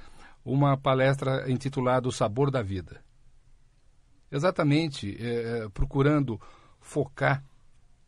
uma 0.44 0.78
palestra 0.78 1.50
intitulada 1.52 2.08
O 2.08 2.12
Sabor 2.12 2.50
da 2.50 2.62
Vida. 2.62 3.02
Exatamente 4.32 5.18
eh, 5.20 5.68
procurando 5.74 6.40
focar 6.80 7.44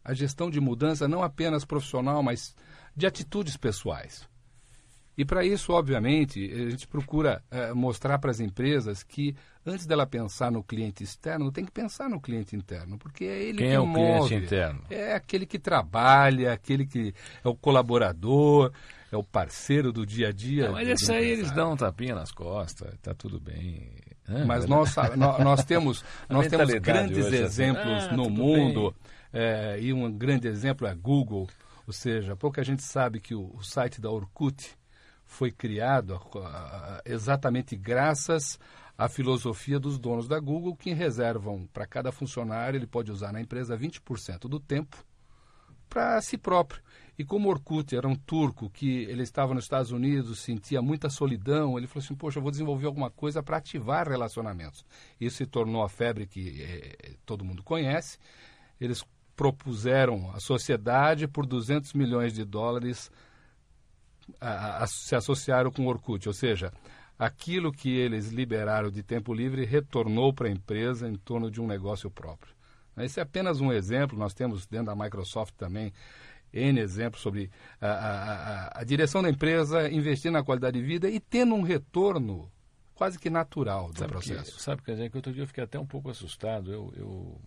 a 0.04 0.14
gestão 0.14 0.50
de 0.50 0.60
mudança 0.60 1.08
não 1.08 1.22
apenas 1.22 1.66
profissional, 1.66 2.24
mas 2.24 2.56
de 2.96 3.06
atitudes 3.08 3.58
pessoais. 3.58 4.28
E 5.18 5.26
para 5.26 5.44
isso, 5.44 5.74
obviamente, 5.74 6.50
a 6.50 6.70
gente 6.70 6.88
procura 6.88 7.44
eh, 7.52 7.74
mostrar 7.74 8.18
para 8.20 8.32
as 8.32 8.40
empresas 8.40 9.04
que 9.04 9.36
antes 9.66 9.86
dela 9.86 10.08
pensar 10.08 10.50
no 10.50 10.64
cliente 10.64 11.04
externo, 11.04 11.52
tem 11.52 11.66
que 11.66 11.72
pensar 11.74 12.10
no 12.10 12.22
cliente 12.22 12.56
interno, 12.56 12.98
porque 12.98 13.26
é 13.26 13.44
ele 13.44 13.58
Quem 13.58 13.68
que 13.68 13.74
é 13.76 13.80
o 13.82 13.86
move. 13.86 14.28
cliente 14.30 14.46
interno? 14.46 14.82
É 14.90 15.14
aquele 15.14 15.46
que 15.46 15.60
trabalha, 15.60 16.54
aquele 16.54 16.86
que 16.86 17.14
é 17.44 17.50
o 17.50 17.54
colaborador, 17.54 18.72
é 19.12 19.18
o 19.18 19.24
parceiro 19.24 19.92
do 19.92 20.06
dia 20.06 20.30
a 20.30 20.32
dia. 20.32 20.68
Não, 20.68 20.74
mas 20.74 20.88
isso 21.02 21.12
aí 21.12 21.32
eles 21.32 21.52
dão 21.52 21.74
um 21.74 21.76
tapinha 21.76 22.16
nas 22.16 22.32
costas, 22.32 22.98
tá 23.02 23.14
tudo 23.14 23.42
bem. 23.42 23.92
Hã? 24.28 24.46
Mas 24.46 24.66
nós, 24.68 24.96
nós 25.18 25.66
temos, 25.66 26.02
nós 26.30 26.48
temos 26.48 26.74
grandes 26.76 27.26
é 27.26 27.28
assim, 27.28 27.44
exemplos 27.44 28.04
"Ah, 28.10 28.16
no 28.16 28.30
mundo, 28.30 28.96
é, 29.34 29.78
e 29.82 29.92
um 29.92 30.10
grande 30.12 30.48
exemplo 30.48 30.88
é 30.88 30.96
Google, 30.96 31.50
ou 31.90 31.94
seja, 31.94 32.36
pouca 32.36 32.64
gente 32.64 32.84
sabe 32.84 33.20
que 33.20 33.34
o, 33.34 33.52
o 33.56 33.64
site 33.64 34.00
da 34.00 34.12
Orkut 34.12 34.78
foi 35.26 35.52
criado 35.52 36.22
exatamente 37.04 37.76
graças 37.76 38.60
à 38.96 39.10
filosofia 39.10 39.80
dos 39.80 39.98
donos 39.98 40.28
da 40.28 40.40
Google, 40.40 40.76
que 40.76 40.94
reservam 40.94 41.68
para 41.74 41.88
cada 41.88 42.12
funcionário, 42.12 42.78
ele 42.78 42.86
pode 42.86 43.12
usar 43.12 43.34
na 43.34 43.42
empresa 43.42 43.76
20% 43.76 44.42
do 44.42 44.60
tempo 44.60 45.04
para 45.90 46.22
si 46.22 46.38
próprio. 46.38 46.80
E 47.18 47.26
como 47.26 47.50
Orkut 47.50 47.96
era 47.96 48.08
um 48.08 48.16
turco 48.16 48.70
que 48.70 49.06
ele 49.06 49.24
estava 49.24 49.56
nos 49.56 49.64
Estados 49.64 49.92
Unidos, 49.92 50.42
sentia 50.42 50.84
muita 50.84 51.10
solidão, 51.10 51.76
ele 51.76 51.88
falou 51.88 52.04
assim: 52.06 52.14
Poxa, 52.14 52.38
eu 52.38 52.44
vou 52.44 52.52
desenvolver 52.52 52.86
alguma 52.86 53.10
coisa 53.10 53.42
para 53.42 53.58
ativar 53.58 54.08
relacionamentos. 54.08 54.86
Isso 55.20 55.38
se 55.38 55.48
tornou 55.48 55.82
a 55.82 55.90
febre 55.90 56.28
que 56.28 56.62
eh, 56.62 57.16
todo 57.26 57.44
mundo 57.44 57.64
conhece. 57.64 58.20
Eles 58.80 59.04
propuseram 59.40 60.30
à 60.36 60.40
sociedade 60.42 61.26
por 61.26 61.46
200 61.46 61.94
milhões 61.94 62.34
de 62.34 62.44
dólares 62.44 63.10
a- 64.42 64.84
a- 64.84 64.88
se 64.88 65.16
associaram 65.16 65.72
com 65.72 65.86
o 65.86 65.88
Orkut, 65.88 66.28
ou 66.28 66.34
seja, 66.34 66.74
aquilo 67.18 67.72
que 67.72 67.90
eles 67.90 68.32
liberaram 68.34 68.92
de 68.92 69.02
tempo 69.02 69.34
livre 69.34 69.64
retornou 69.64 70.34
para 70.34 70.50
a 70.50 70.52
empresa 70.52 71.08
em 71.08 71.16
torno 71.16 71.50
de 71.50 71.62
um 71.62 71.66
negócio 71.68 72.12
próprio. 72.12 72.54
Esse 72.98 73.22
é 73.22 73.24
apenas 73.24 73.62
um 73.62 73.72
exemplo, 73.72 74.20
nós 74.20 74.34
temos 74.34 74.68
dentro 74.68 74.88
da 74.88 74.96
Microsoft 74.96 75.54
também 75.56 75.94
N 76.52 76.78
exemplos 76.82 77.22
sobre 77.22 77.50
a, 77.80 77.88
a- 77.88 78.80
a- 78.82 78.84
direção 78.84 79.22
da 79.24 79.30
empresa 79.30 79.90
investir 79.90 80.32
na 80.34 80.44
qualidade 80.44 80.78
de 80.78 80.86
vida 80.86 81.10
e 81.10 81.18
tendo 81.18 81.56
um 81.56 81.62
retorno 81.62 82.52
quase 82.94 83.18
que 83.18 83.30
natural 83.30 83.90
do 83.94 84.00
Sabe 84.00 84.12
processo. 84.12 84.58
Que, 84.58 84.62
sabe, 84.62 84.82
dizer, 84.86 85.10
que 85.10 85.16
outro 85.18 85.32
dia 85.32 85.44
eu 85.44 85.48
fiquei 85.48 85.64
até 85.64 85.80
um 85.80 85.86
pouco 85.86 86.10
assustado. 86.10 86.74
Eu, 86.74 86.94
eu- 86.98 87.42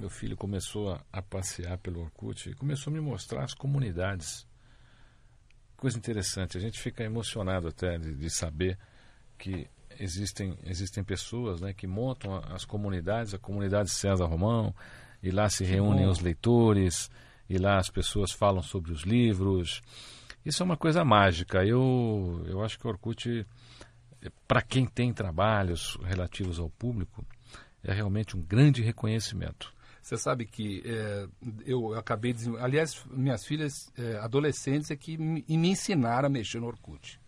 meu 0.00 0.10
filho 0.10 0.36
começou 0.36 0.98
a, 1.12 1.22
passear 1.22 1.78
pelo 1.78 2.00
Orkut 2.00 2.50
e 2.50 2.54
começou 2.54 2.90
a 2.90 2.94
me 2.94 3.00
mostrar 3.00 3.44
as 3.44 3.54
comunidades. 3.54 4.46
Coisa 5.76 5.98
interessante, 5.98 6.56
a 6.56 6.60
gente 6.60 6.80
fica 6.80 7.02
emocionado 7.04 7.68
até 7.68 7.98
de, 7.98 8.14
de 8.14 8.30
saber 8.30 8.78
que 9.38 9.68
existem, 9.98 10.56
existem 10.64 11.04
pessoas 11.04 11.60
né, 11.60 11.72
que 11.72 11.86
montam 11.86 12.36
as 12.50 12.64
comunidades, 12.64 13.34
a 13.34 13.38
comunidade 13.38 13.90
César 13.90 14.26
Romão, 14.26 14.74
e 15.22 15.30
lá 15.30 15.48
se 15.48 15.64
reúnem 15.64 16.06
os 16.06 16.20
leitores, 16.20 17.10
e 17.48 17.58
lá 17.58 17.78
as 17.78 17.90
pessoas 17.90 18.32
falam 18.32 18.62
sobre 18.62 18.92
os 18.92 19.02
livros. 19.02 19.82
Isso 20.44 20.62
é 20.62 20.66
uma 20.66 20.76
coisa 20.76 21.04
mágica. 21.04 21.64
Eu, 21.64 22.44
eu 22.46 22.62
acho 22.62 22.78
que 22.78 22.86
o 22.86 22.90
Orkut, 22.90 23.46
para 24.46 24.62
quem 24.62 24.86
tem 24.86 25.12
trabalhos 25.12 25.98
relativos 26.04 26.58
ao 26.58 26.68
público, 26.70 27.24
é 27.82 27.92
realmente 27.92 28.36
um 28.36 28.42
grande 28.42 28.82
reconhecimento. 28.82 29.73
Você 30.04 30.18
sabe 30.18 30.44
que 30.44 30.82
é, 30.84 31.26
eu 31.64 31.94
acabei 31.94 32.34
de. 32.34 32.54
Aliás, 32.58 33.02
minhas 33.10 33.42
filhas 33.42 33.90
é, 33.96 34.18
adolescentes 34.18 34.90
é 34.90 34.96
que 34.96 35.16
me, 35.16 35.42
me 35.48 35.70
ensinaram 35.70 36.26
a 36.26 36.28
mexer 36.28 36.60
no 36.60 36.66
Orkut. 36.66 37.18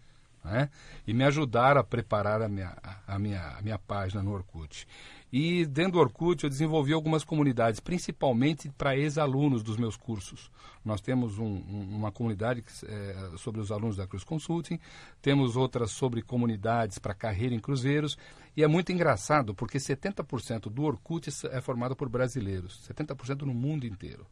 Né? 0.45 0.69
E 1.07 1.15
me 1.15 1.25
ajudaram 1.25 1.81
a 1.81 1.85
preparar 1.85 2.43
a 2.43 2.49
minha, 2.51 2.77
a, 3.07 3.19
minha, 3.19 3.41
a 3.57 3.63
minha 3.63 3.79
página 3.79 4.23
no 4.23 4.31
Orkut. 4.31 4.87
E 5.33 5.67
dentro 5.67 5.93
do 5.93 5.99
Orkut 5.99 6.45
eu 6.45 6.51
desenvolvi 6.51 6.93
algumas 6.93 7.25
comunidades, 7.25 7.81
principalmente 7.81 8.71
para 8.71 8.97
ex-alunos 8.97 9.63
dos 9.63 9.77
meus 9.77 9.97
cursos. 9.97 10.51
Nós 10.85 11.01
temos 11.01 11.39
um, 11.39 11.45
um, 11.45 11.97
uma 11.97 12.13
comunidade 12.13 12.63
é, 12.85 13.33
sobre 13.37 13.61
os 13.61 13.73
alunos 13.73 13.97
da 13.97 14.07
Cruz 14.07 14.23
Consulting, 14.23 14.79
temos 15.21 15.57
outras 15.57 15.91
sobre 15.91 16.23
comunidades 16.23 16.99
para 16.99 17.13
carreira 17.13 17.55
em 17.55 17.59
cruzeiros, 17.59 18.17
e 18.57 18.63
é 18.63 18.69
muito 18.69 18.93
engraçado 18.93 19.53
porque 19.53 19.79
70% 19.79 20.71
do 20.71 20.85
Orkut 20.85 21.29
é 21.51 21.61
formado 21.61 21.97
por 21.97 22.09
brasileiros, 22.09 22.89
70% 22.89 23.43
no 23.43 23.53
mundo 23.53 23.85
inteiro. 23.85 24.25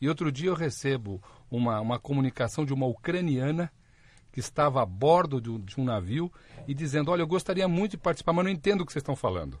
E 0.00 0.08
outro 0.08 0.30
dia 0.30 0.50
eu 0.50 0.54
recebo 0.54 1.20
uma, 1.50 1.80
uma 1.80 1.98
comunicação 1.98 2.64
de 2.64 2.72
uma 2.72 2.86
ucraniana 2.86 3.72
que 4.30 4.38
estava 4.38 4.80
a 4.80 4.86
bordo 4.86 5.40
de 5.40 5.50
um, 5.50 5.58
de 5.58 5.80
um 5.80 5.84
navio 5.84 6.32
e 6.68 6.72
dizendo: 6.72 7.10
Olha, 7.10 7.22
eu 7.22 7.26
gostaria 7.26 7.66
muito 7.66 7.92
de 7.92 7.96
participar, 7.96 8.32
mas 8.32 8.44
não 8.44 8.52
entendo 8.52 8.82
o 8.82 8.86
que 8.86 8.92
vocês 8.92 9.00
estão 9.00 9.16
falando 9.16 9.58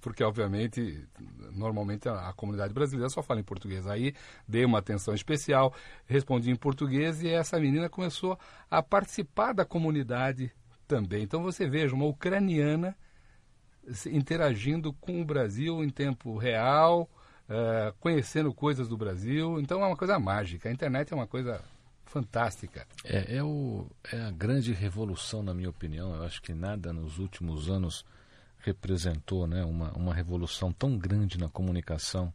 porque 0.00 0.22
obviamente 0.22 1.04
normalmente 1.52 2.08
a, 2.08 2.28
a, 2.28 2.32
comunidade 2.32 2.72
brasileira 2.72 3.08
só 3.08 3.22
fala 3.22 3.40
em 3.40 3.44
português. 3.44 3.86
Aí 3.86 4.14
dei 4.46 4.64
uma 4.64 4.78
atenção 4.78 5.14
especial, 5.14 5.74
respondi 6.06 6.50
em 6.50 6.56
português 6.56 7.22
e 7.22 7.28
essa 7.28 7.58
menina 7.58 7.88
começou 7.88 8.38
a 8.70 8.82
participar 8.82 9.52
da 9.52 9.64
comunidade 9.64 10.52
também. 10.86 11.22
Então 11.22 11.42
você 11.42 11.68
veja 11.68 11.94
uma 11.94 12.06
ucraniana 12.06 12.96
interagindo 14.06 14.92
com 14.92 15.20
o 15.20 15.24
Brasil 15.24 15.82
em 15.82 15.88
tempo 15.88 16.36
real, 16.36 17.08
uh, 17.48 17.92
conhecendo 18.00 18.52
coisas 18.52 18.88
do 18.88 18.96
Brasil. 18.96 19.58
Então 19.60 19.82
é 19.82 19.86
uma 19.86 19.96
coisa 19.96 20.18
mágica. 20.18 20.68
A 20.68 20.72
internet 20.72 21.12
é 21.12 21.16
uma 21.16 21.26
coisa 21.26 21.62
fantástica. 22.04 22.86
É, 23.04 23.36
é, 23.36 23.42
o, 23.42 23.86
é 24.10 24.20
a 24.22 24.30
grande 24.30 24.72
revolução, 24.72 25.42
na 25.42 25.54
minha 25.54 25.70
opinião. 25.70 26.14
Eu 26.14 26.24
acho 26.24 26.42
que 26.42 26.54
nada 26.54 26.92
nos 26.92 27.18
últimos 27.18 27.68
anos 27.68 28.04
representou 28.60 29.46
né, 29.46 29.64
uma, 29.64 29.92
uma 29.92 30.14
revolução 30.14 30.72
tão 30.72 30.96
grande 30.96 31.38
na 31.38 31.48
comunicação 31.48 32.32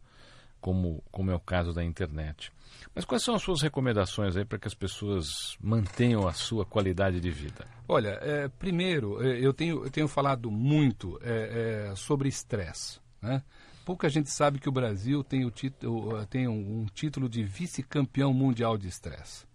como, 0.60 1.02
como 1.12 1.30
é 1.30 1.34
o 1.34 1.40
caso 1.40 1.72
da 1.74 1.84
internet. 1.84 2.50
Mas 2.94 3.04
quais 3.04 3.22
são 3.22 3.34
as 3.34 3.42
suas 3.42 3.60
recomendações 3.60 4.36
aí 4.36 4.44
para 4.44 4.58
que 4.58 4.66
as 4.66 4.74
pessoas 4.74 5.56
mantenham 5.60 6.26
a 6.26 6.32
sua 6.32 6.64
qualidade 6.64 7.20
de 7.20 7.30
vida? 7.30 7.66
Olha, 7.86 8.18
é, 8.22 8.48
primeiro, 8.48 9.22
é, 9.22 9.38
eu, 9.38 9.52
tenho, 9.52 9.84
eu 9.84 9.90
tenho 9.90 10.08
falado 10.08 10.50
muito 10.50 11.18
é, 11.22 11.90
é, 11.90 11.96
sobre 11.96 12.28
estresse. 12.28 12.98
Né? 13.20 13.42
Pouca 13.84 14.08
gente 14.08 14.30
sabe 14.30 14.58
que 14.58 14.68
o 14.68 14.72
Brasil 14.72 15.22
tem, 15.22 15.44
o 15.44 15.50
título, 15.50 16.24
tem 16.26 16.48
um, 16.48 16.80
um 16.80 16.86
título 16.86 17.28
de 17.28 17.42
vice-campeão 17.42 18.32
mundial 18.32 18.78
de 18.78 18.88
estresse. 18.88 19.46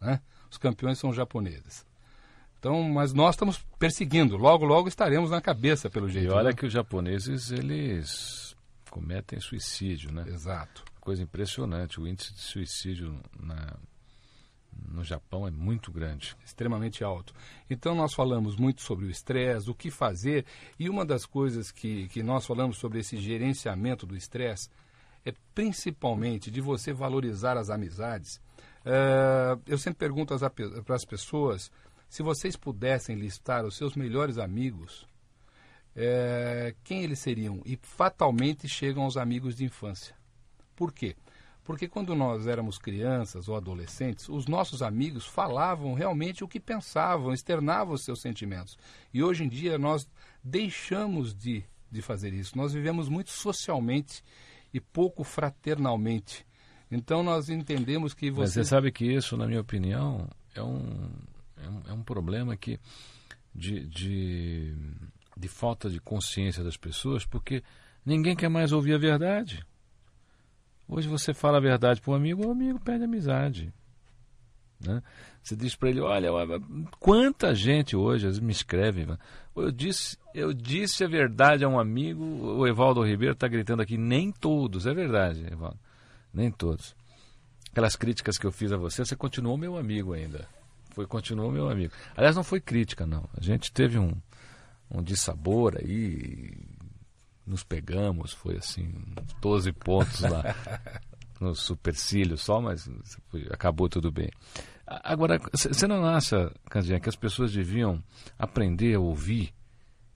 Né? 0.00 0.20
Os 0.50 0.56
campeões 0.56 0.98
são 0.98 1.12
japoneses. 1.12 1.84
Então, 2.64 2.82
mas 2.82 3.12
nós 3.12 3.34
estamos 3.34 3.58
perseguindo. 3.78 4.38
Logo, 4.38 4.64
logo 4.64 4.88
estaremos 4.88 5.30
na 5.30 5.38
cabeça, 5.38 5.90
pelo 5.90 6.08
jeito. 6.08 6.28
E 6.28 6.34
olha 6.34 6.48
né? 6.48 6.54
que 6.54 6.64
os 6.64 6.72
japoneses, 6.72 7.50
eles 7.50 8.56
cometem 8.90 9.38
suicídio, 9.38 10.10
né? 10.10 10.24
Exato. 10.26 10.82
Coisa 10.98 11.22
impressionante. 11.22 12.00
O 12.00 12.08
índice 12.08 12.32
de 12.32 12.40
suicídio 12.40 13.20
na, 13.38 13.76
no 14.88 15.04
Japão 15.04 15.46
é 15.46 15.50
muito 15.50 15.92
grande. 15.92 16.34
Extremamente 16.42 17.04
alto. 17.04 17.34
Então, 17.68 17.94
nós 17.94 18.14
falamos 18.14 18.56
muito 18.56 18.80
sobre 18.80 19.04
o 19.04 19.10
estresse, 19.10 19.68
o 19.68 19.74
que 19.74 19.90
fazer. 19.90 20.46
E 20.80 20.88
uma 20.88 21.04
das 21.04 21.26
coisas 21.26 21.70
que, 21.70 22.08
que 22.08 22.22
nós 22.22 22.46
falamos 22.46 22.78
sobre 22.78 22.98
esse 23.00 23.18
gerenciamento 23.18 24.06
do 24.06 24.16
estresse 24.16 24.70
é 25.22 25.34
principalmente 25.54 26.50
de 26.50 26.62
você 26.62 26.94
valorizar 26.94 27.58
as 27.58 27.68
amizades. 27.68 28.40
Uh, 28.86 29.60
eu 29.66 29.76
sempre 29.76 29.98
pergunto 29.98 30.34
para 30.84 30.96
as 30.96 31.04
pessoas 31.04 31.70
se 32.08 32.22
vocês 32.22 32.56
pudessem 32.56 33.16
listar 33.16 33.64
os 33.64 33.76
seus 33.76 33.94
melhores 33.94 34.38
amigos, 34.38 35.06
é, 35.96 36.74
quem 36.82 37.02
eles 37.02 37.18
seriam? 37.18 37.60
E 37.64 37.76
fatalmente 37.82 38.68
chegam 38.68 39.04
aos 39.04 39.16
amigos 39.16 39.54
de 39.54 39.64
infância. 39.64 40.14
Por 40.74 40.92
quê? 40.92 41.16
Porque 41.64 41.88
quando 41.88 42.14
nós 42.14 42.46
éramos 42.46 42.78
crianças 42.78 43.48
ou 43.48 43.56
adolescentes, 43.56 44.28
os 44.28 44.46
nossos 44.46 44.82
amigos 44.82 45.24
falavam 45.24 45.94
realmente 45.94 46.44
o 46.44 46.48
que 46.48 46.60
pensavam, 46.60 47.32
externavam 47.32 47.94
os 47.94 48.04
seus 48.04 48.20
sentimentos. 48.20 48.76
E 49.12 49.22
hoje 49.22 49.44
em 49.44 49.48
dia 49.48 49.78
nós 49.78 50.06
deixamos 50.42 51.34
de, 51.34 51.64
de 51.90 52.02
fazer 52.02 52.34
isso. 52.34 52.56
Nós 52.56 52.74
vivemos 52.74 53.08
muito 53.08 53.30
socialmente 53.30 54.22
e 54.74 54.80
pouco 54.80 55.24
fraternalmente. 55.24 56.44
Então 56.90 57.22
nós 57.22 57.48
entendemos 57.48 58.12
que 58.12 58.30
você. 58.30 58.40
Mas 58.42 58.52
você 58.52 58.64
sabe 58.64 58.92
que 58.92 59.06
isso, 59.06 59.34
na 59.36 59.46
minha 59.46 59.60
opinião, 59.60 60.28
é 60.54 60.62
um, 60.62 61.08
é 61.64 61.68
um, 61.68 61.82
é 61.88 61.92
um 61.92 62.02
problema 62.02 62.56
que 62.56 62.78
de, 63.54 63.86
de, 63.86 64.74
de 65.36 65.48
falta 65.48 65.88
de 65.88 66.00
consciência 66.00 66.62
das 66.64 66.76
pessoas, 66.76 67.24
porque 67.24 67.62
ninguém 68.04 68.34
quer 68.34 68.48
mais 68.48 68.72
ouvir 68.72 68.94
a 68.94 68.98
verdade. 68.98 69.64
Hoje 70.88 71.08
você 71.08 71.32
fala 71.32 71.58
a 71.58 71.62
verdade 71.62 72.00
para 72.00 72.12
um 72.12 72.16
amigo, 72.16 72.46
o 72.46 72.50
amigo 72.50 72.78
perde 72.80 73.04
amizade. 73.04 73.72
Né? 74.80 75.02
Você 75.42 75.56
diz 75.56 75.74
para 75.74 75.88
ele, 75.88 76.00
olha, 76.00 76.30
quanta 76.98 77.54
gente 77.54 77.96
hoje 77.96 78.40
me 78.42 78.52
escreve. 78.52 79.06
Eu 79.56 79.70
disse, 79.70 80.18
eu 80.34 80.52
disse 80.52 81.04
a 81.04 81.08
verdade 81.08 81.64
a 81.64 81.68
um 81.68 81.78
amigo, 81.78 82.22
o 82.22 82.66
Evaldo 82.66 83.02
Ribeiro 83.02 83.34
está 83.34 83.48
gritando 83.48 83.82
aqui, 83.82 83.96
nem 83.96 84.30
todos, 84.30 84.86
é 84.86 84.92
verdade, 84.92 85.46
Evaldo, 85.50 85.78
nem 86.32 86.50
todos. 86.50 86.94
Aquelas 87.70 87.96
críticas 87.96 88.36
que 88.36 88.46
eu 88.46 88.52
fiz 88.52 88.72
a 88.72 88.76
você, 88.76 89.04
você 89.04 89.16
continuou 89.16 89.56
meu 89.56 89.76
amigo 89.76 90.12
ainda. 90.12 90.48
Foi, 90.94 91.08
continuou 91.08 91.50
meu 91.50 91.68
amigo. 91.68 91.92
Aliás, 92.16 92.36
não 92.36 92.44
foi 92.44 92.60
crítica, 92.60 93.04
não. 93.04 93.28
A 93.36 93.42
gente 93.42 93.72
teve 93.72 93.98
um, 93.98 94.12
um 94.88 95.02
dissabor 95.02 95.76
aí, 95.76 96.56
nos 97.44 97.64
pegamos, 97.64 98.32
foi 98.32 98.56
assim, 98.58 98.94
12 99.40 99.72
pontos 99.72 100.20
lá 100.20 100.54
no 101.40 101.52
supercílio 101.52 102.38
só, 102.38 102.60
mas 102.60 102.88
foi, 103.26 103.44
acabou 103.50 103.88
tudo 103.88 104.12
bem. 104.12 104.30
Agora, 104.86 105.40
você 105.52 105.86
não 105.88 106.06
acha, 106.06 106.52
Candinha, 106.70 107.00
que 107.00 107.08
as 107.08 107.16
pessoas 107.16 107.52
deviam 107.52 108.00
aprender 108.38 108.94
a 108.94 109.00
ouvir 109.00 109.52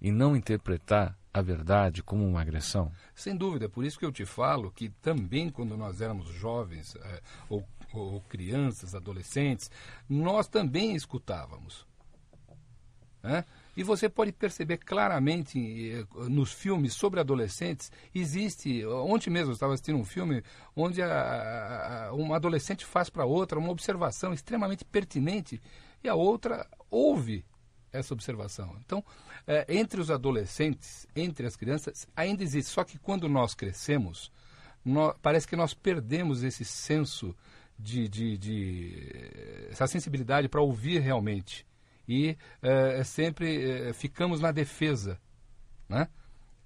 e 0.00 0.12
não 0.12 0.36
interpretar 0.36 1.18
a 1.34 1.42
verdade 1.42 2.04
como 2.04 2.24
uma 2.24 2.40
agressão? 2.40 2.92
Sem 3.16 3.36
dúvida, 3.36 3.68
por 3.68 3.84
isso 3.84 3.98
que 3.98 4.04
eu 4.04 4.12
te 4.12 4.24
falo 4.24 4.70
que 4.70 4.90
também 5.02 5.50
quando 5.50 5.76
nós 5.76 6.00
éramos 6.00 6.28
jovens 6.28 6.94
é, 6.96 7.20
ou 7.48 7.66
ou 7.92 8.20
crianças, 8.22 8.94
adolescentes, 8.94 9.70
nós 10.08 10.48
também 10.48 10.94
escutávamos. 10.94 11.86
Né? 13.22 13.44
E 13.76 13.82
você 13.82 14.08
pode 14.08 14.32
perceber 14.32 14.78
claramente 14.78 15.58
eh, 15.92 16.04
nos 16.28 16.52
filmes 16.52 16.94
sobre 16.94 17.20
adolescentes, 17.20 17.92
existe. 18.14 18.84
Ontem 18.86 19.30
mesmo 19.30 19.50
eu 19.50 19.54
estava 19.54 19.74
assistindo 19.74 19.98
um 19.98 20.04
filme 20.04 20.42
onde 20.74 21.02
a, 21.02 22.08
a, 22.08 22.12
uma 22.12 22.36
adolescente 22.36 22.84
faz 22.84 23.10
para 23.10 23.24
outra 23.24 23.58
uma 23.58 23.70
observação 23.70 24.32
extremamente 24.32 24.84
pertinente 24.84 25.60
e 26.02 26.08
a 26.08 26.14
outra 26.14 26.66
ouve 26.90 27.44
essa 27.92 28.14
observação. 28.14 28.76
Então, 28.84 29.04
é, 29.46 29.64
entre 29.68 30.00
os 30.00 30.10
adolescentes, 30.10 31.06
entre 31.14 31.46
as 31.46 31.56
crianças, 31.56 32.06
ainda 32.14 32.42
existe. 32.42 32.70
Só 32.70 32.84
que 32.84 32.98
quando 32.98 33.28
nós 33.28 33.54
crescemos, 33.54 34.30
nós, 34.84 35.14
parece 35.22 35.46
que 35.46 35.56
nós 35.56 35.74
perdemos 35.74 36.42
esse 36.42 36.64
senso 36.64 37.34
de, 37.78 38.08
de, 38.08 38.36
de 38.36 39.30
essa 39.70 39.86
sensibilidade 39.86 40.48
para 40.48 40.60
ouvir 40.60 41.00
realmente. 41.00 41.66
E 42.08 42.36
é, 42.62 43.04
sempre 43.04 43.70
é, 43.70 43.92
ficamos 43.92 44.40
na 44.40 44.50
defesa, 44.50 45.20
né? 45.88 46.08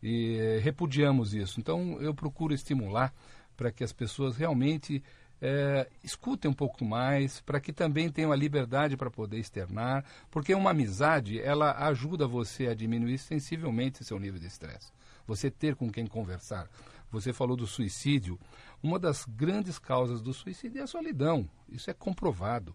E 0.02 0.36
é, 0.38 0.58
repudiamos 0.58 1.34
isso. 1.34 1.60
Então 1.60 2.00
eu 2.00 2.14
procuro 2.14 2.54
estimular 2.54 3.12
para 3.56 3.70
que 3.70 3.84
as 3.84 3.92
pessoas 3.92 4.36
realmente 4.36 5.02
é, 5.40 5.88
escutem 6.02 6.48
um 6.50 6.54
pouco 6.54 6.84
mais, 6.84 7.40
para 7.40 7.60
que 7.60 7.72
também 7.72 8.08
tenham 8.08 8.30
a 8.30 8.36
liberdade 8.36 8.96
para 8.96 9.10
poder 9.10 9.38
externar, 9.38 10.04
porque 10.30 10.54
uma 10.54 10.70
amizade 10.70 11.40
ela 11.40 11.72
ajuda 11.88 12.26
você 12.26 12.68
a 12.68 12.74
diminuir 12.74 13.18
sensivelmente 13.18 14.04
seu 14.04 14.18
nível 14.18 14.40
de 14.40 14.46
estresse. 14.46 14.92
Você 15.26 15.50
ter 15.50 15.74
com 15.74 15.90
quem 15.90 16.06
conversar. 16.06 16.68
Você 17.12 17.32
falou 17.32 17.56
do 17.56 17.66
suicídio. 17.66 18.40
Uma 18.82 18.98
das 18.98 19.24
grandes 19.26 19.78
causas 19.78 20.22
do 20.22 20.32
suicídio 20.32 20.80
é 20.80 20.84
a 20.84 20.86
solidão. 20.86 21.48
Isso 21.68 21.90
é 21.90 21.94
comprovado. 21.94 22.74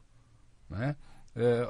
Né? 0.70 0.96
É, 1.36 1.68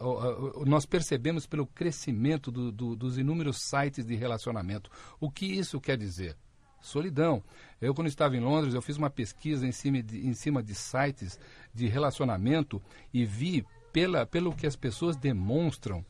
nós 0.66 0.86
percebemos 0.86 1.48
pelo 1.48 1.66
crescimento 1.66 2.52
do, 2.52 2.72
do, 2.72 2.96
dos 2.96 3.18
inúmeros 3.18 3.62
sites 3.62 4.06
de 4.06 4.16
relacionamento. 4.16 4.92
O 5.20 5.32
que 5.32 5.46
isso 5.46 5.80
quer 5.80 5.98
dizer? 5.98 6.38
Solidão. 6.82 7.42
Eu, 7.82 7.94
quando 7.94 8.08
estava 8.08 8.36
em 8.36 8.42
Londres, 8.42 8.74
eu 8.74 8.82
fiz 8.82 8.98
uma 8.98 9.10
pesquisa 9.10 9.66
em 9.66 9.72
cima 9.72 10.04
de, 10.04 10.28
em 10.28 10.34
cima 10.34 10.62
de 10.62 10.76
sites 10.76 11.40
de 11.74 11.88
relacionamento 11.88 12.82
e 13.14 13.26
vi, 13.26 13.66
pela, 13.94 14.26
pelo 14.26 14.54
que 14.54 14.68
as 14.68 14.76
pessoas 14.76 15.16
demonstram, 15.16 16.06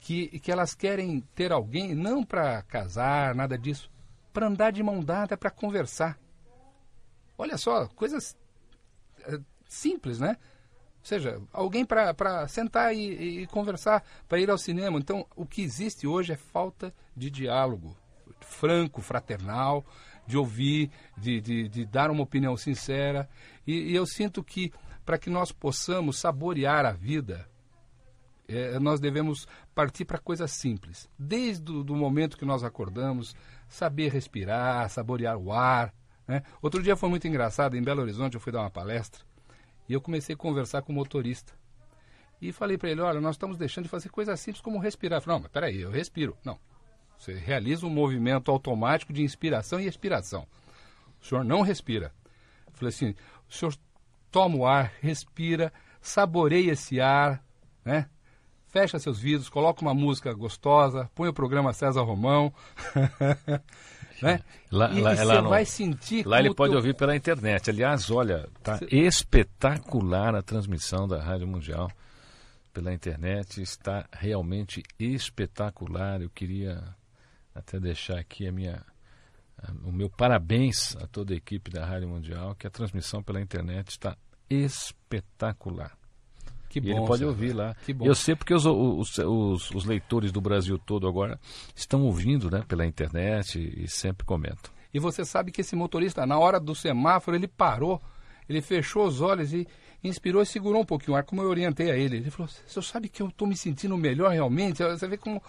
que, 0.00 0.38
que 0.38 0.50
elas 0.50 0.74
querem 0.74 1.20
ter 1.34 1.52
alguém 1.52 1.94
não 1.94 2.24
para 2.24 2.62
casar, 2.62 3.34
nada 3.34 3.58
disso, 3.58 3.90
para 4.38 4.46
andar 4.46 4.70
de 4.70 4.84
mão 4.84 5.00
dada, 5.00 5.36
para 5.36 5.50
conversar. 5.50 6.16
Olha 7.36 7.58
só, 7.58 7.88
coisas 7.88 8.36
é, 9.24 9.40
simples, 9.66 10.20
né? 10.20 10.36
seja, 11.02 11.42
alguém 11.52 11.84
para 11.84 12.46
sentar 12.46 12.94
e, 12.94 13.40
e 13.42 13.46
conversar, 13.48 14.04
para 14.28 14.38
ir 14.38 14.48
ao 14.48 14.56
cinema. 14.56 14.96
Então, 14.96 15.26
o 15.34 15.44
que 15.44 15.60
existe 15.60 16.06
hoje 16.06 16.34
é 16.34 16.36
falta 16.36 16.94
de 17.16 17.28
diálogo 17.28 17.96
franco, 18.40 19.02
fraternal, 19.02 19.84
de 20.24 20.36
ouvir, 20.36 20.88
de, 21.16 21.40
de, 21.40 21.68
de 21.68 21.84
dar 21.84 22.08
uma 22.08 22.22
opinião 22.22 22.56
sincera. 22.56 23.28
E, 23.66 23.90
e 23.90 23.96
eu 23.96 24.06
sinto 24.06 24.44
que, 24.44 24.72
para 25.04 25.18
que 25.18 25.28
nós 25.28 25.50
possamos 25.50 26.20
saborear 26.20 26.86
a 26.86 26.92
vida, 26.92 27.48
é, 28.46 28.78
nós 28.78 29.00
devemos 29.00 29.48
partir 29.74 30.04
para 30.04 30.18
coisas 30.18 30.52
simples. 30.52 31.08
Desde 31.18 31.72
o 31.72 31.96
momento 31.96 32.38
que 32.38 32.44
nós 32.44 32.62
acordamos, 32.62 33.34
saber 33.68 34.10
respirar, 34.10 34.88
saborear 34.88 35.36
o 35.36 35.52
ar. 35.52 35.94
Né? 36.26 36.42
Outro 36.60 36.82
dia 36.82 36.96
foi 36.96 37.08
muito 37.08 37.28
engraçado, 37.28 37.76
em 37.76 37.82
Belo 37.82 38.02
Horizonte 38.02 38.34
eu 38.34 38.40
fui 38.40 38.52
dar 38.52 38.60
uma 38.60 38.70
palestra 38.70 39.22
e 39.88 39.92
eu 39.92 40.00
comecei 40.00 40.34
a 40.34 40.38
conversar 40.38 40.82
com 40.82 40.92
o 40.92 40.94
motorista. 40.94 41.52
E 42.40 42.52
falei 42.52 42.78
para 42.78 42.90
ele, 42.90 43.00
olha, 43.00 43.20
nós 43.20 43.34
estamos 43.34 43.56
deixando 43.56 43.84
de 43.84 43.90
fazer 43.90 44.10
coisas 44.10 44.38
simples 44.38 44.60
como 44.60 44.78
respirar. 44.78 45.18
Eu 45.18 45.22
falei, 45.22 45.36
não, 45.36 45.42
mas 45.42 45.52
peraí, 45.52 45.80
eu 45.80 45.90
respiro. 45.90 46.36
Não, 46.44 46.58
você 47.18 47.34
realiza 47.34 47.84
um 47.84 47.90
movimento 47.90 48.50
automático 48.50 49.12
de 49.12 49.22
inspiração 49.22 49.80
e 49.80 49.86
expiração. 49.86 50.46
O 51.20 51.24
senhor 51.24 51.44
não 51.44 51.62
respira. 51.62 52.12
Eu 52.66 52.72
falei 52.74 52.90
assim, 52.90 53.14
o 53.48 53.52
senhor 53.52 53.74
toma 54.30 54.56
o 54.56 54.66
ar, 54.66 54.92
respira, 55.00 55.72
saboreia 56.00 56.72
esse 56.72 57.00
ar, 57.00 57.42
né? 57.84 58.08
Fecha 58.80 58.98
seus 59.00 59.18
vidros, 59.18 59.48
coloca 59.48 59.82
uma 59.82 59.92
música 59.92 60.32
gostosa, 60.32 61.10
põe 61.14 61.28
o 61.28 61.32
programa 61.32 61.72
César 61.72 62.02
Romão. 62.02 62.52
Né? 64.20 64.40
Lá, 64.72 64.90
e, 64.90 65.00
lá, 65.00 65.12
e 65.12 65.16
você 65.16 65.22
lá 65.24 65.40
vai 65.42 65.64
sentir 65.64 66.26
Lá 66.26 66.40
ele 66.40 66.52
pode 66.52 66.72
teu- 66.72 66.78
ouvir 66.78 66.92
pela 66.96 67.14
internet. 67.14 67.70
Aliás, 67.70 68.10
olha, 68.10 68.48
tá 68.64 68.80
espetacular 68.90 70.34
a 70.34 70.42
transmissão 70.42 71.06
da 71.06 71.22
Rádio 71.22 71.46
Mundial 71.46 71.88
pela 72.72 72.92
internet. 72.92 73.62
Está 73.62 74.06
realmente 74.12 74.82
espetacular. 74.98 76.20
Eu 76.20 76.30
queria 76.30 76.82
até 77.54 77.78
deixar 77.78 78.18
aqui 78.18 78.48
a 78.48 78.50
minha, 78.50 78.84
a- 79.62 79.70
o 79.84 79.92
meu 79.92 80.10
parabéns 80.10 80.96
a 80.96 81.06
toda 81.06 81.32
a 81.32 81.36
equipe 81.36 81.70
da 81.70 81.86
Rádio 81.86 82.08
Mundial, 82.08 82.56
que 82.56 82.66
a 82.66 82.70
transmissão 82.70 83.22
pela 83.22 83.40
internet 83.40 83.90
está 83.90 84.16
espetacular. 84.50 85.96
Que 86.80 86.90
bom, 86.92 86.98
ele 86.98 87.06
pode 87.06 87.18
César. 87.18 87.30
ouvir 87.30 87.52
lá. 87.52 87.76
Que 87.84 87.92
bom. 87.92 88.06
Eu 88.06 88.14
sei 88.14 88.34
porque 88.34 88.54
os, 88.54 88.64
os, 88.66 89.18
os, 89.18 89.70
os 89.70 89.84
leitores 89.84 90.32
do 90.32 90.40
Brasil 90.40 90.78
todo 90.78 91.06
agora 91.06 91.38
estão 91.74 92.02
ouvindo 92.02 92.50
né, 92.50 92.62
pela 92.66 92.86
internet 92.86 93.58
e, 93.58 93.84
e 93.84 93.88
sempre 93.88 94.24
comentam. 94.24 94.70
E 94.92 94.98
você 94.98 95.24
sabe 95.24 95.52
que 95.52 95.60
esse 95.60 95.76
motorista, 95.76 96.24
na 96.26 96.38
hora 96.38 96.58
do 96.58 96.74
semáforo, 96.74 97.36
ele 97.36 97.46
parou, 97.46 98.00
ele 98.48 98.62
fechou 98.62 99.06
os 99.06 99.20
olhos 99.20 99.52
e 99.52 99.66
inspirou 100.02 100.42
e 100.42 100.46
segurou 100.46 100.80
um 100.82 100.86
pouquinho 100.86 101.14
o 101.14 101.16
ar, 101.16 101.24
como 101.24 101.42
eu 101.42 101.48
orientei 101.48 101.90
a 101.90 101.96
ele. 101.96 102.16
Ele 102.16 102.30
falou: 102.30 102.48
Você 102.66 102.82
sabe 102.82 103.08
que 103.08 103.20
eu 103.22 103.28
estou 103.28 103.46
me 103.46 103.56
sentindo 103.56 103.96
melhor 103.96 104.30
realmente? 104.30 104.82
Você 104.82 105.06
vê 105.06 105.16
como 105.16 105.42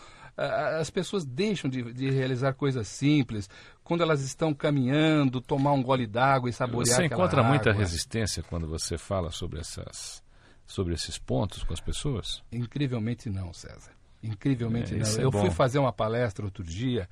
as 0.80 0.90
pessoas 0.90 1.26
deixam 1.26 1.70
de, 1.70 1.92
de 1.94 2.10
realizar 2.10 2.54
coisas 2.54 2.88
simples, 2.88 3.50
quando 3.84 4.02
elas 4.02 4.22
estão 4.22 4.54
caminhando, 4.54 5.42
tomar 5.42 5.74
um 5.74 5.84
gole 5.84 6.08
d'água 6.08 6.50
e 6.50 6.54
saborear 6.54 6.96
Você 6.96 7.06
encontra 7.06 7.44
muita 7.44 7.72
água. 7.72 7.82
resistência 7.82 8.42
quando 8.44 8.68
você 8.68 8.98
fala 8.98 9.32
sobre, 9.32 9.60
essas, 9.60 10.24
sobre 10.70 10.94
esses 10.94 11.18
pontos 11.18 11.64
com 11.64 11.74
as 11.74 11.82
pessoas? 11.82 12.44
Incrivelmente 12.52 13.28
não, 13.28 13.52
César. 13.52 13.92
Incrivelmente 14.22 14.94
É, 14.94 15.00
não. 15.00 15.18
é 15.20 15.24
eu 15.24 15.32
bom. 15.32 15.42
fui 15.42 15.50
fazer 15.50 15.80
uma 15.80 15.92
palestra 15.92 16.46
outro 16.46 16.64
dia 16.64 17.10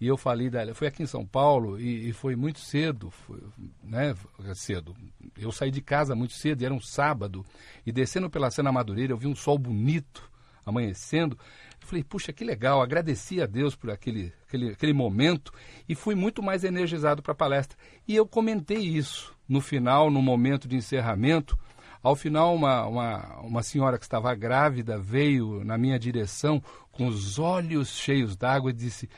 e 0.00 0.06
eu 0.06 0.16
falei 0.16 0.48
da, 0.48 0.74
foi 0.74 0.88
aqui 0.88 1.02
em 1.02 1.06
São 1.06 1.24
Paulo 1.24 1.78
e, 1.78 2.08
e 2.08 2.12
foi 2.12 2.34
muito 2.34 2.60
cedo, 2.60 3.10
foi, 3.10 3.40
né? 3.82 4.14
Cedo. 4.54 4.96
Eu 5.38 5.52
saí 5.52 5.70
de 5.70 5.82
casa 5.82 6.14
muito 6.14 6.32
cedo, 6.32 6.62
e 6.62 6.64
era 6.64 6.72
um 6.74 6.80
sábado 6.80 7.44
e 7.86 7.92
descendo 7.92 8.30
pela 8.30 8.50
Sena 8.50 8.72
Madureira 8.72 9.12
eu 9.12 9.18
vi 9.18 9.26
um 9.26 9.36
sol 9.36 9.58
bonito 9.58 10.28
amanhecendo. 10.64 11.38
Eu 11.82 11.86
falei, 11.86 12.02
puxa, 12.02 12.32
que 12.32 12.42
legal, 12.42 12.80
agradeci 12.80 13.42
a 13.42 13.46
Deus 13.46 13.76
por 13.76 13.90
aquele, 13.90 14.32
aquele, 14.48 14.70
aquele 14.70 14.94
momento 14.94 15.52
e 15.86 15.94
fui 15.94 16.14
muito 16.14 16.42
mais 16.42 16.64
energizado 16.64 17.22
para 17.22 17.32
a 17.32 17.36
palestra. 17.36 17.76
E 18.08 18.16
eu 18.16 18.26
comentei 18.26 18.78
isso 18.78 19.36
no 19.46 19.60
final, 19.60 20.10
no 20.10 20.22
momento 20.22 20.66
de 20.66 20.76
encerramento. 20.76 21.58
Ao 22.04 22.14
final, 22.14 22.54
uma, 22.54 22.86
uma, 22.86 23.40
uma 23.40 23.62
senhora 23.62 23.98
que 23.98 24.04
estava 24.04 24.34
grávida 24.34 24.98
veio 24.98 25.64
na 25.64 25.78
minha 25.78 25.98
direção 25.98 26.62
com 26.92 27.06
os 27.08 27.38
olhos 27.38 27.88
cheios 27.88 28.36
d'água 28.36 28.70
e 28.70 28.74
disse: 28.74 29.08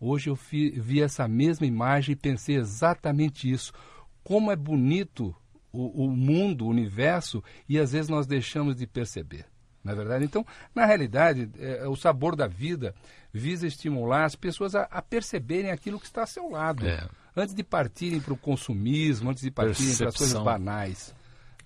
Hoje 0.00 0.28
eu 0.28 0.34
fi- 0.36 0.70
vi 0.70 1.00
essa 1.00 1.28
mesma 1.28 1.64
imagem 1.64 2.12
e 2.12 2.16
pensei 2.16 2.56
exatamente 2.56 3.48
isso. 3.48 3.72
Como 4.24 4.50
é 4.50 4.56
bonito 4.56 5.34
o, 5.72 6.06
o 6.06 6.10
mundo, 6.10 6.64
o 6.64 6.68
universo, 6.68 7.42
e 7.68 7.78
às 7.78 7.92
vezes 7.92 8.08
nós 8.08 8.26
deixamos 8.26 8.74
de 8.74 8.86
perceber. 8.86 9.46
Não 9.84 9.92
é 9.92 9.96
verdade? 9.96 10.24
Então, 10.24 10.44
na 10.74 10.86
realidade, 10.86 11.48
é, 11.58 11.86
o 11.86 11.94
sabor 11.94 12.34
da 12.34 12.46
vida 12.48 12.94
visa 13.32 13.66
estimular 13.66 14.24
as 14.24 14.34
pessoas 14.34 14.74
a, 14.74 14.82
a 14.90 15.00
perceberem 15.02 15.70
aquilo 15.70 16.00
que 16.00 16.06
está 16.06 16.22
ao 16.22 16.26
seu 16.26 16.48
lado. 16.50 16.84
É. 16.86 17.06
Antes 17.36 17.54
de 17.54 17.62
partirem 17.62 18.20
para 18.20 18.32
o 18.32 18.36
consumismo, 18.36 19.30
antes 19.30 19.42
de 19.42 19.50
partirem 19.50 19.96
para 19.96 20.08
as 20.08 20.16
coisas 20.16 20.34
banais. 20.42 21.14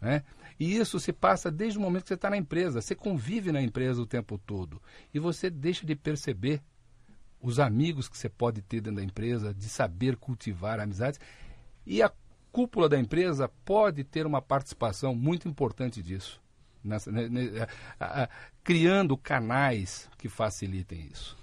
Né? 0.00 0.22
E 0.58 0.76
isso 0.76 0.98
se 0.98 1.12
passa 1.12 1.50
desde 1.50 1.78
o 1.78 1.82
momento 1.82 2.02
que 2.02 2.08
você 2.08 2.14
está 2.14 2.28
na 2.30 2.36
empresa. 2.36 2.80
Você 2.80 2.94
convive 2.94 3.52
na 3.52 3.62
empresa 3.62 4.02
o 4.02 4.06
tempo 4.06 4.36
todo. 4.38 4.82
E 5.14 5.18
você 5.18 5.48
deixa 5.48 5.86
de 5.86 5.94
perceber 5.94 6.60
os 7.40 7.60
amigos 7.60 8.08
que 8.08 8.18
você 8.18 8.28
pode 8.28 8.60
ter 8.62 8.80
dentro 8.80 8.96
da 8.96 9.04
empresa, 9.04 9.54
de 9.54 9.68
saber 9.68 10.16
cultivar 10.16 10.80
amizades. 10.80 11.20
E 11.86 12.02
a 12.02 12.10
cúpula 12.50 12.88
da 12.88 12.98
empresa 12.98 13.48
pode 13.64 14.02
ter 14.02 14.26
uma 14.26 14.42
participação 14.42 15.14
muito 15.14 15.46
importante 15.48 16.02
disso. 16.02 16.40
Nessa- 16.82 17.12
ne- 17.12 17.28
ne- 17.28 17.50
a- 18.00 18.22
a- 18.24 18.28
criando 18.64 19.16
canais 19.16 20.08
que 20.18 20.28
facilitem 20.28 21.08
isso. 21.12 21.36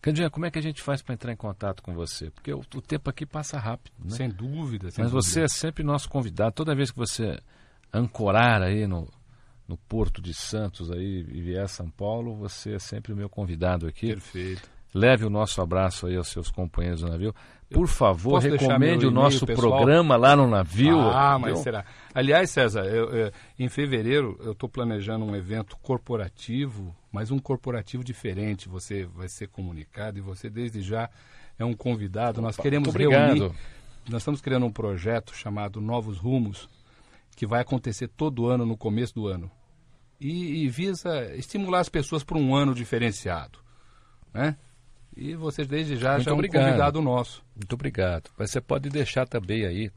Candinha, 0.00 0.28
como 0.30 0.46
é 0.46 0.50
que 0.50 0.58
a 0.58 0.62
gente 0.62 0.82
faz 0.82 1.00
para 1.00 1.14
entrar 1.14 1.32
em 1.32 1.36
contato 1.36 1.80
com 1.80 1.94
você? 1.94 2.28
Porque 2.32 2.52
o, 2.52 2.58
o 2.74 2.82
tempo 2.82 3.08
aqui 3.08 3.24
passa 3.24 3.56
rápido, 3.58 3.94
né? 4.04 4.16
Sem 4.16 4.28
dúvida. 4.28 4.90
sem 4.90 5.04
Mas 5.04 5.12
dúvida. 5.12 5.30
você 5.30 5.42
é 5.42 5.48
sempre 5.48 5.84
nosso 5.84 6.08
convidado. 6.08 6.52
Toda 6.56 6.74
vez 6.74 6.90
que 6.90 6.96
você 6.98 7.38
ancorar 7.92 8.62
aí 8.62 8.86
no, 8.86 9.08
no 9.68 9.76
Porto 9.76 10.20
de 10.22 10.32
Santos 10.34 10.90
aí 10.90 11.26
e 11.30 11.40
vier 11.40 11.64
a 11.64 11.68
São 11.68 11.88
Paulo, 11.90 12.34
você 12.36 12.74
é 12.74 12.78
sempre 12.78 13.12
o 13.12 13.16
meu 13.16 13.28
convidado 13.28 13.86
aqui. 13.86 14.08
Perfeito. 14.08 14.70
Leve 14.94 15.24
o 15.24 15.30
nosso 15.30 15.60
abraço 15.62 16.06
aí 16.06 16.16
aos 16.16 16.28
seus 16.28 16.50
companheiros 16.50 17.00
do 17.00 17.08
navio. 17.08 17.34
Por 17.70 17.88
favor, 17.88 18.38
recomende 18.42 19.06
o 19.06 19.10
nosso 19.10 19.46
pessoal? 19.46 19.78
programa 19.78 20.16
lá 20.16 20.36
no 20.36 20.46
navio. 20.46 21.00
Ah, 21.00 21.38
mas 21.38 21.60
será? 21.60 21.86
Aliás, 22.14 22.50
César, 22.50 22.84
eu- 22.84 23.08
eu- 23.08 23.32
em 23.58 23.66
fevereiro 23.70 24.38
eu 24.44 24.52
estou 24.52 24.68
planejando 24.68 25.24
um 25.24 25.34
evento 25.34 25.78
corporativo, 25.78 26.94
mas 27.10 27.30
um 27.30 27.38
corporativo 27.38 28.04
diferente. 28.04 28.68
Você 28.68 29.06
vai 29.06 29.28
ser 29.28 29.48
comunicado 29.48 30.18
e 30.18 30.20
você 30.20 30.50
desde 30.50 30.82
já 30.82 31.08
é 31.58 31.64
um 31.64 31.72
convidado. 31.72 32.42
Nós 32.42 32.58
queremos 32.58 32.94
reunir. 32.94 33.50
Nós 34.10 34.20
estamos 34.20 34.42
criando 34.42 34.66
um 34.66 34.70
projeto 34.72 35.34
chamado 35.34 35.80
Novos 35.80 36.18
Rumos, 36.18 36.68
que 37.36 37.46
vai 37.46 37.60
acontecer 37.60 38.08
todo 38.08 38.46
ano 38.46 38.64
no 38.66 38.76
começo 38.76 39.14
do 39.14 39.26
ano 39.26 39.50
e, 40.20 40.64
e 40.64 40.68
visa 40.68 41.34
estimular 41.34 41.80
as 41.80 41.88
pessoas 41.88 42.22
para 42.22 42.38
um 42.38 42.54
ano 42.54 42.74
diferenciado, 42.74 43.58
né? 44.32 44.56
E 45.16 45.34
vocês 45.34 45.66
desde 45.66 45.96
já 45.96 46.12
Muito 46.12 46.24
já 46.24 46.30
é 46.30 46.34
um 46.34 46.36
obrigado. 46.36 46.64
convidado 46.64 47.02
nosso. 47.02 47.44
Muito 47.54 47.72
obrigado. 47.74 48.30
Mas 48.38 48.50
você 48.50 48.60
pode 48.60 48.88
deixar 48.88 49.26
também 49.26 49.66
aí 49.66 49.90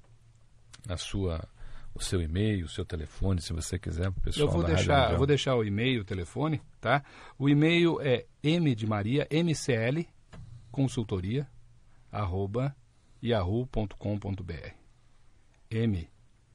a 0.89 0.97
sua, 0.97 1.47
o 1.93 2.03
seu 2.03 2.21
e-mail, 2.21 2.65
o 2.65 2.69
seu 2.69 2.83
telefone, 2.83 3.39
se 3.39 3.53
você 3.53 3.79
quiser, 3.79 4.11
para 4.11 4.19
o 4.19 4.21
pessoal 4.23 4.47
Eu 4.47 4.51
vou 4.51 4.63
deixar, 4.63 5.11
eu 5.11 5.17
vou 5.17 5.27
deixar 5.27 5.55
o 5.55 5.63
e-mail, 5.63 6.01
o 6.01 6.05
telefone, 6.05 6.61
tá? 6.81 7.03
O 7.39 7.47
e-mail 7.47 8.01
é 8.01 8.25
m 8.43 8.75
de 8.75 8.85
Maria, 8.85 9.25
mcl, 9.29 10.05
consultoria, 10.71 11.47
arroba, 12.11 12.75
yahoo.com.br. 13.23 14.73
M 15.71 16.09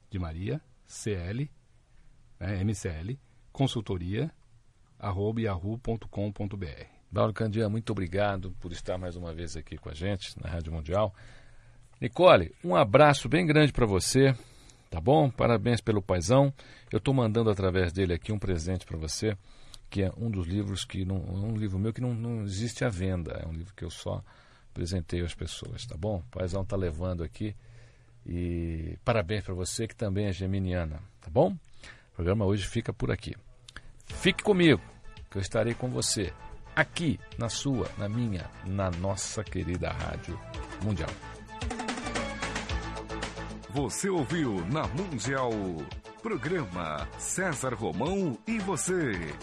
de 0.09 0.19
Maria, 0.19 0.61
cl, 0.91 1.49
né, 2.39 2.61
mcl, 2.61 3.17
consultoria, 3.51 4.29
arroba, 4.99 5.41
yahoo.com.br. 5.41 7.33
Candia, 7.33 7.69
muito 7.69 7.91
obrigado 7.91 8.51
por 8.59 8.71
estar 8.71 8.97
mais 8.97 9.15
uma 9.15 9.33
vez 9.33 9.55
aqui 9.55 9.77
com 9.77 9.89
a 9.89 9.93
gente 9.93 10.37
na 10.41 10.49
Rádio 10.49 10.71
Mundial. 10.71 11.13
Nicole, 11.99 12.53
um 12.63 12.75
abraço 12.75 13.29
bem 13.29 13.45
grande 13.45 13.71
para 13.71 13.85
você, 13.85 14.35
tá 14.89 14.99
bom? 14.99 15.29
Parabéns 15.29 15.81
pelo 15.81 16.01
paizão. 16.01 16.53
Eu 16.91 16.97
estou 16.97 17.13
mandando 17.13 17.49
através 17.49 17.93
dele 17.93 18.13
aqui 18.13 18.31
um 18.31 18.39
presente 18.39 18.85
para 18.85 18.97
você. 18.97 19.37
que 19.89 20.03
é 20.03 20.11
um 20.17 20.31
dos 20.31 20.47
livros 20.47 20.85
que 20.85 21.03
não, 21.03 21.17
um 21.17 21.57
livro 21.57 21.77
meu 21.77 21.91
que 21.91 21.99
não, 21.99 22.13
não 22.13 22.43
existe 22.43 22.85
à 22.85 22.89
venda, 22.89 23.33
é 23.43 23.45
um 23.45 23.51
livro 23.51 23.73
que 23.75 23.83
eu 23.83 23.89
só 23.89 24.23
presenteio 24.73 25.25
às 25.25 25.35
pessoas, 25.35 25.85
tá 25.85 25.97
bom? 25.97 26.19
O 26.19 26.31
paizão 26.31 26.63
tá 26.63 26.77
levando 26.77 27.23
aqui 27.23 27.53
e 28.25 28.97
parabéns 29.03 29.43
para 29.43 29.53
você 29.53 29.87
que 29.87 29.95
também 29.95 30.27
é 30.27 30.33
geminiana, 30.33 30.99
tá 31.19 31.29
bom? 31.29 31.51
O 31.51 32.15
programa 32.15 32.45
hoje 32.45 32.67
fica 32.67 32.93
por 32.93 33.11
aqui. 33.11 33.35
Fique 34.05 34.43
comigo, 34.43 34.81
que 35.29 35.37
eu 35.37 35.41
estarei 35.41 35.73
com 35.73 35.89
você 35.89 36.33
aqui 36.75 37.19
na 37.37 37.49
sua, 37.49 37.89
na 37.97 38.07
minha, 38.07 38.49
na 38.65 38.91
nossa 38.91 39.43
querida 39.43 39.89
Rádio 39.91 40.39
Mundial. 40.83 41.09
Você 43.69 44.09
ouviu 44.09 44.65
na 44.67 44.85
Mundial. 44.87 45.51
Programa 46.21 47.07
César 47.17 47.73
Romão 47.73 48.37
e 48.45 48.59
você. 48.59 49.33